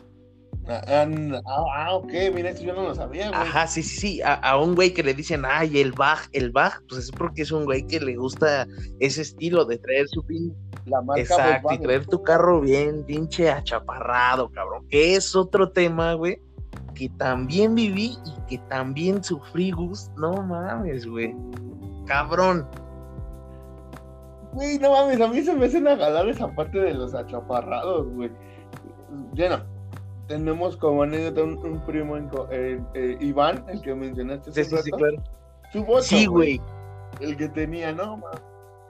Ah, 0.67 0.83
ah, 0.89 1.65
ah 1.77 1.95
ok, 1.95 2.13
mira, 2.35 2.51
eso 2.51 2.65
yo 2.65 2.75
no 2.75 2.83
lo 2.85 2.95
sabía, 2.95 3.29
güey. 3.29 3.41
Ajá, 3.41 3.67
sí, 3.69 3.83
sí, 3.83 3.97
sí. 3.97 4.21
A, 4.25 4.57
un 4.59 4.75
güey 4.75 4.93
que 4.93 5.03
le 5.03 5.15
dicen, 5.15 5.45
ay, 5.47 5.79
el 5.79 5.93
bag, 5.93 6.19
el 6.33 6.51
bag, 6.51 6.83
pues 6.89 7.05
es 7.05 7.13
porque 7.13 7.43
es 7.43 7.53
un 7.53 7.67
güey 7.67 7.87
que 7.87 8.01
le 8.01 8.17
gusta 8.17 8.67
ese 8.99 9.23
estilo 9.23 9.65
de 9.65 9.79
traer 9.79 10.09
su 10.09 10.25
pin. 10.25 10.53
La 10.87 11.03
marca 11.03 11.21
Exacto, 11.21 11.73
y 11.73 11.79
traer 11.79 12.07
tu 12.07 12.23
carro 12.23 12.61
bien, 12.61 13.05
pinche 13.05 13.51
achaparrado, 13.51 14.51
cabrón. 14.51 14.87
Que 14.89 15.15
es 15.15 15.37
otro 15.37 15.71
tema, 15.71 16.15
güey, 16.15 16.41
que 16.95 17.11
también 17.11 17.75
viví 17.75 18.17
y 18.25 18.47
que 18.49 18.59
también 18.69 19.23
sufrí, 19.23 19.71
Gus. 19.71 20.11
No 20.17 20.43
mames, 20.43 21.07
güey. 21.07 21.35
Cabrón 22.07 22.67
Güey, 24.57 24.79
no 24.79 24.91
mames, 24.91 25.21
a 25.21 25.29
mí 25.29 25.43
se 25.43 25.55
me 25.55 25.67
hace 25.67 25.77
una 25.77 25.97
galada 25.97 26.31
esa 26.31 26.49
parte 26.49 26.79
de 26.79 26.95
los 26.95 27.15
achaparrados, 27.15 28.09
güey. 28.15 28.31
Bueno, 29.35 29.63
tenemos 30.29 30.79
como 30.79 31.03
anécdota 31.03 31.43
un, 31.43 31.85
primo, 31.85 32.17
en, 32.17 32.31
eh, 32.51 32.81
eh, 32.95 33.19
Iván, 33.21 33.67
el 33.69 33.83
que 33.83 33.95
mencionaste. 33.95 34.53
Sí, 34.53 34.65
sí, 34.65 34.77
sí, 34.83 34.91
claro. 34.93 35.23
Su 35.73 35.85
voto, 35.85 36.01
sí, 36.01 36.25
güey. 36.25 36.59
El 37.21 37.37
que 37.37 37.51
tenía, 37.51 37.93
no 37.93 38.17
mames. 38.17 38.43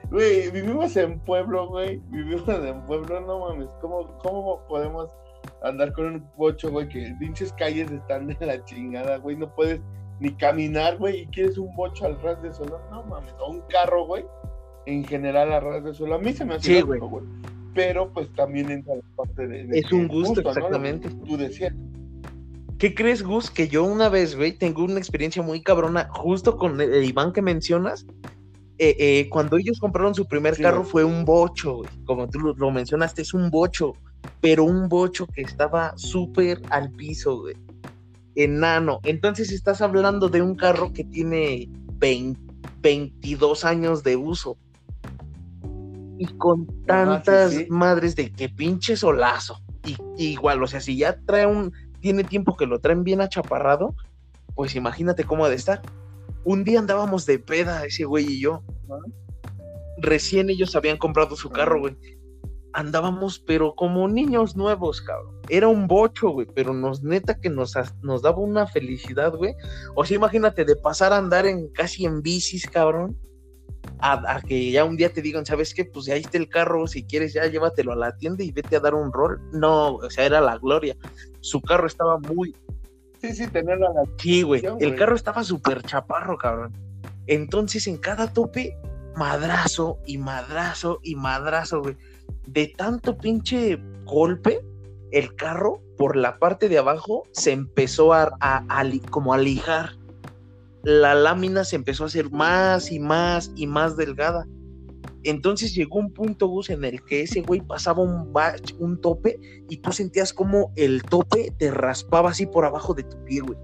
Güey, 0.09 0.51
vivimos 0.51 0.95
en 0.95 1.19
pueblo, 1.19 1.67
güey. 1.67 1.97
Vivimos 2.11 2.47
en 2.47 2.81
pueblo, 2.85 3.19
no 3.19 3.39
mames. 3.39 3.67
¿Cómo, 3.81 4.17
cómo 4.19 4.65
podemos 4.69 5.09
andar 5.63 5.91
con 5.91 6.05
un 6.05 6.31
bocho, 6.37 6.71
güey? 6.71 6.87
Que 6.87 7.13
pinches 7.19 7.51
calles 7.51 7.91
están 7.91 8.27
de 8.27 8.45
la 8.45 8.63
chingada, 8.63 9.17
güey. 9.17 9.35
No 9.35 9.53
puedes 9.53 9.81
ni 10.21 10.31
caminar, 10.33 10.97
güey, 10.97 11.23
y 11.23 11.27
quieres 11.27 11.57
un 11.57 11.75
bocho 11.75 12.05
al 12.05 12.21
ras 12.21 12.41
de 12.41 12.53
suelo, 12.53 12.79
no 12.89 13.03
mames, 13.03 13.33
o 13.39 13.51
un 13.51 13.61
carro, 13.69 14.05
güey, 14.05 14.25
en 14.87 15.03
general 15.05 15.51
al 15.51 15.61
ras 15.61 15.83
de 15.83 15.93
suelo. 15.93 16.15
A 16.15 16.19
mí 16.19 16.33
se 16.33 16.45
me 16.45 16.55
hace 16.55 16.75
Sí, 16.75 16.81
güey. 16.81 16.99
Pero 17.73 18.11
pues 18.11 18.33
también 18.33 18.71
entra 18.71 18.95
la 18.95 19.01
parte 19.15 19.47
de. 19.47 19.65
de 19.65 19.79
Es 19.79 19.91
un 19.91 20.07
gusto, 20.07 20.39
exactamente. 20.41 21.09
Tú 21.27 21.37
decías. 21.37 21.73
¿Qué 22.79 22.95
crees, 22.95 23.21
Gus? 23.23 23.49
Que 23.51 23.67
yo 23.67 23.83
una 23.83 24.07
vez, 24.09 24.35
güey, 24.35 24.53
tengo 24.53 24.83
una 24.83 24.97
experiencia 24.99 25.41
muy 25.41 25.61
cabrona, 25.61 26.07
justo 26.11 26.57
con 26.57 26.79
el 26.79 27.03
Iván 27.03 27.33
que 27.33 27.41
mencionas. 27.41 28.05
eh, 28.79 28.95
eh, 28.99 29.29
cuando 29.29 29.57
ellos 29.57 29.79
compraron 29.79 30.13
su 30.15 30.25
primer 30.27 30.55
Sí, 30.55 30.61
carro 30.61 30.83
fue 30.83 31.03
un 31.03 31.25
bocho, 31.25 31.77
güey. 31.77 31.89
Como 32.05 32.27
tú 32.29 32.39
lo, 32.39 32.53
lo 32.55 32.71
mencionaste, 32.71 33.23
es 33.23 33.33
un 33.33 33.49
bocho, 33.49 33.93
pero 34.41 34.63
un 34.63 34.87
bocho 34.87 35.25
que 35.27 35.41
estaba 35.41 35.97
súper 35.97 36.61
al 36.69 36.91
piso, 36.91 37.41
güey. 37.41 37.55
Enano. 38.35 38.99
Entonces 39.03 39.51
estás 39.51 39.81
hablando 39.81 40.29
de 40.29 40.41
un 40.43 40.55
carro 40.55 40.93
que 40.93 41.03
tiene 41.03 41.67
20 41.99 42.39
22 42.81 43.65
años 43.65 44.03
de 44.03 44.15
uso. 44.15 44.57
Y 46.17 46.25
con 46.37 46.67
tantas 46.85 47.53
sí. 47.53 47.67
madres 47.69 48.15
de 48.15 48.31
que 48.31 48.49
pinche 48.49 48.97
solazo. 48.97 49.61
Y, 49.85 49.95
y 50.17 50.31
igual, 50.31 50.61
o 50.63 50.67
sea, 50.67 50.81
si 50.81 50.97
ya 50.97 51.19
trae 51.25 51.45
un, 51.45 51.71
tiene 51.99 52.23
tiempo 52.23 52.55
que 52.55 52.65
lo 52.65 52.79
traen 52.79 53.03
bien 53.03 53.21
achaparrado, 53.21 53.95
pues 54.55 54.75
imagínate 54.75 55.23
cómo 55.23 55.45
ha 55.45 55.49
de 55.49 55.55
estar. 55.55 55.81
Un 56.43 56.63
día 56.63 56.79
andábamos 56.79 57.25
de 57.25 57.39
peda, 57.39 57.85
ese 57.85 58.05
güey 58.05 58.25
y 58.25 58.41
yo. 58.41 58.63
Recién 59.97 60.49
ellos 60.49 60.75
habían 60.75 60.97
comprado 60.97 61.35
su 61.35 61.49
carro, 61.49 61.79
güey. 61.79 61.97
Andábamos, 62.73 63.39
pero 63.39 63.75
como 63.75 64.07
niños 64.07 64.55
nuevos, 64.55 65.01
cabrón. 65.01 65.35
Era 65.49 65.67
un 65.67 65.87
bocho, 65.87 66.29
güey, 66.29 66.47
pero 66.53 66.73
nos 66.73 67.03
neta 67.03 67.39
que 67.39 67.49
nos, 67.49 67.73
nos 68.01 68.21
daba 68.21 68.37
una 68.39 68.67
felicidad, 68.67 69.33
güey. 69.33 69.55
O 69.95 70.05
sea, 70.05 70.17
imagínate 70.17 70.65
de 70.65 70.75
pasar 70.75 71.13
a 71.13 71.17
andar 71.17 71.45
en 71.45 71.69
casi 71.69 72.05
en 72.05 72.21
bicis, 72.21 72.67
cabrón. 72.67 73.17
A, 73.99 74.35
a 74.37 74.41
que 74.41 74.71
ya 74.71 74.85
un 74.85 74.95
día 74.97 75.11
te 75.11 75.21
digan, 75.21 75.45
¿sabes 75.45 75.73
qué? 75.73 75.85
Pues 75.85 76.07
ahí 76.09 76.21
está 76.21 76.37
el 76.37 76.49
carro, 76.49 76.85
si 76.87 77.03
quieres 77.03 77.33
ya 77.33 77.45
llévatelo 77.47 77.91
a 77.93 77.95
la 77.95 78.15
tienda 78.17 78.43
y 78.43 78.51
vete 78.51 78.75
a 78.75 78.79
dar 78.79 78.93
un 78.93 79.11
rol. 79.11 79.41
No, 79.51 79.95
o 79.95 80.09
sea, 80.09 80.25
era 80.25 80.39
la 80.41 80.57
gloria. 80.57 80.95
Su 81.41 81.61
carro 81.61 81.87
estaba 81.87 82.19
muy, 82.19 82.55
Sí, 83.19 83.33
sí, 83.33 83.47
tenerla 83.47 83.87
a 83.89 83.93
la. 83.93 84.03
Sí, 84.19 84.43
güey. 84.43 84.61
El 84.79 84.95
carro 84.95 85.15
estaba 85.15 85.43
súper 85.43 85.81
chaparro, 85.81 86.37
cabrón. 86.37 86.71
Entonces, 87.25 87.87
en 87.87 87.97
cada 87.97 88.31
tope, 88.31 88.77
madrazo 89.15 89.97
y 90.05 90.17
madrazo 90.19 90.99
y 91.01 91.15
madrazo, 91.15 91.81
güey. 91.81 91.97
De 92.45 92.67
tanto 92.77 93.17
pinche 93.17 93.79
golpe, 94.05 94.63
el 95.11 95.35
carro, 95.35 95.81
por 95.97 96.15
la 96.15 96.37
parte 96.37 96.69
de 96.69 96.77
abajo, 96.77 97.23
se 97.31 97.51
empezó 97.53 98.13
a, 98.13 98.31
a- 98.39 98.63
a 98.69 98.83
como 99.09 99.33
a 99.33 99.37
lijar. 99.39 99.93
La 100.87 101.13
lámina 101.15 101.65
se 101.65 101.75
empezó 101.75 102.05
a 102.05 102.07
hacer 102.07 102.31
más 102.31 102.93
y 102.93 102.99
más 102.99 103.51
y 103.57 103.67
más 103.67 103.97
delgada. 103.97 104.47
Entonces 105.23 105.75
llegó 105.75 105.99
un 105.99 106.13
punto, 106.13 106.47
Gus, 106.47 106.69
en 106.69 106.85
el 106.85 107.03
que 107.03 107.23
ese 107.23 107.41
güey 107.41 107.59
pasaba 107.59 108.01
un, 108.01 109.01
tope 109.01 109.37
y 109.69 109.75
tú 109.77 109.91
sentías 109.91 110.31
como 110.31 110.71
el 110.77 111.03
tope 111.03 111.53
te 111.57 111.71
raspaba 111.71 112.29
así 112.29 112.45
por 112.45 112.63
abajo 112.63 112.93
de 112.93 113.03
tu 113.03 113.21
pie, 113.25 113.41
güey. 113.41 113.59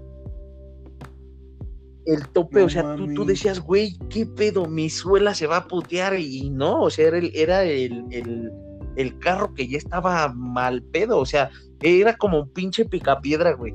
El 2.04 2.28
tope, 2.28 2.60
No 2.60 2.66
o 2.66 2.68
sea, 2.68 2.94
tú, 3.14 3.24
decías, 3.24 3.58
güey, 3.58 3.96
¿qué 4.10 4.26
pedo? 4.26 4.66
Mi 4.66 4.90
suela 4.90 5.32
se 5.32 5.46
va 5.46 5.56
a 5.56 5.66
putear 5.66 6.18
y 6.20 6.50
no, 6.50 6.82
o 6.82 6.90
sea, 6.90 7.08
era 7.08 7.16
el, 7.16 7.30
era 7.34 7.64
el, 7.64 8.04
el- 8.10 8.52
el 8.96 9.18
carro 9.18 9.54
que 9.54 9.66
ya 9.66 9.78
estaba 9.78 10.28
mal 10.34 10.82
pedo, 10.82 11.18
o 11.18 11.26
sea, 11.26 11.50
era 11.80 12.14
como 12.18 12.42
un 12.42 12.50
pinche 12.50 12.84
picapiedra, 12.84 13.54
güey. 13.54 13.74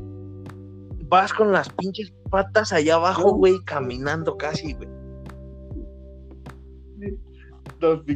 Vas 1.09 1.33
con 1.33 1.51
las 1.51 1.69
pinches 1.69 2.13
patas 2.29 2.71
allá 2.71 2.95
abajo, 2.95 3.33
güey, 3.33 3.59
caminando 3.65 4.37
casi, 4.37 4.73
güey. 4.73 4.87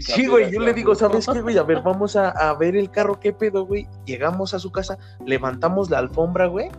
Sí, 0.02 0.28
güey, 0.28 0.52
yo 0.52 0.60
le 0.60 0.74
digo. 0.74 0.94
¿sabes 0.96 1.26
qué, 1.26 1.42
güey? 1.42 1.58
A 1.58 1.64
ver, 1.64 1.82
vamos 1.82 2.16
a, 2.16 2.30
a 2.30 2.54
ver 2.56 2.76
el 2.76 2.92
carro, 2.92 3.20
¿qué 3.20 3.32
pedo, 3.34 3.66
güey? 3.66 3.88
Llegamos 4.06 4.54
a 4.54 4.60
su 4.60 4.72
casa, 4.72 4.98
levantamos 5.26 5.90
la 5.90 6.00
alfombra, 6.00 6.48
güey. 6.48 6.70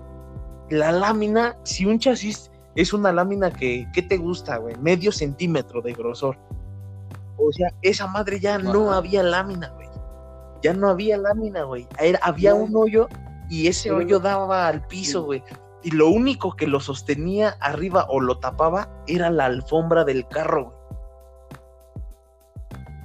La 0.70 0.92
lámina, 0.92 1.56
si 1.64 1.86
un 1.86 1.98
chasis 1.98 2.50
es 2.74 2.92
una 2.92 3.10
lámina 3.12 3.50
que, 3.50 3.86
¿qué 3.94 4.02
te 4.02 4.16
gusta, 4.18 4.58
güey? 4.58 4.76
Medio 4.76 5.12
centímetro 5.12 5.80
de 5.82 5.92
grosor. 5.94 6.38
O 7.38 7.50
sea, 7.52 7.68
esa 7.82 8.06
madre 8.06 8.38
ya 8.38 8.58
no 8.58 8.92
había 8.92 9.22
lámina, 9.22 9.70
güey. 9.70 9.88
Ya 10.62 10.72
no 10.74 10.88
había 10.88 11.16
lámina, 11.18 11.64
güey. 11.64 11.86
Era- 11.98 12.20
había 12.22 12.54
un 12.54 12.74
hoyo 12.76 13.08
y 13.50 13.66
ese 13.66 13.90
hoyo 13.92 14.18
daba 14.20 14.66
al 14.68 14.86
piso, 14.86 15.24
güey. 15.24 15.42
Y 15.84 15.90
lo 15.90 16.08
único 16.08 16.56
que 16.56 16.66
lo 16.66 16.80
sostenía 16.80 17.56
arriba 17.60 18.06
o 18.08 18.18
lo 18.18 18.38
tapaba 18.38 18.88
era 19.06 19.30
la 19.30 19.44
alfombra 19.44 20.04
del 20.04 20.26
carro, 20.28 20.64
güey. 20.64 20.84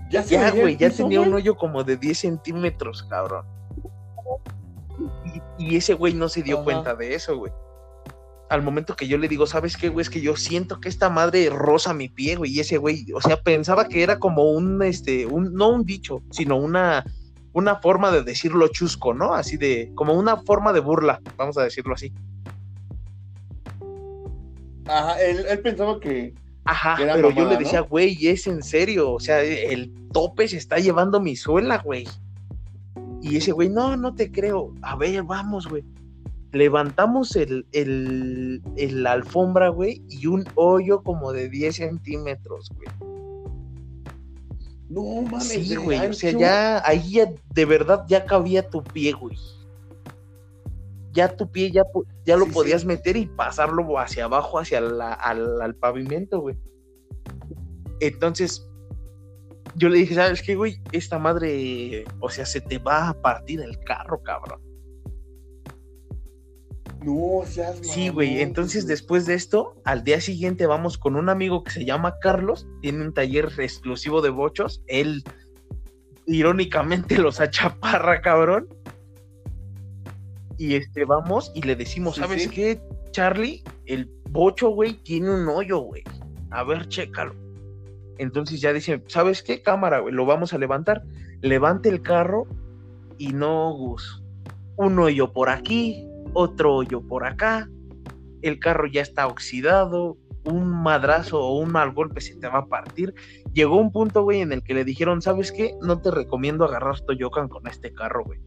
Ya, 0.09 0.23
se 0.23 0.36
Ya, 0.36 0.49
güey, 0.51 0.77
ya 0.77 0.89
piso, 0.89 1.03
tenía 1.03 1.21
un 1.21 1.34
hoyo 1.34 1.55
como 1.55 1.84
de 1.84 1.97
10 1.97 2.17
centímetros, 2.17 3.03
cabrón. 3.03 3.45
Y, 5.57 5.65
y 5.65 5.75
ese 5.75 5.93
güey 5.93 6.13
no 6.13 6.30
se 6.30 6.41
dio 6.41 6.55
Ajá. 6.55 6.63
cuenta 6.63 6.95
de 6.95 7.13
eso, 7.13 7.38
güey. 7.38 7.51
Al 8.49 8.63
momento 8.63 8.95
que 8.95 9.07
yo 9.07 9.17
le 9.17 9.27
digo, 9.27 9.45
¿sabes 9.45 9.77
qué, 9.77 9.89
güey? 9.89 10.01
Es 10.01 10.09
que 10.09 10.21
yo 10.21 10.36
siento 10.36 10.80
que 10.80 10.89
esta 10.89 11.09
madre 11.09 11.49
roza 11.51 11.93
mi 11.93 12.09
pie, 12.09 12.38
güey. 12.38 12.51
Y 12.51 12.61
ese 12.61 12.77
güey, 12.77 13.05
o 13.13 13.21
sea, 13.21 13.41
pensaba 13.41 13.88
que 13.88 14.01
era 14.01 14.17
como 14.17 14.51
un, 14.51 14.82
este, 14.82 15.25
un, 15.27 15.53
no 15.53 15.69
un 15.69 15.86
dicho, 15.86 16.23
sino 16.32 16.55
una, 16.55 17.03
una 17.53 17.75
forma 17.75 18.09
de 18.09 18.23
decirlo 18.23 18.69
chusco, 18.69 19.13
¿no? 19.13 19.34
Así 19.34 19.57
de, 19.57 19.91
como 19.95 20.13
una 20.13 20.38
forma 20.38 20.73
de 20.73 20.80
burla, 20.80 21.21
vamos 21.38 21.57
a 21.57 21.63
decirlo 21.63 21.93
así. 21.93 22.11
Ajá, 24.90 25.22
él, 25.22 25.46
él 25.48 25.60
pensaba 25.60 26.00
que. 26.00 26.34
Ajá, 26.66 27.02
Era 27.02 27.14
pero 27.16 27.32
yo 27.32 27.46
le 27.48 27.58
decía, 27.58 27.80
güey, 27.82 28.28
es 28.28 28.46
en 28.46 28.62
serio, 28.62 29.12
o 29.14 29.20
sea, 29.20 29.42
el 29.42 29.92
tope 30.12 30.48
se 30.48 30.58
está 30.58 30.78
llevando 30.78 31.20
mi 31.20 31.36
suela, 31.36 31.78
güey. 31.80 32.08
Y 33.22 33.38
ese 33.38 33.52
güey, 33.52 33.70
no, 33.70 33.98
no 33.98 34.14
te 34.16 34.32
creo. 34.32 34.74
A 34.82 34.96
ver, 34.96 35.24
vamos, 35.24 35.68
güey. 35.68 35.84
Levantamos 36.52 37.36
el, 37.36 37.66
el, 37.72 38.62
el- 38.76 39.04
la 39.04 39.12
alfombra, 39.14 39.70
güey, 39.70 40.02
y 40.10 40.28
un 40.28 40.46
hoyo 40.56 41.02
como 41.04 41.32
de 41.32 41.50
10 41.50 41.76
centímetros, 41.76 42.70
güey. 42.76 42.88
No 44.90 45.22
mames. 45.24 45.48
Sí, 45.48 45.76
güey, 45.76 46.00
o 46.08 46.14
sea, 46.14 46.32
ya, 46.32 46.82
ahí 46.88 47.12
ya, 47.12 47.30
de 47.54 47.66
verdad, 47.66 48.06
ya 48.08 48.26
cabía 48.26 48.68
tu 48.68 48.84
pie, 48.84 49.12
güey. 49.14 49.38
Ya 51.12 51.36
tu 51.36 51.51
pie 51.51 51.72
ya, 51.72 51.84
ya 52.26 52.38
lo 52.38 52.45
Sí, 52.45 52.51
podías 52.51 52.82
sí. 52.82 52.88
meter 52.88 53.18
y 53.18 53.26
pasarlo 53.26 53.97
hacia 53.99 54.26
abajo, 54.26 54.60
hacia 54.60 54.82
la, 54.82 55.14
al, 55.14 55.62
al 55.62 55.76
pavimento, 55.76 56.39
güey. 56.39 56.55
Entonces, 57.99 58.70
yo 59.76 59.89
le 59.89 59.99
dije, 59.99 60.16
¿sabes 60.16 60.41
qué, 60.41 60.55
güey? 60.55 60.82
Esta 60.91 61.20
madre, 61.20 62.05
o 62.20 62.30
sea, 62.30 62.45
se 62.45 62.62
te 62.62 62.78
va 62.78 63.10
a 63.10 63.14
partir 63.22 63.62
el 63.62 63.80
carro, 63.80 64.22
cabrón. 64.24 64.62
No, 67.03 67.43
seas 67.45 67.78
Sí, 67.82 68.10
güey. 68.10 68.41
Entonces, 68.41 68.86
después 68.86 69.26
de 69.26 69.34
esto, 69.36 69.76
al 69.86 70.03
día 70.03 70.20
siguiente 70.20 70.66
vamos 70.66 70.97
con 70.97 71.16
un 71.16 71.30
amigo 71.30 71.64
que 71.64 71.72
se 71.72 71.86
llama 71.86 72.16
Carlos. 72.20 72.68
Tiene 72.82 73.03
un 73.05 73.14
taller 73.14 73.49
exclusivo 73.57 74.22
de 74.22 74.30
bochos. 74.30 74.84
Él, 74.88 75.24
irónicamente, 76.26 77.18
los 77.18 77.39
achaparra, 77.39 78.22
cabrón. 78.22 78.68
Y 80.60 80.76
este, 80.76 81.05
vamos 81.05 81.51
y 81.55 81.62
le 81.62 81.76
decimos, 81.76 82.16
Sí, 82.16 82.22
¿sabes 82.22 82.43
sí. 82.43 82.49
qué, 82.49 82.82
Charlie? 83.12 83.64
El 83.86 84.12
bocho, 84.30 84.70
güey, 84.70 84.93
tiene 85.03 85.32
un 85.34 85.47
hoyo, 85.47 85.80
güey. 85.80 86.03
A 86.51 86.64
ver, 86.64 86.88
chécalo. 86.89 87.34
Entonces 88.18 88.60
ya 88.60 88.74
dice, 88.74 89.01
¿sabes 89.07 89.41
qué? 89.41 89.62
Cámara, 89.62 89.99
güey, 89.99 90.14
lo 90.14 90.26
vamos 90.26 90.53
a 90.53 90.57
levantar. 90.57 91.01
Levante 91.41 91.88
el 91.88 92.01
carro 92.01 92.45
y 93.18 93.30
no, 93.32 93.72
Gus. 93.74 94.22
Un 94.76 94.99
hoyo 94.99 95.32
por 95.32 95.49
aquí, 95.49 96.05
otro 96.34 96.76
hoyo 96.76 97.01
por 97.01 97.26
acá. 97.26 97.70
El 98.41 98.60
carro 98.60 98.86
ya 98.88 99.01
está 99.01 99.28
oxidado, 99.28 100.18
un 100.43 100.68
madrazo 100.84 101.39
o 101.41 101.57
un 101.57 101.72
mal 101.72 101.93
golpe 101.93 102.20
se 102.20 102.36
te 102.36 102.49
va 102.49 102.60
a 102.60 102.66
partir. 102.66 103.14
Llegó 103.53 103.78
un 103.78 103.93
punto, 103.93 104.24
güey, 104.24 104.41
en 104.41 104.51
el 104.51 104.62
que 104.64 104.74
le 104.74 104.84
dijeron, 104.84 105.22
¿sabes 105.22 105.53
qué? 105.53 105.74
No 105.82 106.01
te 106.01 106.12
recomiendo 106.12 106.66
agarrar 106.66 106.99
Toyocan 106.99 107.47
con 107.47 107.66
este 107.68 107.93
carro, 107.93 108.26
güey. 108.26 108.39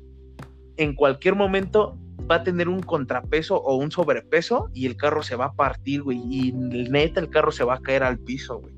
En 0.77 0.95
cualquier 0.95 1.35
momento 1.35 1.99
va 2.31 2.37
a 2.37 2.45
tener 2.45 2.69
un 2.69 2.81
contrapeso 2.81 3.57
o 3.57 3.77
un 3.77 3.91
sobrepeso 3.91 4.71
y 4.73 4.87
el 4.87 4.97
carro 4.97 5.23
se 5.23 5.37
va 5.37 5.47
a 5.47 5.53
partir, 5.53 6.03
güey. 6.03 6.21
Y 6.31 6.53
neta, 6.53 7.21
el 7.21 7.31
carro 7.31 7.53
se 7.53 7.65
va 7.65 7.75
a 7.75 7.81
caer 7.81 8.03
al 8.03 8.19
piso, 8.19 8.61
güey. 8.61 8.75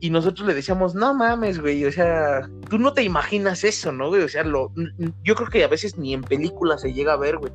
Y 0.00 0.10
nosotros 0.10 0.46
le 0.46 0.54
decíamos, 0.54 0.94
no 0.94 1.14
mames, 1.14 1.58
güey, 1.58 1.84
o 1.84 1.90
sea, 1.90 2.48
tú 2.68 2.78
no 2.78 2.92
te 2.92 3.02
imaginas 3.02 3.64
eso, 3.64 3.92
¿no, 3.92 4.08
güey? 4.08 4.22
O 4.22 4.28
sea, 4.28 4.44
lo, 4.44 4.72
yo 5.24 5.34
creo 5.34 5.48
que 5.48 5.64
a 5.64 5.68
veces 5.68 5.96
ni 5.96 6.12
en 6.12 6.22
películas 6.22 6.82
se 6.82 6.92
llega 6.92 7.14
a 7.14 7.16
ver, 7.16 7.38
güey. 7.38 7.52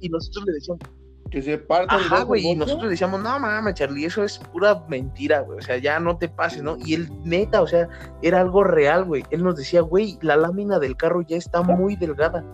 Y 0.00 0.08
nosotros 0.08 0.44
le 0.46 0.52
decíamos, 0.52 0.82
Que 1.34 1.42
se 1.42 1.58
partan 1.58 1.98
ajá, 1.98 2.22
güey, 2.22 2.46
y 2.46 2.54
nosotros 2.54 2.88
decíamos, 2.88 3.20
no 3.20 3.40
mames, 3.40 3.74
Charlie, 3.74 4.04
eso 4.04 4.22
es 4.22 4.38
pura 4.38 4.84
mentira, 4.86 5.40
güey, 5.40 5.58
o 5.58 5.62
sea, 5.62 5.78
ya 5.78 5.98
no 5.98 6.16
te 6.16 6.28
pases, 6.28 6.62
¿no? 6.62 6.76
Y 6.78 6.94
él, 6.94 7.10
neta, 7.24 7.60
o 7.60 7.66
sea, 7.66 7.88
era 8.22 8.40
algo 8.40 8.62
real, 8.62 9.04
güey. 9.04 9.24
Él 9.30 9.42
nos 9.42 9.56
decía, 9.56 9.80
güey, 9.80 10.16
la 10.22 10.36
lámina 10.36 10.78
del 10.78 10.96
carro 10.96 11.22
ya 11.22 11.36
está 11.36 11.60
muy 11.62 11.96
delgada. 11.96 12.44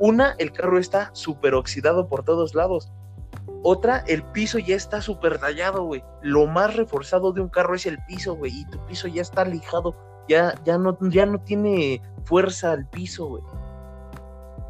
Una, 0.00 0.34
el 0.38 0.50
carro 0.50 0.76
está 0.76 1.10
súper 1.12 1.54
oxidado 1.54 2.08
por 2.08 2.24
todos 2.24 2.56
lados. 2.56 2.92
Otra, 3.62 4.02
el 4.08 4.24
piso 4.24 4.58
ya 4.58 4.74
está 4.74 5.00
súper 5.00 5.38
tallado, 5.38 5.84
güey. 5.84 6.02
Lo 6.20 6.48
más 6.48 6.74
reforzado 6.74 7.30
de 7.32 7.42
un 7.42 7.48
carro 7.48 7.76
es 7.76 7.86
el 7.86 7.98
piso, 8.08 8.34
güey. 8.34 8.62
Y 8.62 8.64
tu 8.66 8.84
piso 8.86 9.06
ya 9.06 9.22
está 9.22 9.44
lijado. 9.44 9.94
Ya, 10.28 10.52
ya, 10.64 10.78
no, 10.78 10.98
ya 11.10 11.26
no 11.26 11.40
tiene 11.42 12.02
fuerza 12.24 12.74
el 12.74 12.86
piso, 12.86 13.26
güey. 13.26 13.44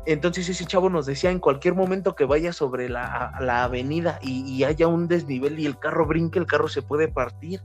Entonces 0.07 0.48
ese 0.48 0.64
chavo 0.64 0.88
nos 0.88 1.04
decía 1.04 1.32
en 1.32 1.40
cualquier 1.40 1.74
momento 1.74 2.14
que 2.14 2.24
vaya 2.24 2.52
sobre 2.52 2.88
la, 2.88 3.32
avenida 3.64 4.20
y, 4.22 4.62
haya 4.62 4.86
un 4.86 5.09
desnivel 5.09 5.59
y 5.59 5.66
el 5.66 5.78
carro 5.78 6.07
brinque, 6.07 6.38
el 6.38 6.46
carro 6.46 6.68
se 6.68 6.80
puede 6.80 7.09
partir. 7.09 7.61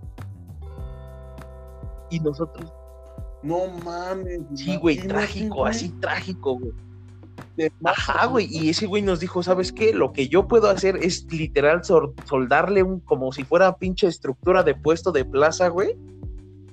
Y 2.10 2.20
nosotros. 2.20 2.74
No 3.44 3.68
mames. 3.86 4.42
Sí, 4.56 4.76
güey, 4.76 4.98
trágico, 4.98 5.68
así 5.68 5.90
trágico, 6.02 6.58
güey. 6.58 7.72
Ajá, 7.84 8.26
güey. 8.26 8.48
Y 8.50 8.70
ese 8.70 8.88
güey 8.88 9.04
nos 9.04 9.20
dijo, 9.20 9.44
¿sabes 9.44 9.72
qué? 9.72 9.94
Lo 9.94 10.12
que 10.12 10.28
yo 10.28 10.48
puedo 10.48 10.68
hacer 10.68 10.98
es 10.98 11.32
literal 11.32 11.84
soldarle 11.84 12.82
un, 12.82 13.02
como 13.02 13.32
si 13.32 13.44
fuera 13.44 13.78
pinche 13.78 14.08
estructura 14.08 14.64
de 14.64 14.74
puesto 14.74 15.12
de 15.12 15.26
plaza, 15.26 15.68
güey. 15.68 15.96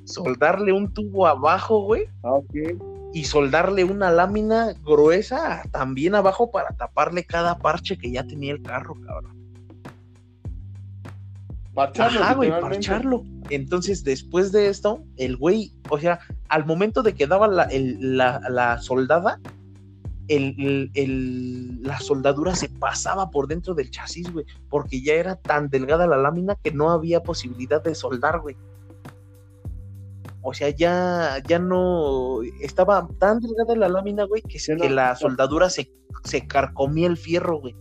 Soldarle 0.05 0.73
un 0.73 0.95
tubo 0.95 1.27
abajo, 1.27 1.83
güey. 1.83 2.07
Ah, 2.23 2.33
ok 2.33 2.55
y 3.13 3.25
soldarle 3.25 3.85
una 3.85 4.11
lámina 4.11 4.75
gruesa 4.85 5.63
también 5.71 6.15
abajo 6.15 6.51
para 6.51 6.77
taparle 6.77 7.25
cada 7.25 7.59
parche 7.59 7.97
que 7.97 8.11
ya 8.11 8.27
tenía 8.27 8.53
el 8.53 8.63
carro, 8.63 8.97
cabrón. 9.07 9.39
Parcharlo, 11.75 12.21
Ajá, 12.21 12.35
güey, 12.35 12.51
parcharlo. 12.51 13.25
Entonces, 13.51 14.03
después 14.03 14.51
de 14.51 14.69
esto, 14.69 15.05
el 15.17 15.37
güey, 15.37 15.73
o 15.89 15.99
sea, 15.99 16.19
al 16.49 16.67
momento 16.67 17.03
de 17.03 17.15
que 17.15 17.27
daba 17.27 17.47
la, 17.47 17.69
la, 17.71 18.79
soldada, 18.79 19.41
el, 20.27 20.91
la 21.83 22.01
soldadura 22.01 22.57
se 22.57 22.69
pasaba 22.69 23.31
por 23.31 23.47
dentro 23.47 23.75
del 23.75 23.91
chasis, 23.91 24.33
güey, 24.33 24.45
porque 24.69 25.01
ya 25.01 25.15
era 25.15 25.37
tan 25.37 25.71
delgada 25.71 26.07
la 26.07 26.17
lámina 26.17 26.57
que 26.57 26.73
no 26.73 26.91
había 26.91 27.23
posibilidad 27.23 27.83
de 27.83 27.95
soldar, 27.95 28.41
güey. 28.41 28.57
O 30.49 30.55
sea, 30.55 30.71
ya, 30.71 31.43
ya 31.47 31.59
no 31.59 32.41
estaba 32.61 33.07
tan 33.19 33.41
delgada 33.41 33.77
la 33.77 33.89
lámina, 33.89 34.25
güey, 34.25 34.41
que, 34.43 34.59
que 34.59 34.89
la 34.89 35.15
soldadura 35.15 35.69
se, 35.69 35.93
se 36.25 36.47
carcomía 36.47 37.07
el 37.07 37.19
fierro, 37.19 37.61
güey. 37.61 37.77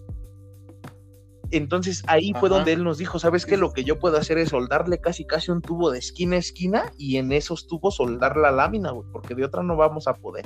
Entonces 1.51 2.03
ahí 2.07 2.34
fue 2.38 2.49
donde 2.49 2.74
él 2.74 2.84
nos 2.84 2.97
dijo, 2.97 3.20
¿sabes 3.20 3.45
qué? 3.45 3.55
Lo 3.55 3.72
que 3.72 3.86
yo 3.86 3.99
puedo 3.99 4.18
hacer 4.18 4.38
es 4.38 4.49
soldarle 4.49 4.99
casi 4.99 5.26
casi 5.26 5.49
un 5.49 5.61
tubo 5.61 5.91
de 5.91 5.99
esquina 5.99 6.36
a 6.36 6.39
esquina 6.39 6.91
y 6.97 7.15
en 7.15 7.32
esos 7.32 7.68
tubos 7.68 7.95
soldar 7.95 8.36
la 8.36 8.51
lámina, 8.51 8.91
güey, 8.91 9.07
porque 9.13 9.34
de 9.34 9.45
otra 9.45 9.63
no 9.63 9.78
vamos 9.78 10.09
a 10.09 10.15
poder. 10.15 10.45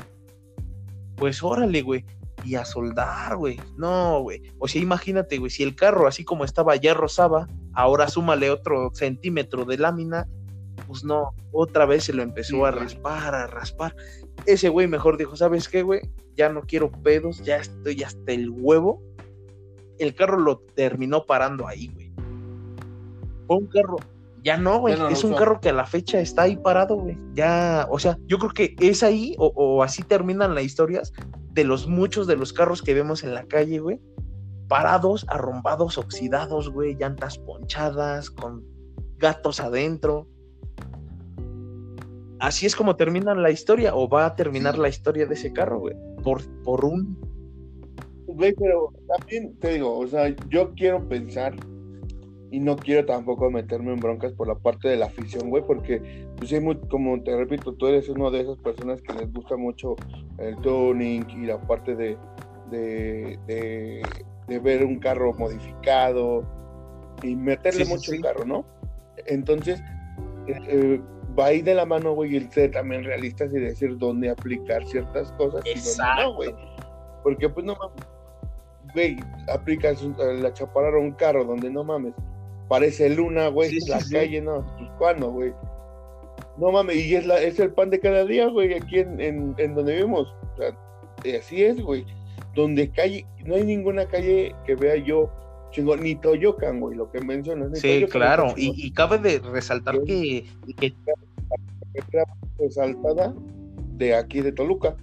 Pues 1.15 1.41
órale, 1.41 1.81
güey. 1.81 2.05
Y 2.45 2.53
a 2.53 2.65
soldar, 2.65 3.35
güey. 3.37 3.59
No, 3.77 4.21
güey. 4.21 4.43
O 4.59 4.67
sea, 4.67 4.79
imagínate, 4.79 5.39
güey, 5.39 5.49
si 5.49 5.63
el 5.63 5.75
carro 5.75 6.07
así 6.07 6.23
como 6.23 6.45
estaba 6.45 6.75
ya 6.75 6.93
rozaba, 6.93 7.47
ahora 7.73 8.07
súmale 8.07 8.51
otro 8.51 8.91
centímetro 8.93 9.65
de 9.65 9.77
lámina, 9.79 10.27
pues 10.87 11.03
no, 11.03 11.33
otra 11.51 11.85
vez 11.85 12.05
se 12.05 12.13
lo 12.13 12.23
empezó 12.23 12.65
a 12.65 12.71
raspar, 12.71 13.33
a 13.35 13.47
raspar. 13.47 13.95
Ese 14.45 14.69
güey 14.69 14.87
mejor 14.87 15.17
dijo, 15.17 15.35
¿sabes 15.35 15.67
qué, 15.67 15.83
güey? 15.83 16.01
Ya 16.35 16.49
no 16.49 16.61
quiero 16.61 16.91
pedos, 16.91 17.43
ya 17.43 17.57
estoy 17.57 18.03
hasta 18.03 18.31
el 18.31 18.49
huevo. 18.49 19.01
El 19.99 20.15
carro 20.15 20.39
lo 20.39 20.59
terminó 20.75 21.25
parando 21.25 21.67
ahí, 21.67 21.87
güey. 21.93 22.11
Fue 23.47 23.57
un 23.57 23.67
carro, 23.67 23.97
ya 24.43 24.57
no, 24.57 24.79
güey. 24.79 24.95
es 25.11 25.23
un 25.23 25.33
carro 25.33 25.59
que 25.59 25.69
a 25.69 25.73
la 25.73 25.85
fecha 25.85 26.19
está 26.19 26.43
ahí 26.43 26.57
parado, 26.57 26.95
güey. 26.95 27.17
Ya, 27.33 27.87
o 27.89 27.99
sea, 27.99 28.17
yo 28.25 28.39
creo 28.39 28.51
que 28.51 28.75
es 28.79 29.03
ahí, 29.03 29.35
o, 29.37 29.51
o, 29.55 29.83
así 29.83 30.03
terminan 30.03 30.55
las 30.55 30.63
historias 30.63 31.13
de 31.51 31.63
los 31.63 31.87
muchos 31.87 32.27
de 32.27 32.37
los 32.37 32.53
carros 32.53 32.81
que 32.81 32.93
vemos 32.93 33.23
en 33.23 33.33
la 33.33 33.43
calle, 33.45 33.79
güey. 33.79 33.99
Parados, 34.67 35.25
arrombados, 35.27 35.97
oxidados, 35.97 36.69
güey. 36.69 36.95
Llantas 36.95 37.37
ponchadas, 37.37 38.31
con 38.31 38.63
gatos 39.17 39.59
adentro 39.59 40.27
así 42.41 42.65
es 42.65 42.75
como 42.75 42.95
termina 42.95 43.33
la 43.35 43.51
historia 43.51 43.95
o 43.95 44.09
va 44.09 44.25
a 44.25 44.35
terminar 44.35 44.77
la 44.77 44.89
historia 44.89 45.25
de 45.25 45.35
ese 45.35 45.53
carro, 45.53 45.79
güey. 45.79 45.95
Por, 46.23 46.41
por 46.63 46.83
un... 46.83 47.17
Güey, 48.27 48.53
pero 48.53 48.91
también 49.07 49.55
te 49.59 49.73
digo, 49.73 49.97
o 49.97 50.07
sea, 50.07 50.35
yo 50.49 50.73
quiero 50.73 51.07
pensar 51.07 51.53
y 52.49 52.59
no 52.59 52.75
quiero 52.75 53.05
tampoco 53.05 53.49
meterme 53.51 53.93
en 53.93 53.99
broncas 53.99 54.33
por 54.33 54.47
la 54.47 54.55
parte 54.55 54.89
de 54.89 54.97
la 54.97 55.05
afición, 55.05 55.49
güey, 55.49 55.63
porque, 55.65 56.27
pues, 56.37 56.61
muy, 56.61 56.77
como 56.89 57.21
te 57.23 57.35
repito, 57.35 57.73
tú 57.73 57.87
eres 57.87 58.09
una 58.09 58.29
de 58.29 58.41
esas 58.41 58.57
personas 58.57 59.01
que 59.01 59.13
les 59.13 59.31
gusta 59.31 59.55
mucho 59.55 59.95
el 60.37 60.55
tuning 60.57 61.29
y 61.29 61.45
la 61.45 61.61
parte 61.61 61.95
de, 61.95 62.17
de, 62.71 64.01
ver 64.59 64.83
un 64.83 64.99
carro 64.99 65.33
modificado 65.33 66.45
y 67.23 67.35
meterle 67.35 67.85
mucho 67.85 68.11
el 68.11 68.21
carro, 68.21 68.45
¿no? 68.45 68.65
Entonces, 69.27 69.81
eh, 70.47 70.99
eh 71.31 71.35
va 71.39 71.45
ahí 71.47 71.61
de 71.61 71.75
la 71.75 71.85
mano, 71.85 72.13
güey, 72.13 72.35
el 72.35 72.51
ser 72.51 72.71
también 72.71 73.03
realistas 73.03 73.49
y 73.53 73.59
decir 73.59 73.97
dónde 73.97 74.29
aplicar 74.29 74.85
ciertas 74.85 75.31
cosas 75.33 75.61
Exacto. 75.65 76.21
y 76.21 76.25
no, 76.25 76.35
güey. 76.35 76.55
Porque, 77.23 77.49
pues, 77.49 77.65
no 77.65 77.75
mames, 77.75 78.05
güey, 78.93 79.17
aplicas 79.53 80.01
la 80.17 80.53
chaparra 80.53 80.95
a 80.97 80.99
un 80.99 81.11
carro 81.11 81.45
donde 81.45 81.69
no 81.69 81.83
mames, 81.83 82.13
parece 82.67 83.09
luna, 83.09 83.47
güey, 83.47 83.77
la 83.87 83.99
calle, 84.11 84.41
no, 84.41 84.65
pues, 84.77 84.89
¿cuándo, 84.97 85.31
güey? 85.31 85.53
No 86.57 86.71
mames, 86.71 86.97
y 86.97 87.15
es, 87.15 87.25
la, 87.25 87.41
es 87.41 87.59
el 87.59 87.73
pan 87.73 87.89
de 87.89 87.99
cada 87.99 88.25
día, 88.25 88.47
güey, 88.47 88.73
aquí 88.73 88.99
en, 88.99 89.19
en, 89.21 89.55
en 89.57 89.75
donde 89.75 89.95
vivimos. 89.95 90.33
O 90.53 90.57
sea, 90.57 91.39
así 91.39 91.63
es, 91.63 91.81
güey. 91.81 92.05
Donde 92.55 92.89
calle, 92.91 93.25
no 93.45 93.55
hay 93.55 93.63
ninguna 93.63 94.05
calle 94.05 94.53
que 94.65 94.75
vea 94.75 94.97
yo 94.97 95.29
chingón, 95.71 96.01
ni 96.01 96.15
Toyocan, 96.15 96.79
güey, 96.79 96.95
lo 96.95 97.11
que 97.11 97.21
mencionas. 97.21 97.79
Sí, 97.79 98.05
claro, 98.09 98.53
y, 98.55 98.91
cabe 98.91 99.17
de 99.17 99.39
resaltar 99.39 100.03
que, 100.03 100.45
que... 100.77 100.93
resaltada 102.59 103.33
de 103.97 104.15
aquí 104.15 104.41
de 104.41 104.51
Toluca. 104.51 104.95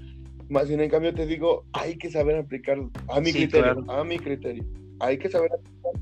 Más 0.49 0.69
bien 0.69 0.81
en 0.81 0.89
cambio 0.89 1.15
te 1.15 1.27
digo, 1.27 1.65
hay 1.73 1.97
que 1.97 2.11
saber 2.11 2.37
aplicar 2.37 2.79
a 3.09 3.21
mi 3.21 3.33
criterio, 3.33 3.85
a 3.91 4.05
mi 4.05 4.19
criterio. 4.19 4.65
Hay 5.01 5.19
que 5.19 5.29
saber 5.29 5.51
aplicar 5.53 5.93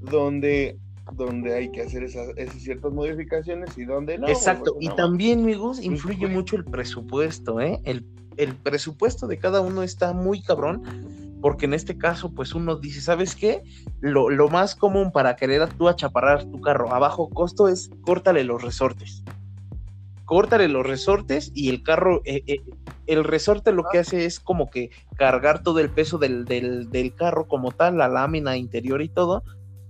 donde 0.00 0.78
donde 1.12 1.54
hay 1.54 1.70
que 1.72 1.82
hacer 1.82 2.04
esas, 2.04 2.28
ciertas 2.58 2.92
modificaciones 2.92 3.76
y 3.76 3.84
donde 3.84 4.18
no. 4.18 4.28
Exacto, 4.28 4.76
y 4.80 4.88
también, 4.90 5.40
amigos, 5.40 5.82
influye 5.82 6.26
mucho 6.28 6.56
el 6.56 6.64
presupuesto, 6.64 7.60
¿eh? 7.60 7.80
El, 7.84 8.06
el 8.36 8.54
presupuesto 8.54 9.26
de 9.26 9.38
cada 9.38 9.60
uno 9.60 9.82
está 9.82 10.12
muy 10.12 10.40
cabrón 10.42 10.82
porque 11.40 11.66
en 11.66 11.74
este 11.74 11.96
caso, 11.96 12.34
pues 12.34 12.54
uno 12.54 12.76
dice, 12.76 13.00
¿sabes 13.00 13.34
qué? 13.34 13.62
Lo, 14.00 14.48
más 14.48 14.74
común 14.74 15.12
para 15.12 15.36
querer 15.36 15.68
tú 15.74 15.88
achaparrar 15.88 16.44
tu 16.44 16.60
carro 16.60 16.94
a 16.94 16.98
bajo 16.98 17.28
costo 17.30 17.68
es 17.68 17.90
córtale 18.02 18.44
los 18.44 18.62
resortes. 18.62 19.22
Córtale 20.24 20.68
los 20.68 20.86
resortes 20.86 21.50
y 21.54 21.70
el 21.70 21.82
carro, 21.82 22.20
eh, 22.24 22.42
eh, 22.46 22.60
el 23.06 23.24
resorte 23.24 23.72
lo 23.72 23.84
que 23.90 23.98
hace 23.98 24.26
es 24.26 24.38
como 24.38 24.70
que 24.70 24.90
cargar 25.16 25.62
todo 25.62 25.80
el 25.80 25.90
peso 25.90 26.18
del, 26.18 26.44
del 26.44 27.14
carro 27.14 27.48
como 27.48 27.72
tal, 27.72 27.98
la 27.98 28.08
lámina 28.08 28.56
interior 28.56 29.02
y 29.02 29.08
todo, 29.08 29.42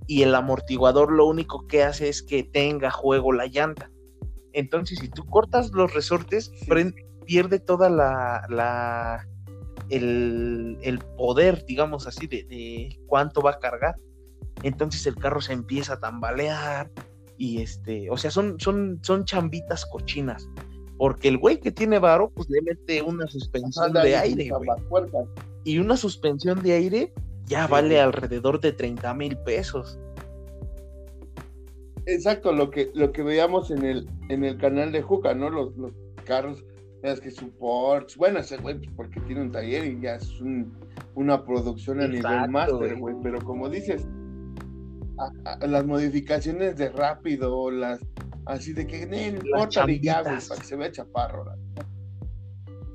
y 0.06 0.22
el 0.22 0.34
amortiguador 0.34 1.12
lo 1.12 1.26
único 1.26 1.66
que 1.66 1.82
hace 1.82 2.08
es 2.08 2.22
que 2.22 2.42
tenga 2.42 2.90
juego 2.90 3.32
la 3.32 3.46
llanta. 3.46 3.90
Entonces, 4.52 4.98
si 4.98 5.08
tú 5.08 5.24
cortas 5.26 5.70
los 5.72 5.94
resortes, 5.94 6.50
pierde 7.26 7.60
toda 7.60 7.88
la, 7.88 8.44
la, 8.48 9.26
el, 9.90 11.00
poder, 11.16 11.64
digamos 11.66 12.06
así, 12.06 12.26
de, 12.26 12.98
cuánto 13.06 13.42
va 13.42 13.52
a 13.52 13.58
cargar. 13.58 13.96
Entonces 14.62 15.06
el 15.06 15.16
carro 15.16 15.40
se 15.40 15.52
empieza 15.52 15.94
a 15.94 16.00
tambalear 16.00 16.90
y 17.38 17.62
este, 17.62 18.10
o 18.10 18.16
sea, 18.16 18.30
son, 18.30 18.58
son, 18.60 18.98
son 19.02 19.24
chambitas 19.24 19.86
cochinas. 19.86 20.48
Porque 20.98 21.28
el 21.28 21.38
güey 21.38 21.58
que 21.60 21.72
tiene 21.72 21.98
varo, 21.98 22.30
pues 22.30 22.50
le 22.50 22.60
mete 22.60 23.00
una 23.00 23.26
suspensión 23.26 23.92
de 23.92 24.16
aire, 24.16 24.50
Y 25.64 25.78
una 25.78 25.96
suspensión 25.96 26.62
de 26.62 26.72
aire 26.74 27.12
ya 27.46 27.66
vale 27.66 27.98
alrededor 27.98 28.60
de 28.60 28.72
30 28.72 29.14
mil 29.14 29.36
pesos. 29.38 29.98
Exacto, 32.04 32.52
lo 32.52 32.70
que, 32.70 32.90
lo 32.94 33.12
que 33.12 33.22
veíamos 33.22 33.70
en 33.70 33.84
el, 33.84 34.08
en 34.28 34.44
el 34.44 34.58
canal 34.58 34.92
de 34.92 35.00
Juca, 35.00 35.34
¿no? 35.34 35.48
Los, 35.48 35.76
los 35.76 35.92
carros 36.24 36.62
es 37.02 37.20
que 37.20 37.30
su 37.30 37.50
Porsche, 37.52 38.18
bueno, 38.18 38.40
ese 38.40 38.56
güey, 38.58 38.78
pues, 38.78 38.90
porque 38.96 39.20
tiene 39.20 39.42
un 39.42 39.50
taller 39.50 39.86
y 39.86 40.00
ya 40.00 40.16
es 40.16 40.40
una 41.14 41.44
producción 41.44 42.00
a 42.00 42.08
nivel 42.08 42.48
máster, 42.50 42.96
güey, 42.98 43.16
pero 43.22 43.40
como 43.40 43.68
dices, 43.68 44.06
las 45.66 45.86
modificaciones 45.86 46.76
de 46.76 46.90
rápido, 46.90 47.70
las 47.70 48.00
así 48.46 48.72
de 48.72 48.86
que 48.86 49.06
no 49.06 49.16
importa 49.16 49.86
ya, 50.00 50.22
güey, 50.22 50.38
para 50.48 50.60
que 50.60 50.66
se 50.66 50.76
vea 50.76 50.90
chaparro. 50.90 51.44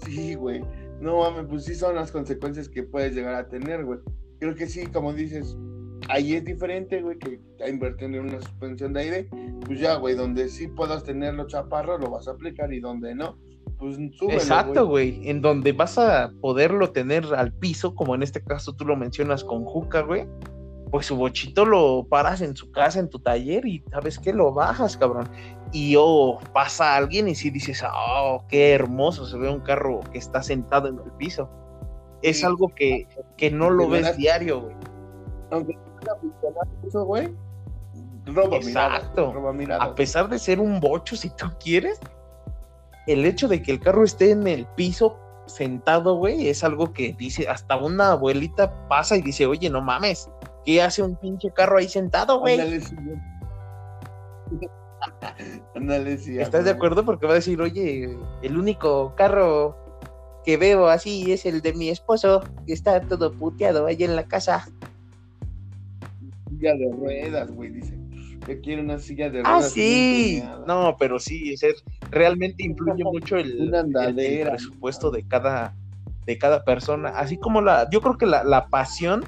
Sí, 0.04 0.36
güey. 0.36 0.64
No 1.00 1.20
mames, 1.20 1.46
pues 1.50 1.66
sí 1.66 1.76
son 1.76 1.96
las 1.96 2.12
consecuencias 2.12 2.70
que 2.70 2.84
puedes 2.84 3.14
llegar 3.14 3.36
a 3.36 3.48
tener, 3.48 3.84
güey. 3.84 4.00
Creo 4.40 4.56
que 4.56 4.68
sí, 4.68 4.86
como 4.88 5.14
dices, 5.14 5.58
ahí 6.10 6.36
es 6.36 6.46
diferente, 6.46 7.02
güey, 7.02 7.18
que 7.18 7.40
invertir 7.68 8.16
en 8.16 8.20
una 8.20 8.42
suspensión 8.42 8.94
de 8.94 9.00
aire, 9.02 9.30
pues 9.66 9.80
ya, 9.80 9.96
güey, 9.96 10.16
donde 10.16 10.50
sí 10.50 10.68
puedas 10.68 11.04
tenerlo 11.04 11.48
chaparro, 11.48 11.98
lo 11.98 12.10
vas 12.10 12.28
a 12.28 12.32
aplicar 12.32 12.72
y 12.74 12.80
donde 12.80 13.16
no, 13.16 13.38
pues 13.78 13.98
Exacto, 14.30 14.88
güey. 14.88 15.30
En 15.30 15.42
donde 15.42 15.72
vas 15.72 15.98
a 15.98 16.32
poderlo 16.42 16.92
tener 16.92 17.26
al 17.36 17.54
piso, 17.54 17.96
como 17.96 18.16
en 18.16 18.24
este 18.24 18.44
caso 18.44 18.74
tú 18.74 18.86
lo 18.86 18.96
mencionas 18.96 19.44
con 19.44 19.64
Juca, 19.66 20.02
güey. 20.02 20.28
pues 20.92 21.08
su 21.08 21.16
bochito 21.16 21.66
lo 21.66 22.06
paras 22.08 22.42
en 22.42 22.56
su 22.56 22.72
casa, 22.72 23.00
en 23.00 23.10
tu 23.10 23.20
taller 23.20 23.66
y 23.66 23.84
sabes 23.92 24.20
que 24.20 24.34
lo 24.34 24.54
bajas, 24.54 24.98
cabrón. 24.98 25.30
Y 25.72 25.96
oh, 25.98 26.40
pasa 26.54 26.96
alguien 26.96 27.28
y 27.28 27.36
si 27.36 27.50
dices, 27.50 27.84
oh, 27.84 28.46
qué 28.48 28.72
hermoso, 28.72 29.26
se 29.26 29.38
ve 29.38 29.50
un 29.50 29.60
carro 29.62 30.00
que 30.12 30.20
está 30.20 30.42
sentado 30.42 30.88
en 30.88 30.96
el 30.96 31.12
piso. 31.18 31.50
Es 32.22 32.44
algo 32.44 32.70
que, 32.74 33.08
que 33.38 33.52
no 33.52 33.70
lo 33.70 33.90
ves 33.90 34.16
diario, 34.18 34.62
güey. 34.62 34.76
Aunque 35.52 35.78
eso, 36.88 37.04
güey, 37.04 37.30
Exacto. 38.54 39.34
A 39.80 39.96
pesar 39.96 40.30
de 40.30 40.40
ser 40.40 40.60
un 40.60 40.80
bocho, 40.80 41.16
si 41.16 41.30
tú 41.30 41.46
quieres, 41.60 42.00
el 43.08 43.26
hecho 43.26 43.48
de 43.48 43.62
que 43.62 43.72
el 43.72 43.80
carro 43.80 44.04
esté 44.04 44.32
en 44.32 44.48
el 44.48 44.66
piso 44.76 45.20
sentado, 45.48 46.16
güey, 46.16 46.48
es 46.48 46.64
algo 46.64 46.92
que 46.94 47.14
dice, 47.14 47.48
hasta 47.48 47.78
una 47.78 48.12
abuelita 48.12 48.88
pasa 48.88 49.16
y 49.18 49.22
dice, 49.22 49.46
oye, 49.46 49.70
no 49.70 49.82
mames, 49.82 50.30
¿qué 50.66 50.82
hace 50.82 51.04
un 51.04 51.16
pinche 51.16 51.52
carro 51.52 51.78
ahí 51.78 51.88
sentado, 51.88 52.40
güey? 52.40 52.60
¿Estás 56.40 56.66
de 56.66 56.72
acuerdo? 56.72 57.06
Porque 57.06 57.26
va 57.26 57.34
a 57.34 57.36
decir, 57.36 57.62
oye, 57.62 58.18
el 58.42 58.58
único 58.58 59.14
carro 59.16 59.78
que 60.44 60.58
veo 60.58 60.88
así 60.88 61.32
es 61.32 61.46
el 61.46 61.62
de 61.62 61.74
mi 61.74 61.90
esposo, 61.90 62.44
que 62.66 62.74
está 62.74 63.02
todo 63.02 63.32
puteado 63.32 63.88
ahí 63.88 64.04
en 64.04 64.16
la 64.16 64.28
casa. 64.28 64.68
Silla 66.50 66.76
de 66.76 66.92
ruedas, 66.92 67.52
güey, 67.52 67.72
dice. 67.72 67.98
Que 68.46 68.62
quiere 68.62 68.84
una 68.84 69.00
silla 69.00 69.30
de 69.32 69.40
ah, 69.40 69.44
ruedas. 69.44 69.66
Ah, 69.66 69.70
sí. 69.70 70.44
No, 70.68 70.96
pero 71.00 71.20
sí, 71.20 71.54
es, 71.54 71.84
realmente 72.16 72.64
influye 72.64 73.04
mucho 73.04 73.38
el, 73.38 73.72
presupuesto 74.44 75.12
de 75.12 75.28
cada, 75.28 75.76
de 76.26 76.38
cada 76.38 76.64
persona. 76.64 77.10
Así 77.10 77.38
como 77.38 77.62
la, 77.62 77.88
yo 77.92 78.02
creo 78.02 78.18
que 78.18 78.26
la, 78.26 78.44
la 78.44 78.68
pasión 78.68 79.24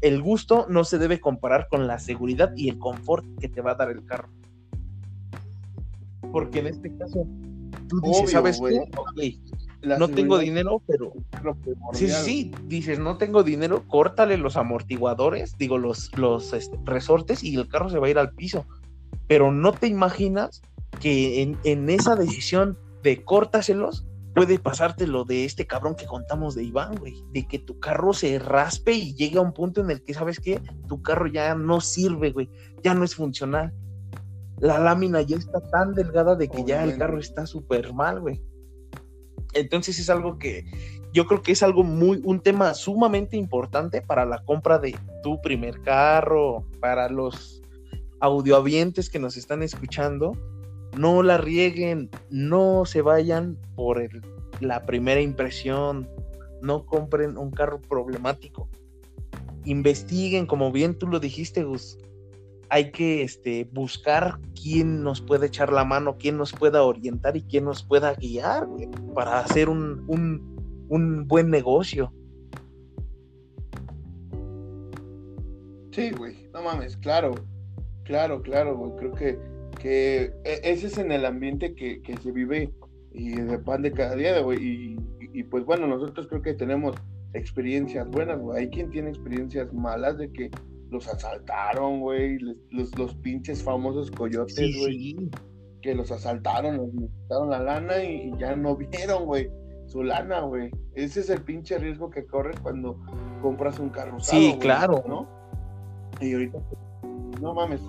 el 0.00 0.20
gusto 0.20 0.66
no 0.68 0.84
se 0.84 0.98
debe 0.98 1.20
comparar 1.20 1.68
con 1.68 1.86
la 1.86 1.98
seguridad 1.98 2.52
y 2.56 2.68
el 2.68 2.78
confort 2.78 3.24
que 3.40 3.48
te 3.48 3.60
va 3.60 3.72
a 3.72 3.74
dar 3.76 3.90
el 3.90 4.04
carro. 4.04 4.28
Porque 6.32 6.58
en 6.58 6.66
este 6.66 6.94
caso, 6.96 7.26
tú 7.88 8.00
dices, 8.02 8.30
¿sabes 8.30 8.60
qué? 8.60 9.38
no 9.82 10.08
tengo 10.08 10.38
dinero, 10.38 10.82
pero... 10.86 11.12
Sí, 11.92 12.08
sí, 12.08 12.50
dices, 12.64 12.98
no 12.98 13.16
tengo 13.16 13.42
dinero, 13.42 13.84
córtale 13.86 14.36
los 14.36 14.56
amortiguadores, 14.56 15.56
digo, 15.56 15.78
los, 15.78 16.16
los 16.18 16.52
este, 16.52 16.76
resortes 16.84 17.42
y 17.42 17.54
el 17.54 17.68
carro 17.68 17.88
se 17.88 17.98
va 17.98 18.08
a 18.08 18.10
ir 18.10 18.18
al 18.18 18.32
piso. 18.32 18.66
Pero 19.28 19.52
no 19.52 19.72
te 19.72 19.86
imaginas 19.86 20.62
que 20.96 21.42
en, 21.42 21.58
en 21.64 21.88
esa 21.90 22.16
decisión 22.16 22.78
de 23.02 23.24
córtaselos, 23.24 24.06
puede 24.36 24.58
pasarte 24.58 25.06
lo 25.06 25.24
de 25.24 25.46
este 25.46 25.66
cabrón 25.66 25.96
que 25.96 26.04
contamos 26.04 26.54
de 26.54 26.62
Iván, 26.62 26.96
güey, 26.96 27.24
de 27.32 27.48
que 27.48 27.58
tu 27.58 27.80
carro 27.80 28.12
se 28.12 28.38
raspe 28.38 28.92
y 28.92 29.14
llegue 29.14 29.38
a 29.38 29.40
un 29.40 29.54
punto 29.54 29.80
en 29.80 29.90
el 29.90 30.02
que, 30.02 30.12
¿sabes 30.12 30.40
qué? 30.40 30.60
Tu 30.88 31.00
carro 31.00 31.26
ya 31.26 31.54
no 31.54 31.80
sirve, 31.80 32.32
güey, 32.32 32.50
ya 32.82 32.92
no 32.92 33.02
es 33.02 33.14
funcional. 33.14 33.72
La 34.58 34.78
lámina 34.78 35.22
ya 35.22 35.38
está 35.38 35.60
tan 35.70 35.94
delgada 35.94 36.36
de 36.36 36.48
que 36.48 36.64
ya 36.64 36.84
el 36.84 36.98
carro 36.98 37.18
está 37.18 37.46
súper 37.46 37.94
mal, 37.94 38.20
güey. 38.20 38.42
Entonces 39.54 39.98
es 39.98 40.10
algo 40.10 40.38
que 40.38 40.66
yo 41.14 41.26
creo 41.26 41.40
que 41.40 41.52
es 41.52 41.62
algo 41.62 41.82
muy, 41.82 42.20
un 42.22 42.40
tema 42.40 42.74
sumamente 42.74 43.38
importante 43.38 44.02
para 44.02 44.26
la 44.26 44.44
compra 44.44 44.78
de 44.78 44.94
tu 45.22 45.40
primer 45.40 45.80
carro, 45.80 46.66
para 46.78 47.08
los 47.08 47.62
audioavientes 48.20 49.08
que 49.08 49.18
nos 49.18 49.38
están 49.38 49.62
escuchando 49.62 50.36
no 50.96 51.22
la 51.22 51.36
rieguen, 51.38 52.10
no 52.30 52.84
se 52.86 53.02
vayan 53.02 53.58
por 53.74 54.02
la 54.60 54.86
primera 54.86 55.20
impresión, 55.20 56.08
no 56.62 56.86
compren 56.86 57.36
un 57.36 57.50
carro 57.50 57.80
problemático. 57.80 58.68
Investiguen, 59.64 60.46
como 60.46 60.72
bien 60.72 60.98
tú 60.98 61.06
lo 61.06 61.20
dijiste, 61.20 61.64
Gus. 61.64 61.98
Hay 62.68 62.90
que 62.90 63.22
este, 63.22 63.68
buscar 63.72 64.38
quién 64.60 65.04
nos 65.04 65.20
puede 65.20 65.46
echar 65.46 65.72
la 65.72 65.84
mano, 65.84 66.16
quién 66.18 66.36
nos 66.36 66.52
pueda 66.52 66.82
orientar 66.82 67.36
y 67.36 67.42
quién 67.42 67.64
nos 67.64 67.82
pueda 67.82 68.14
guiar 68.14 68.66
para 69.14 69.38
hacer 69.38 69.68
un, 69.68 70.04
un 70.88 71.28
buen 71.28 71.50
negocio. 71.50 72.12
Sí, 75.92 76.10
güey, 76.10 76.48
no 76.52 76.62
mames, 76.62 76.96
claro, 76.96 77.34
claro, 78.04 78.42
claro, 78.42 78.76
güey. 78.76 78.96
Creo 78.96 79.12
que 79.12 79.55
que 79.76 80.32
e, 80.44 80.60
ese 80.64 80.88
es 80.88 80.98
en 80.98 81.12
el 81.12 81.24
ambiente 81.24 81.74
que, 81.74 82.00
se 82.22 82.32
vive 82.32 82.72
y 83.12 83.30
de 83.30 83.58
pan 83.58 83.82
de 83.82 83.92
cada 83.92 84.14
día, 84.14 84.40
güey. 84.40 84.96
Y, 85.32 85.42
pues 85.44 85.64
bueno, 85.64 85.86
nosotros 85.86 86.26
creo 86.28 86.42
que 86.42 86.54
tenemos 86.54 86.96
experiencias 87.34 88.08
buenas, 88.08 88.40
güey. 88.40 88.62
Hay 88.62 88.70
quien 88.70 88.90
tiene 88.90 89.10
experiencias 89.10 89.72
malas 89.72 90.16
de 90.18 90.32
que 90.32 90.50
los 90.90 91.06
asaltaron, 91.08 92.00
güey. 92.00 92.38
Los, 92.70 92.96
los 92.98 93.14
pinches 93.16 93.62
famosos 93.62 94.10
coyotes, 94.10 94.76
güey. 94.78 95.30
Que 95.82 95.94
los 95.94 96.10
asaltaron, 96.10 96.78
los 96.78 96.90
quitaron 96.90 97.50
la 97.50 97.60
lana 97.60 98.02
y, 98.02 98.32
ya 98.38 98.56
no 98.56 98.76
vieron, 98.76 99.26
güey, 99.26 99.50
su 99.86 100.02
lana, 100.02 100.40
güey. 100.40 100.70
Ese 100.94 101.20
es 101.20 101.30
el 101.30 101.42
pinche 101.42 101.78
riesgo 101.78 102.10
que 102.10 102.26
corres 102.26 102.58
cuando 102.60 102.98
compras 103.42 103.78
un 103.78 103.90
carro. 103.90 104.18
Sí, 104.20 104.56
claro. 104.58 105.04
¿no? 105.06 105.28
Y 106.20 106.32
ahorita, 106.32 106.58
no 107.40 107.54
mames, 107.54 107.82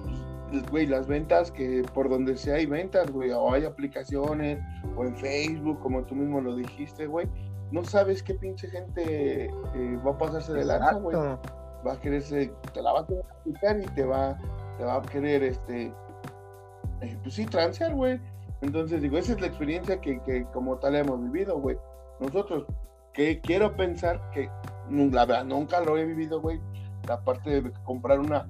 güey, 0.70 0.86
las 0.86 1.08
ventas 1.08 1.52
que 1.52 1.84
por 1.94 2.10
donde 2.10 2.38
sea 2.38 2.56
hay 2.56 2.66
ventas, 2.66 3.12
güey, 3.12 3.32
o 3.32 3.54
hay 3.54 3.66
aplicaciones, 3.66 4.60
o 4.96 5.04
en 5.04 5.16
Facebook, 5.18 5.80
como 5.80 6.04
tú 6.04 6.16
mismo 6.16 6.42
lo 6.42 6.56
dijiste, 6.56 7.08
güey, 7.08 7.28
no 7.72 7.84
sabes 7.84 8.24
qué 8.24 8.34
pinche 8.34 8.70
gente 8.70 9.46
eh, 9.46 10.00
va 10.06 10.12
a 10.12 10.18
pasarse 10.18 10.54
de 10.54 10.66
lanza, 10.66 10.94
güey. 10.94 11.18
Va 11.86 11.94
a 11.94 12.00
quererse, 12.00 12.52
te 12.74 12.82
la 12.82 12.94
va 12.94 13.02
a 13.02 13.06
querer 13.06 13.24
aplicar 13.40 13.80
y 13.80 13.86
te 13.88 14.04
va, 14.04 14.38
te 14.78 14.84
va 14.84 14.96
a 14.96 15.02
querer, 15.02 15.44
este, 15.44 15.94
eh, 17.02 17.18
pues 17.22 17.36
sí, 17.36 17.46
transear, 17.46 17.94
güey. 17.94 18.20
Entonces, 18.62 19.02
digo, 19.02 19.18
esa 19.18 19.34
es 19.34 19.42
la 19.42 19.48
experiencia 19.48 20.02
que, 20.02 20.20
que 20.24 20.46
como 20.54 20.78
tal 20.78 20.96
hemos 20.96 21.22
vivido, 21.22 21.60
güey. 21.60 21.78
Nosotros, 22.20 22.66
que 23.14 23.40
quiero 23.42 23.76
pensar 23.76 24.32
que, 24.32 24.50
la 24.90 25.26
verdad, 25.26 25.46
nunca 25.46 25.82
lo 25.82 25.98
he 25.98 26.06
vivido, 26.06 26.42
güey, 26.42 26.60
la 27.08 27.20
parte 27.24 27.62
de 27.62 27.72
comprar 27.84 28.20
una 28.20 28.50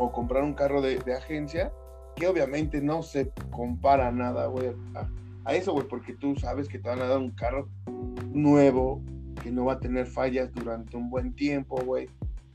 o 0.00 0.10
comprar 0.10 0.42
un 0.42 0.54
carro 0.54 0.80
de, 0.80 0.98
agencia, 1.14 1.70
que 2.16 2.26
obviamente 2.26 2.80
no 2.80 3.02
se 3.02 3.30
compara 3.50 4.10
nada, 4.10 4.46
güey, 4.46 4.72
a, 5.44 5.54
eso, 5.54 5.74
güey, 5.74 5.86
porque 5.86 6.14
tú 6.14 6.34
sabes 6.36 6.68
que 6.68 6.78
te 6.78 6.88
van 6.88 7.02
a 7.02 7.06
dar 7.06 7.18
un 7.18 7.32
carro 7.32 7.68
nuevo, 8.32 9.02
que 9.42 9.50
no 9.50 9.66
va 9.66 9.74
a 9.74 9.78
tener 9.78 10.06
fallas 10.06 10.50
durante 10.54 10.96
un 10.96 11.10
buen 11.10 11.34
tiempo, 11.34 11.76
güey, 11.84 12.08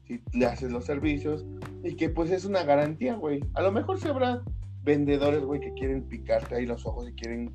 si 0.07 0.19
le 0.33 0.47
haces 0.47 0.71
los 0.71 0.85
servicios, 0.85 1.45
y 1.83 1.95
que 1.95 2.09
pues 2.09 2.31
es 2.31 2.45
una 2.45 2.63
garantía, 2.63 3.13
güey. 3.13 3.43
A 3.53 3.61
lo 3.61 3.71
mejor 3.71 3.99
se 3.99 4.09
habrá 4.09 4.41
vendedores, 4.83 5.43
güey, 5.43 5.59
que 5.59 5.73
quieren 5.73 6.01
picarte 6.01 6.55
ahí 6.55 6.65
los 6.65 6.83
ojos 6.87 7.07
y 7.07 7.13
quieren 7.13 7.53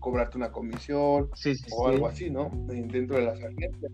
cobrarte 0.00 0.38
una 0.38 0.50
comisión 0.50 1.28
o 1.72 1.88
algo 1.88 2.06
así, 2.06 2.30
¿no? 2.30 2.50
Dentro 2.68 3.16
de 3.16 3.26
las 3.26 3.38
agencias. 3.38 3.92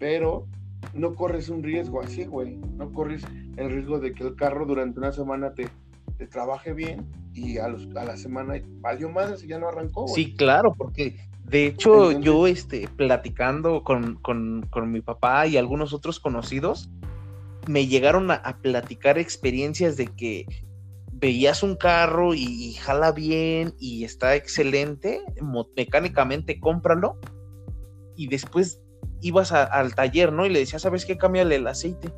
Pero 0.00 0.46
no 0.92 1.14
corres 1.14 1.50
un 1.50 1.62
riesgo 1.62 2.00
así, 2.00 2.24
güey. 2.24 2.56
No 2.56 2.92
corres 2.92 3.22
el 3.56 3.70
riesgo 3.70 3.98
de 3.98 4.12
que 4.12 4.24
el 4.24 4.36
carro 4.36 4.66
durante 4.66 4.98
una 4.98 5.12
semana 5.12 5.54
te, 5.54 5.68
te 6.18 6.26
trabaje 6.26 6.72
bien 6.72 7.06
y 7.32 7.58
a, 7.58 7.68
los, 7.68 7.88
a 7.96 8.04
la 8.04 8.16
semana 8.16 8.60
valió 8.80 9.10
más 9.10 9.42
y 9.42 9.48
ya 9.48 9.58
no 9.58 9.68
arrancó. 9.68 10.08
Sí, 10.08 10.34
claro, 10.34 10.74
porque 10.76 11.16
de 11.44 11.66
hecho 11.66 12.12
yo 12.12 12.46
este, 12.46 12.88
platicando 12.88 13.84
con, 13.84 14.16
con, 14.16 14.66
con, 14.70 14.90
mi 14.90 15.00
papá 15.00 15.46
y 15.46 15.56
algunos 15.56 15.92
otros 15.92 16.18
conocidos, 16.20 16.90
me 17.66 17.86
llegaron 17.86 18.30
a, 18.30 18.34
a 18.34 18.58
platicar 18.58 19.18
experiencias 19.18 19.96
de 19.96 20.06
que 20.06 20.46
veías 21.12 21.62
un 21.62 21.76
carro 21.76 22.34
y, 22.34 22.44
y, 22.44 22.72
jala 22.74 23.12
bien 23.12 23.74
y 23.78 24.04
está 24.04 24.34
excelente, 24.36 25.22
mecánicamente 25.76 26.60
cómpralo 26.60 27.18
y 28.16 28.28
después 28.28 28.82
ibas 29.20 29.52
al 29.52 29.94
taller, 29.94 30.32
¿no? 30.32 30.46
Y 30.46 30.50
le 30.50 30.60
decías, 30.60 30.82
¿sabes 30.82 31.04
qué? 31.04 31.16
Cámbiale 31.16 31.56
el 31.56 31.66
aceite. 31.66 32.08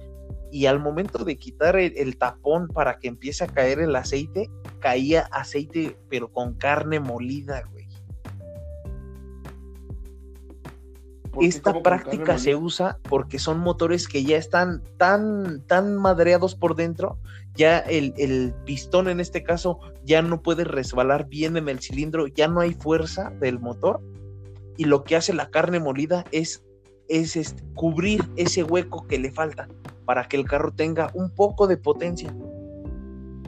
Y 0.51 0.67
al 0.67 0.81
momento 0.81 1.25
de 1.25 1.37
quitar 1.37 1.77
el, 1.77 2.17
tapón 2.17 2.69
para 2.69 2.99
que 2.99 3.09
empiece 3.09 3.45
a 3.45 3.47
caer 3.49 3.81
el 3.81 3.95
aceite, 3.95 4.51
caía 4.81 5.29
aceite, 5.33 5.97
pero 6.09 6.33
con 6.33 6.55
carne 6.55 7.01
molida, 7.01 7.63
güey. 7.71 7.87
Esta 11.41 11.83
práctica 11.83 12.39
se 12.39 12.57
usa 12.57 12.99
porque 13.09 13.39
son 13.39 13.61
motores 13.61 14.09
que 14.09 14.25
ya 14.25 14.37
están 14.37 14.83
tan, 14.97 15.63
tan 15.67 15.97
madreados 15.97 16.57
por 16.57 16.75
dentro, 16.75 17.19
ya 17.55 17.79
el, 17.79 18.13
el, 18.17 18.55
pistón 18.65 19.09
en 19.09 19.21
este 19.21 19.45
caso 19.45 19.79
ya 20.05 20.21
no 20.21 20.43
puede 20.43 20.65
resbalar 20.65 21.29
bien 21.29 21.57
en 21.57 21.69
el 21.69 21.81
cilindro, 21.81 22.27
ya 22.27 22.49
no 22.49 22.61
hay 22.61 22.75
fuerza 22.75 23.31
del 23.39 23.61
motor 23.61 24.01
y 24.77 24.87
lo 24.87 25.05
que 25.05 25.15
hace 25.15 25.33
la 25.33 25.51
carne 25.51 25.79
molida 25.79 26.25
es 26.33 26.65
es 27.09 27.37
este, 27.37 27.63
cubrir 27.75 28.23
ese 28.37 28.63
hueco 28.63 29.07
que 29.07 29.19
le 29.19 29.33
falta 29.33 29.69
para 30.09 30.27
que 30.27 30.39
el 30.39 30.47
carro 30.47 30.73
tenga 30.73 31.11
un 31.13 31.29
poco 31.29 31.67
de 31.67 31.77
potencia. 31.77 32.35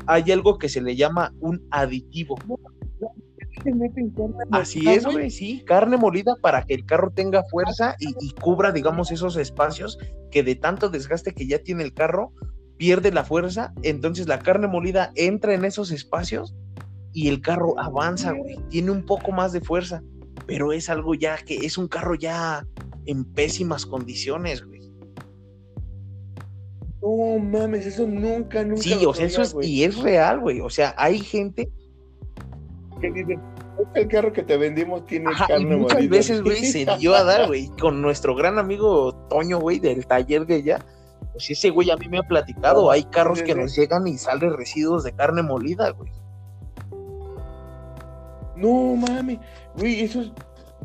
Hay 0.07 0.31
algo 0.31 0.59
que 0.59 0.69
se 0.69 0.83
le 0.83 0.95
llama 0.95 1.33
un 1.41 1.67
aditivo. 1.71 2.37
Así 4.51 4.87
es, 4.87 5.07
güey, 5.07 5.31
sí, 5.31 5.65
carne 5.65 5.97
molida 5.97 6.37
para 6.43 6.65
que 6.65 6.75
el 6.75 6.85
carro 6.85 7.13
tenga 7.13 7.45
fuerza 7.45 7.97
y, 7.99 8.09
y, 8.21 8.33
cubra, 8.33 8.73
digamos, 8.73 9.11
esos 9.11 9.39
espacios 9.39 9.99
que 10.31 10.43
de 10.43 10.55
tanto 10.55 10.91
desgaste 10.91 11.33
que 11.33 11.47
ya 11.47 11.61
tiene 11.61 11.83
el 11.83 11.95
carro, 11.95 12.35
pierde 12.77 13.11
la 13.11 13.25
fuerza. 13.25 13.73
Entonces 13.83 14.29
la 14.29 14.41
carne 14.41 14.69
molida 14.69 15.13
entra 15.15 15.55
en 15.55 15.65
esos 15.65 15.91
espacios 15.91 16.55
y 17.15 17.29
el 17.29 17.41
carro 17.41 17.81
avanza, 17.81 18.33
güey. 18.33 18.59
Tiene 18.69 18.91
un 18.91 19.07
poco 19.07 19.33
más 19.33 19.55
de 19.55 19.63
fuerza, 19.63 20.03
pero 20.47 20.75
es 20.75 20.91
algo 20.91 21.15
ya 21.15 21.39
que 21.39 21.57
es 21.57 21.79
un 21.79 21.89
carro 21.89 22.17
ya 22.17 22.67
en 23.07 23.25
pésimas 23.25 23.87
condiciones, 23.87 24.63
güey. 24.63 24.80
No 27.03 27.39
mames, 27.39 27.87
eso 27.87 28.07
nunca, 28.07 28.63
nunca. 28.63 28.83
Sí, 28.83 29.05
o 29.07 29.15
sea, 29.15 29.27
eso 29.27 29.43
es, 29.43 29.57
y 29.63 29.85
es 29.85 29.99
real, 29.99 30.41
güey. 30.41 30.61
O 30.61 30.69
sea, 30.69 30.95
hay 30.99 31.19
gente 31.19 31.71
que 33.01 33.11
dice, 33.11 33.39
el 33.95 34.09
carro 34.09 34.33
que 34.33 34.43
te 34.43 34.57
vendimos 34.57 35.07
tiene 35.07 35.31
carne 35.49 35.75
y 35.75 35.79
muchas 35.79 36.09
veces, 36.09 36.43
güey, 36.43 36.65
se 36.65 36.87
dio 36.99 37.15
a 37.15 37.25
dar, 37.25 37.47
güey, 37.47 37.69
con 37.81 38.03
nuestro 38.03 38.35
gran 38.35 38.59
amigo 38.59 39.15
Toño, 39.29 39.59
güey, 39.59 39.79
del 39.79 40.07
taller 40.07 40.47
de 40.47 40.57
allá. 40.57 40.85
Pues 41.33 41.51
ese 41.51 41.71
güey 41.71 41.91
a 41.91 41.97
mí 41.97 42.09
me 42.09 42.19
ha 42.19 42.23
platicado, 42.23 42.91
hay 42.91 43.05
carros 43.05 43.43
que 43.43 43.55
nos 43.55 43.75
llegan 43.75 44.07
y 44.07 44.19
salen 44.19 44.57
residuos 44.57 45.05
de 45.05 45.13
carne 45.13 45.43
molida, 45.43 45.91
güey. 45.91 46.13
No 48.57 48.95
mames, 48.95 49.39
güey, 49.77 50.03
eso 50.03 50.21
es... 50.21 50.33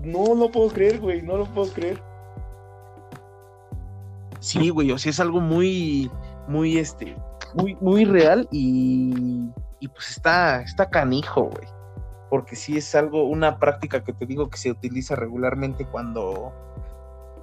no 0.02 0.34
lo 0.34 0.50
puedo 0.50 0.70
creer, 0.70 1.00
güey, 1.00 1.22
no 1.22 1.38
lo 1.38 1.46
puedo 1.46 1.74
creer. 1.74 2.02
Sí, 4.46 4.70
güey, 4.70 4.92
o 4.92 4.98
sea, 5.00 5.10
es 5.10 5.20
algo 5.20 5.42
muy, 5.42 6.12
muy, 6.48 6.78
este, 6.78 7.18
muy, 7.56 7.74
muy 7.82 8.06
real 8.06 8.48
y, 8.52 9.50
y 9.80 9.88
pues 9.88 10.12
está, 10.12 10.62
está 10.62 10.88
canijo, 10.88 11.46
güey. 11.46 11.68
Porque 12.30 12.56
sí 12.56 12.78
es 12.78 12.94
algo, 12.94 13.24
una 13.24 13.58
práctica 13.58 14.04
que 14.04 14.14
te 14.14 14.28
digo 14.28 14.48
que 14.48 14.60
se 14.60 14.70
utiliza 14.70 15.16
regularmente 15.16 15.88
cuando, 15.88 16.54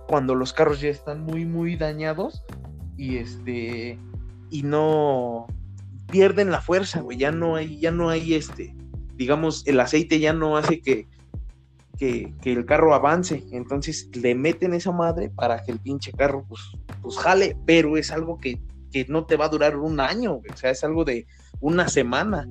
cuando 0.06 0.36
los 0.36 0.52
carros 0.52 0.80
ya 0.80 0.90
están 0.90 1.24
muy, 1.24 1.44
muy 1.44 1.74
dañados 1.74 2.44
y 2.96 3.16
este, 3.16 3.98
y 4.50 4.62
no 4.62 5.48
pierden 6.08 6.52
la 6.52 6.60
fuerza, 6.60 7.00
güey, 7.00 7.18
ya 7.18 7.32
no 7.32 7.56
hay, 7.56 7.80
ya 7.80 7.90
no 7.90 8.10
hay 8.10 8.34
este, 8.34 8.76
digamos, 9.16 9.66
el 9.66 9.80
aceite 9.80 10.20
ya 10.20 10.32
no 10.32 10.56
hace 10.56 10.80
que, 10.80 11.08
que, 12.02 12.50
el 12.50 12.66
carro 12.66 12.94
avance. 12.94 13.44
Entonces 13.52 14.08
le 14.14 14.34
meten 14.34 14.74
esa 14.74 14.90
madre 14.90 15.30
para 15.30 15.62
que 15.62 15.70
el 15.70 15.78
pinche 15.78 16.12
carro 16.12 16.44
pues, 16.48 16.60
pues 17.00 17.16
jale, 17.18 17.56
pero 17.64 17.96
es 17.96 18.10
algo 18.10 18.38
que, 18.40 18.58
que 18.90 19.06
no 19.08 19.24
te 19.24 19.36
va 19.36 19.44
a 19.44 19.48
durar 19.48 19.76
un 19.76 20.00
año, 20.00 20.34
o 20.34 20.56
sea, 20.56 20.70
es 20.70 20.82
algo 20.82 21.04
de 21.04 21.26
una 21.60 21.88
semana. 21.88 22.48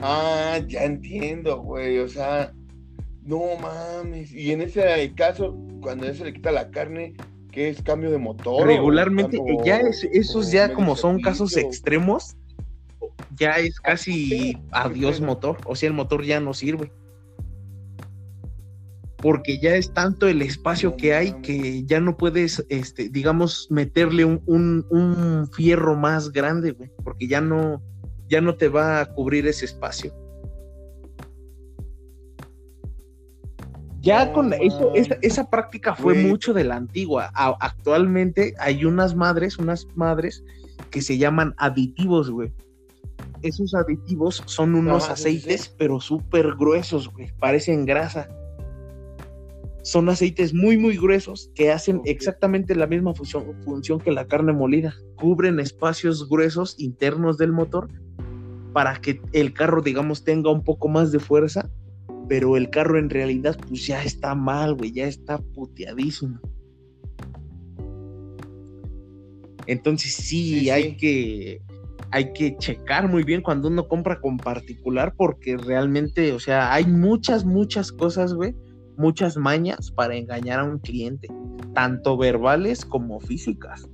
Ah, 0.00 0.58
ya 0.66 0.84
entiendo, 0.84 1.60
güey, 1.60 1.98
o 1.98 2.08
sea, 2.08 2.52
no 3.22 3.42
mames. 3.60 4.32
Y 4.32 4.52
en 4.52 4.62
ese 4.62 5.12
caso, 5.14 5.56
cuando 5.80 6.06
ya 6.06 6.14
se 6.14 6.24
le 6.24 6.32
quita 6.32 6.50
la 6.50 6.70
carne, 6.70 7.12
¿qué 7.52 7.68
es 7.68 7.82
cambio 7.82 8.10
de 8.10 8.18
motor? 8.18 8.66
Regularmente, 8.66 9.38
ya 9.64 9.78
es, 9.80 10.02
esos 10.12 10.50
ya 10.50 10.72
como 10.72 10.96
son 10.96 11.20
casos 11.20 11.56
extremos, 11.56 12.36
ya 13.36 13.58
es 13.58 13.80
casi 13.80 14.58
adiós 14.70 15.20
motor, 15.20 15.58
o 15.64 15.74
sea, 15.74 15.88
el 15.88 15.94
motor 15.94 16.24
ya 16.24 16.40
no 16.40 16.54
sirve. 16.54 16.92
Porque 19.18 19.60
ya 19.60 19.76
es 19.76 19.92
tanto 19.92 20.26
el 20.26 20.42
espacio 20.42 20.96
que 20.96 21.14
hay 21.14 21.32
que 21.42 21.84
ya 21.84 22.00
no 22.00 22.16
puedes, 22.16 22.64
este, 22.68 23.08
digamos, 23.08 23.68
meterle 23.70 24.24
un, 24.24 24.42
un, 24.46 25.48
fierro 25.52 25.94
más 25.94 26.32
grande, 26.32 26.72
güey, 26.72 26.90
porque 27.04 27.28
ya 27.28 27.40
no, 27.40 27.80
ya 28.28 28.40
no 28.40 28.56
te 28.56 28.68
va 28.68 29.00
a 29.00 29.06
cubrir 29.06 29.46
ese 29.46 29.64
espacio. 29.64 30.12
Ya 34.00 34.32
con 34.32 34.52
eso, 34.52 34.92
esa, 34.96 35.16
esa 35.22 35.48
práctica 35.48 35.94
fue 35.94 36.14
mucho 36.14 36.52
de 36.52 36.64
la 36.64 36.74
antigua. 36.74 37.30
actualmente 37.60 38.54
hay 38.58 38.84
unas 38.84 39.14
madres, 39.14 39.58
unas 39.58 39.86
madres 39.94 40.42
que 40.90 41.00
se 41.00 41.16
llaman 41.18 41.54
aditivos, 41.58 42.28
güey 42.28 42.52
esos 43.42 43.74
aditivos 43.74 44.42
son 44.46 44.74
unos 44.74 45.08
aceites, 45.08 45.74
pero 45.76 46.00
súper 46.00 46.54
gruesos, 46.54 47.08
güey. 47.12 47.32
Parecen 47.38 47.84
grasa. 47.84 48.28
Son 49.82 50.08
aceites 50.08 50.54
muy, 50.54 50.76
muy 50.76 50.96
gruesos 50.96 51.50
que 51.54 51.72
hacen 51.72 52.02
exactamente 52.04 52.74
la 52.76 52.86
misma 52.86 53.14
función, 53.14 53.44
función 53.64 53.98
que 53.98 54.12
la 54.12 54.26
carne 54.26 54.52
molida. 54.52 54.94
Cubren 55.16 55.58
espacios 55.58 56.28
gruesos 56.28 56.76
internos 56.78 57.36
del 57.36 57.52
motor 57.52 57.88
para 58.72 59.00
que 59.00 59.20
el 59.32 59.52
carro, 59.52 59.82
digamos, 59.82 60.24
tenga 60.24 60.50
un 60.50 60.62
poco 60.62 60.88
más 60.88 61.10
de 61.10 61.18
fuerza, 61.18 61.68
pero 62.28 62.56
el 62.56 62.70
carro 62.70 62.98
en 62.98 63.10
realidad, 63.10 63.58
pues 63.68 63.86
ya 63.86 64.02
está 64.02 64.34
mal, 64.34 64.74
güey, 64.74 64.92
ya 64.92 65.06
está 65.06 65.38
puteadísimo. 65.38 66.40
Entonces 69.66 70.14
sí, 70.14 70.70
hay 70.70 70.96
que 70.96 71.60
hay 72.12 72.32
que 72.34 72.56
checar 72.58 73.08
muy 73.08 73.24
bien 73.24 73.40
cuando 73.40 73.68
uno 73.68 73.88
compra 73.88 74.20
con 74.20 74.36
particular 74.36 75.14
porque 75.16 75.56
realmente, 75.56 76.32
o 76.32 76.38
sea, 76.38 76.72
hay 76.72 76.84
muchas, 76.84 77.44
muchas 77.44 77.90
cosas, 77.90 78.34
güey, 78.34 78.54
muchas 78.98 79.38
mañas 79.38 79.90
para 79.90 80.14
engañar 80.14 80.60
a 80.60 80.64
un 80.64 80.78
cliente, 80.78 81.28
tanto 81.74 82.18
verbales 82.18 82.84
como 82.84 83.18
físicas. 83.18 83.88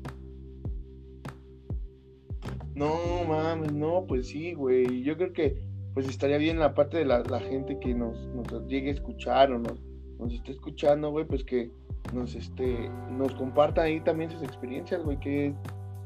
No 2.75 2.95
mames, 3.29 3.73
no, 3.73 4.05
pues 4.07 4.29
sí, 4.29 4.53
güey. 4.53 5.03
Yo 5.03 5.16
creo 5.16 5.33
que 5.33 5.62
pues 5.95 6.09
estaría 6.09 6.39
bien 6.39 6.59
la 6.59 6.75
parte 6.75 6.99
de 6.99 7.05
la, 7.05 7.41
gente 7.41 7.79
que 7.81 7.95
nos, 7.95 8.16
nos, 8.29 8.66
llegue 8.69 8.91
a 8.91 8.95
escuchar 8.95 9.53
o 9.53 9.59
nos, 9.59 9.81
nos 10.19 10.33
esté 10.33 10.53
escuchando, 10.53 11.11
güey, 11.11 11.25
pues 11.25 11.45
que 11.45 11.71
nos 12.12 12.35
este 12.35 12.89
nos 13.11 13.35
compartan 13.35 13.87
ahí 13.87 14.01
también 14.01 14.31
sus 14.31 14.43
experiencias, 14.43 15.03
güey, 15.03 15.19
que 15.21 15.55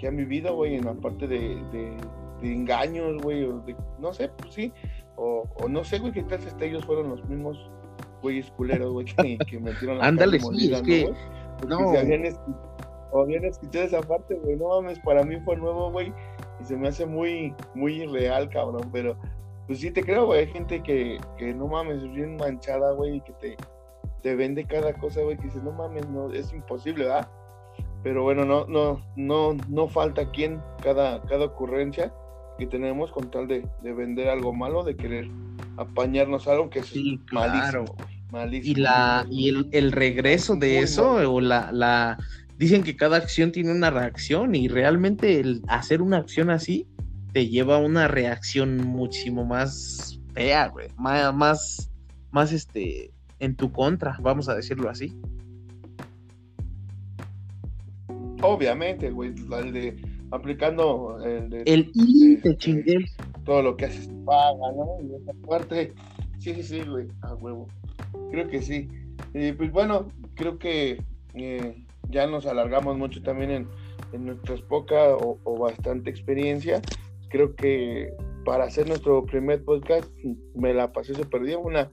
que 0.03 0.09
han 0.09 0.17
vivido, 0.17 0.57
güey, 0.57 0.75
en 0.75 0.85
la 0.85 0.95
parte 0.95 1.29
de, 1.29 1.97
engaños, 2.43 3.23
güey, 3.23 3.45
o 3.45 3.61
de, 3.61 3.77
no 4.01 4.13
sé, 4.13 4.29
pues 4.31 4.53
sí, 4.53 4.73
o, 5.15 5.47
no 5.69 5.85
sé, 5.85 6.01
güey, 6.01 6.13
qué 6.13 6.25
tal 6.25 6.41
si 6.41 6.49
ellos 6.65 6.85
fueron 6.85 7.11
los 7.11 7.25
mismos 7.29 7.71
güeyes 8.21 8.51
culeros, 8.51 8.93
güey, 8.93 9.07
que, 9.07 9.61
metieron 9.61 9.99
la 9.99 10.07
Ándale, 10.07 10.41
sí, 10.41 10.73
es 10.73 10.83
que, 10.83 11.15
no, 11.69 11.79
no. 11.79 11.91
habían, 11.97 13.45
escuchado 13.45 13.85
esa 13.85 14.01
parte, 14.01 14.35
güey, 14.35 14.57
no 14.57 14.71
mames, 14.71 14.99
para 14.99 15.23
mí 15.23 15.37
fue 15.45 15.57
nuevo, 15.57 15.93
güey, 15.93 16.13
y 16.61 16.65
se 16.65 16.77
me 16.77 16.89
hace 16.89 17.07
muy, 17.07 17.55
muy 17.77 18.03
irreal, 18.03 18.49
cabrón, 18.49 18.91
pero, 18.93 19.17
pues 19.69 19.79
sí 19.79 19.93
te 19.93 20.03
creo, 20.03 20.27
güey, 20.27 20.41
hay 20.41 20.47
gente 20.49 20.83
que, 20.83 21.21
que 21.37 21.55
no 21.55 21.69
mames, 21.69 22.03
es 22.03 22.13
bien 22.13 22.35
manchada, 22.39 22.91
güey, 22.95 23.19
y 23.19 23.21
que 23.21 23.35
te, 23.35 23.57
te 24.21 24.35
vende 24.35 24.65
cada 24.65 24.95
cosa, 24.95 25.23
güey, 25.23 25.37
que 25.37 25.45
dices, 25.45 25.63
no 25.63 25.71
mames, 25.71 26.09
no, 26.09 26.33
es 26.33 26.53
imposible, 26.53 27.05
¿verdad? 27.05 27.31
Pero 28.03 28.23
bueno, 28.23 28.45
no, 28.45 28.67
no, 28.67 29.05
no, 29.17 29.57
no 29.69 29.89
falta 29.89 30.31
quien 30.31 30.61
cada, 30.83 31.23
cada 31.23 31.45
ocurrencia 31.47 32.13
que 32.59 32.67
tenemos 32.67 33.11
con 33.13 33.31
tal 33.31 33.49
de, 33.49 33.65
vender 33.83 34.29
algo 34.29 34.53
malo, 34.53 34.85
de 34.85 34.97
querer 34.97 35.29
apañarnos 35.77 36.49
algo 36.49 36.69
que 36.71 36.81
es 36.81 36.93
malísimo, 37.33 37.85
Y 38.51 38.75
la, 38.75 39.27
y 39.31 39.49
el, 39.73 39.93
regreso 39.93 40.57
de 40.57 40.81
eso, 40.81 41.13
o 41.33 41.41
la, 41.41 41.71
la 41.73 42.19
dicen 42.59 42.83
que 42.83 42.97
cada 42.97 43.17
acción 43.17 43.53
tiene 43.53 43.73
una 43.73 43.91
reacción, 43.91 44.55
y 44.55 44.69
realmente 44.69 45.41
el 45.41 45.63
hacer 45.69 46.03
una 46.03 46.19
acción 46.19 46.51
así 46.51 46.87
te 47.33 47.49
lleva 47.49 47.77
a 47.77 47.79
una 47.79 48.09
reacción 48.09 48.77
muchísimo 48.77 49.45
más 49.45 50.21
fea, 50.35 50.69
güey, 50.69 50.89
más, 50.97 51.35
más, 51.35 51.91
más 52.31 52.53
este 52.53 53.13
en 53.39 53.57
tu 53.57 53.73
contra, 53.73 54.17
vamos 54.21 54.49
a 54.49 54.55
decirlo 54.55 54.89
así. 54.89 55.17
Obviamente, 58.43 59.11
güey, 59.11 59.33
el 59.59 59.73
de 59.73 59.97
aplicando 60.33 61.19
el 61.25 61.51
de, 61.51 61.63
el 61.67 61.91
I 61.95 62.37
de, 62.37 62.57
chingue. 62.57 63.05
Todo 63.45 63.63
lo 63.63 63.77
que 63.77 63.87
haces 63.87 64.09
paga, 64.25 64.73
¿no? 64.75 64.97
Y 65.03 65.15
esa 65.15 65.33
parte, 65.47 65.93
sí, 66.39 66.55
sí, 66.55 66.63
sí, 66.63 66.81
güey, 66.81 67.07
a 67.23 67.35
huevo. 67.35 67.69
Creo 68.31 68.49
que 68.49 68.63
sí. 68.63 68.89
Y 69.35 69.53
pues 69.53 69.71
bueno, 69.71 70.09
creo 70.35 70.59
que 70.59 71.03
eh, 71.35 71.85
ya 72.09 72.27
nos 72.27 72.47
alargamos 72.47 72.97
mucho 72.97 73.23
también 73.23 73.51
en, 73.51 73.69
en 74.13 74.27
nuestras 74.27 74.61
poca 74.63 75.17
o, 75.17 75.59
bastante 75.59 76.11
experiencia. 76.11 76.81
Creo 77.29 77.55
que 77.55 78.13
para 78.45 78.65
hacer 78.65 78.89
nuestro 78.89 79.25
primer 79.25 79.65
podcast 79.65 80.11
me 80.55 80.75
la 80.75 80.93
pasé 80.93 81.15
súper 81.15 81.43
bien, 81.43 81.61
una, 81.63 81.91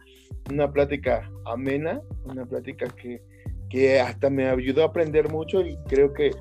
una 0.49 0.71
plática 0.71 1.29
amena, 1.45 2.01
una 2.25 2.45
plática 2.45 2.87
que 2.87 3.21
que 3.69 3.99
hasta 3.99 4.29
me 4.29 4.47
ayudó 4.47 4.83
a 4.83 4.87
aprender 4.87 5.29
mucho 5.29 5.61
y 5.61 5.77
creo 5.87 6.13
que 6.13 6.31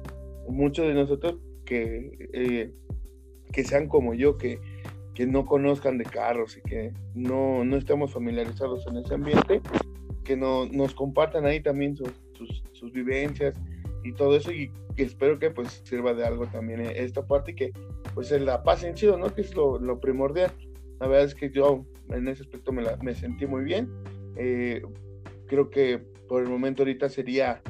muchos 0.49 0.87
de 0.87 0.95
nosotros 0.95 1.37
que, 1.65 2.31
eh, 2.33 2.73
que 3.53 3.65
sean 3.65 3.89
como 3.89 4.15
yo, 4.15 4.39
que, 4.39 4.59
que 5.15 5.27
no 5.27 5.45
conozcan 5.45 5.99
de 5.99 6.05
carros 6.05 6.57
y 6.57 6.63
que 6.63 6.93
no, 7.15 7.65
no 7.65 7.77
estamos 7.77 8.13
familiarizados 8.13 8.87
en 8.87 8.97
ese 8.97 9.15
ambiente, 9.15 9.61
que 10.25 10.37
no, 10.37 10.67
nos 10.67 10.95
compartan 10.95 11.45
ahí 11.45 11.61
también 11.61 11.97
sus, 11.97 12.11
sus, 12.73 12.93
vivencias 12.93 13.55
y 14.05 14.13
todo 14.13 14.37
eso 14.37 14.53
y 14.53 14.71
espero 14.97 15.39
que 15.39 15.51
pues 15.51 15.83
sirva 15.85 16.15
de 16.15 16.25
algo 16.25 16.47
también 16.47 16.81
esta 16.81 17.27
parte 17.27 17.51
y 17.51 17.55
que 17.55 17.73
pues 18.15 18.29
se 18.29 18.41
la 18.41 18.63
pasen 18.63 18.95
chido, 18.95 19.19
¿no? 19.19 19.35
Que 19.35 19.43
es 19.43 19.55
lo, 19.55 20.01
primordial. 20.01 20.53
La 21.01 21.07
verdad 21.07 21.27
es 21.27 21.35
que 21.35 21.51
yo 21.51 21.85
en 22.11 22.29
ese 22.29 22.43
aspecto 22.43 22.73
me, 22.73 22.83
me 23.03 23.15
sentí 23.15 23.47
muy 23.47 23.65
bien. 23.65 23.89
Eh, 24.37 24.83
creo 25.47 25.71
que 25.71 26.03
por 26.29 26.43
el 26.43 26.49
momento 26.49 26.83
ahorita 26.83 27.09
sería, 27.09 27.63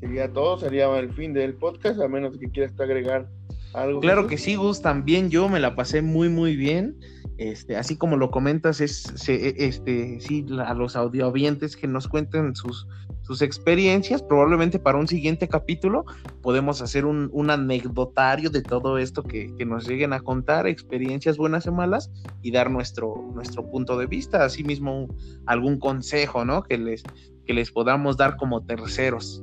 sería 0.00 0.32
todo, 0.32 0.58
sería 0.58 0.86
el 0.98 1.12
fin 1.12 1.32
del 1.32 1.54
podcast, 1.54 2.00
a 2.00 2.08
menos 2.08 2.36
que 2.38 2.48
quieras 2.50 2.78
agregar 2.80 3.28
algo. 3.74 4.00
Claro 4.00 4.26
que 4.26 4.38
sí, 4.38 4.56
Gus, 4.56 4.82
también 4.82 5.30
yo 5.30 5.48
me 5.48 5.60
la 5.60 5.76
pasé 5.76 6.02
muy, 6.02 6.28
muy 6.28 6.56
bien. 6.56 6.98
Este, 7.38 7.76
así 7.76 7.96
como 7.96 8.16
lo 8.16 8.32
comentas, 8.32 8.80
es 8.80 9.28
este, 9.28 10.20
sí, 10.20 10.44
a 10.58 10.74
los 10.74 10.96
audiovientes 10.96 11.76
que 11.76 11.86
nos 11.86 12.08
cuenten 12.08 12.56
sus, 12.56 12.88
sus 13.22 13.42
experiencias. 13.42 14.22
Probablemente 14.22 14.80
para 14.80 14.98
un 14.98 15.06
siguiente 15.06 15.46
capítulo 15.46 16.04
podemos 16.42 16.82
hacer 16.82 17.04
un, 17.04 17.50
anecdotario 17.50 18.50
de 18.50 18.62
todo 18.62 18.98
esto 18.98 19.22
que, 19.22 19.54
nos 19.64 19.86
lleguen 19.86 20.14
a 20.14 20.20
contar, 20.20 20.66
experiencias 20.66 21.36
buenas 21.36 21.66
y 21.66 21.70
malas, 21.70 22.10
y 22.42 22.50
dar 22.50 22.72
nuestro, 22.72 23.30
nuestro 23.34 23.70
punto 23.70 23.96
de 23.96 24.06
vista. 24.06 24.44
Asimismo, 24.44 25.06
algún 25.46 25.78
consejo, 25.78 26.44
¿no? 26.44 26.64
Que 26.64 26.76
les, 26.76 27.04
que 27.48 27.54
les 27.54 27.72
podamos 27.72 28.18
dar 28.18 28.36
como 28.36 28.62
terceros. 28.66 29.42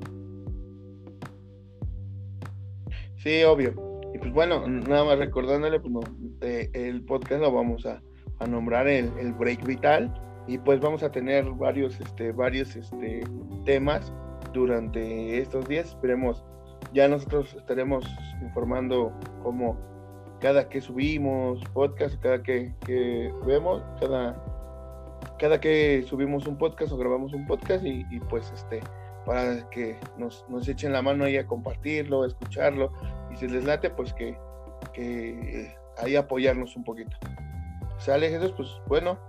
Sí, 3.17 3.43
obvio. 3.43 3.73
Y 4.13 4.19
pues 4.19 4.31
bueno, 4.31 4.67
nada 4.67 5.03
más 5.03 5.17
recordándole, 5.17 5.79
pues 5.79 6.07
el 6.73 7.03
podcast 7.03 7.41
lo 7.41 7.51
vamos 7.51 7.85
a, 7.87 7.99
nombrar 8.47 8.87
el, 8.87 9.33
Break 9.33 9.65
Vital 9.65 10.13
y 10.47 10.59
pues 10.59 10.79
vamos 10.79 11.01
a 11.01 11.11
tener 11.11 11.45
varios, 11.53 11.99
este, 11.99 12.31
varios 12.31 12.75
este, 12.75 13.23
temas 13.65 14.13
durante 14.53 15.39
estos 15.41 15.67
días. 15.67 15.87
Esperemos, 15.87 16.43
ya 16.93 17.07
nosotros 17.07 17.55
estaremos 17.55 18.05
informando 18.43 19.11
cómo 19.41 19.79
cada 20.41 20.69
que 20.69 20.79
subimos 20.79 21.59
podcast, 21.73 22.21
cada 22.21 22.43
que, 22.43 22.71
vemos, 23.47 23.81
cada, 23.99 24.35
cada 25.45 25.61
que 25.61 26.03
subimos 26.09 26.47
un 26.47 26.57
podcast 26.57 26.91
o 26.91 26.97
grabamos 26.97 27.31
un 27.31 27.45
podcast 27.45 27.85
y, 27.85 28.03
y 28.09 28.19
pues 28.19 28.51
este 28.51 28.81
para 29.27 29.69
que 29.69 29.95
nos, 30.17 30.43
nos, 30.49 30.67
echen 30.67 30.91
la 30.91 31.03
mano 31.03 31.23
ahí 31.23 31.37
a 31.37 31.45
compartirlo, 31.45 32.23
a 32.23 32.27
escucharlo 32.27 32.91
y 33.31 33.37
si 33.37 33.47
les 33.47 33.63
late, 33.63 33.91
pues 33.91 34.11
que, 34.13 34.35
ahí 35.99 36.15
apoyarnos 36.15 36.75
un 36.75 36.83
poquito. 36.83 37.15
Sale 37.99 38.31
Jesús, 38.31 38.55
pues 38.57 38.69
bueno, 38.87 39.19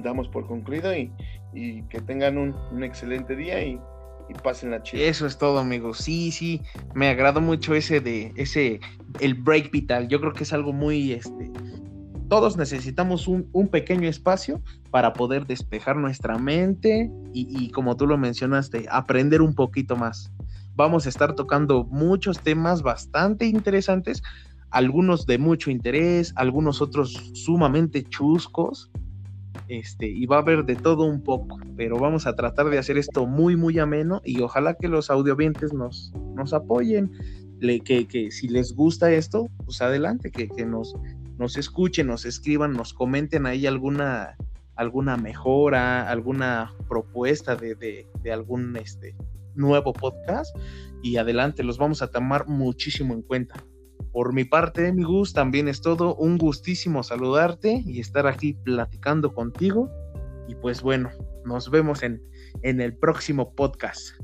damos 0.00 0.28
por 0.28 0.48
concluido 0.48 0.92
y, 0.92 1.12
que 1.88 2.00
tengan 2.00 2.36
un, 2.36 2.82
excelente 2.82 3.36
día 3.36 3.62
y, 3.62 3.80
y 4.28 4.34
pasen 4.42 4.72
la 4.72 4.82
chida. 4.82 5.04
Eso 5.04 5.24
es 5.24 5.38
todo, 5.38 5.60
amigos. 5.60 5.98
Sí, 5.98 6.32
sí, 6.32 6.62
me 6.94 7.10
agradó 7.10 7.40
mucho 7.40 7.76
ese 7.76 8.00
de 8.00 8.32
ese 8.34 8.80
el 9.20 9.34
break 9.34 9.70
vital. 9.70 10.08
Yo 10.08 10.20
creo 10.20 10.32
que 10.32 10.42
es 10.42 10.52
algo 10.52 10.72
muy 10.72 11.12
este 11.12 11.48
todos 12.28 12.56
necesitamos 12.56 13.26
un, 13.26 13.68
pequeño 13.70 14.08
espacio 14.08 14.60
para 14.90 15.12
poder 15.12 15.46
despejar 15.46 15.96
nuestra 15.96 16.38
mente 16.38 17.10
y, 17.32 17.70
como 17.70 17.96
tú 17.96 18.06
lo 18.06 18.18
mencionaste, 18.18 18.86
aprender 18.90 19.42
un 19.42 19.54
poquito 19.54 19.96
más. 19.96 20.30
Vamos 20.76 21.06
a 21.06 21.08
estar 21.08 21.34
tocando 21.34 21.84
muchos 21.84 22.38
temas 22.40 22.82
bastante 22.82 23.46
interesantes, 23.46 24.22
algunos 24.70 25.26
de 25.26 25.38
mucho 25.38 25.70
interés, 25.70 26.32
algunos 26.36 26.82
otros 26.82 27.30
sumamente 27.32 28.04
chuscos, 28.04 28.90
este, 29.68 30.08
y 30.08 30.26
va 30.26 30.36
a 30.36 30.40
haber 30.40 30.64
de 30.64 30.76
todo 30.76 31.04
un 31.04 31.22
poco, 31.22 31.58
pero 31.76 31.98
vamos 31.98 32.26
a 32.26 32.36
tratar 32.36 32.70
de 32.70 32.78
hacer 32.78 32.96
esto 32.96 33.26
muy, 33.26 33.56
muy 33.56 33.78
ameno 33.78 34.20
y 34.24 34.40
ojalá 34.40 34.74
que 34.74 34.88
los 34.88 35.10
audiovientes 35.10 35.72
nos, 35.72 36.12
nos 36.34 36.52
apoyen, 36.52 37.10
que, 37.60 38.06
que, 38.06 38.30
si 38.30 38.48
les 38.48 38.74
gusta 38.74 39.10
esto, 39.12 39.48
pues 39.64 39.82
adelante, 39.82 40.30
que, 40.30 40.48
que 40.48 40.64
nos, 40.64 40.94
nos 41.38 41.56
escuchen, 41.56 42.08
nos 42.08 42.24
escriban, 42.24 42.72
nos 42.72 42.92
comenten 42.92 43.46
ahí 43.46 43.66
alguna, 43.66 44.36
alguna 44.74 45.16
mejora, 45.16 46.10
alguna 46.10 46.74
propuesta 46.88 47.56
de, 47.56 48.06
algún 48.32 48.76
este, 48.76 49.16
nuevo 49.54 49.92
podcast 49.92 50.54
y 51.02 51.16
adelante, 51.16 51.62
los 51.62 51.78
vamos 51.78 52.02
a 52.02 52.10
tomar 52.10 52.48
muchísimo 52.48 53.14
en 53.14 53.22
cuenta. 53.22 53.54
Por 54.12 54.32
mi 54.32 54.44
parte, 54.44 54.92
mi 54.92 55.04
Gus, 55.04 55.32
también 55.32 55.68
es 55.68 55.80
todo 55.80 56.16
un 56.16 56.38
gustísimo 56.38 57.02
saludarte 57.02 57.82
y 57.86 58.00
estar 58.00 58.26
aquí 58.26 58.54
platicando 58.54 59.32
contigo. 59.32 59.90
Y 60.48 60.54
pues 60.56 60.82
bueno, 60.82 61.10
nos 61.44 61.70
vemos 61.70 62.02
en, 62.02 62.20
en 62.62 62.80
el 62.80 62.96
próximo 62.96 63.54
podcast. 63.54 64.16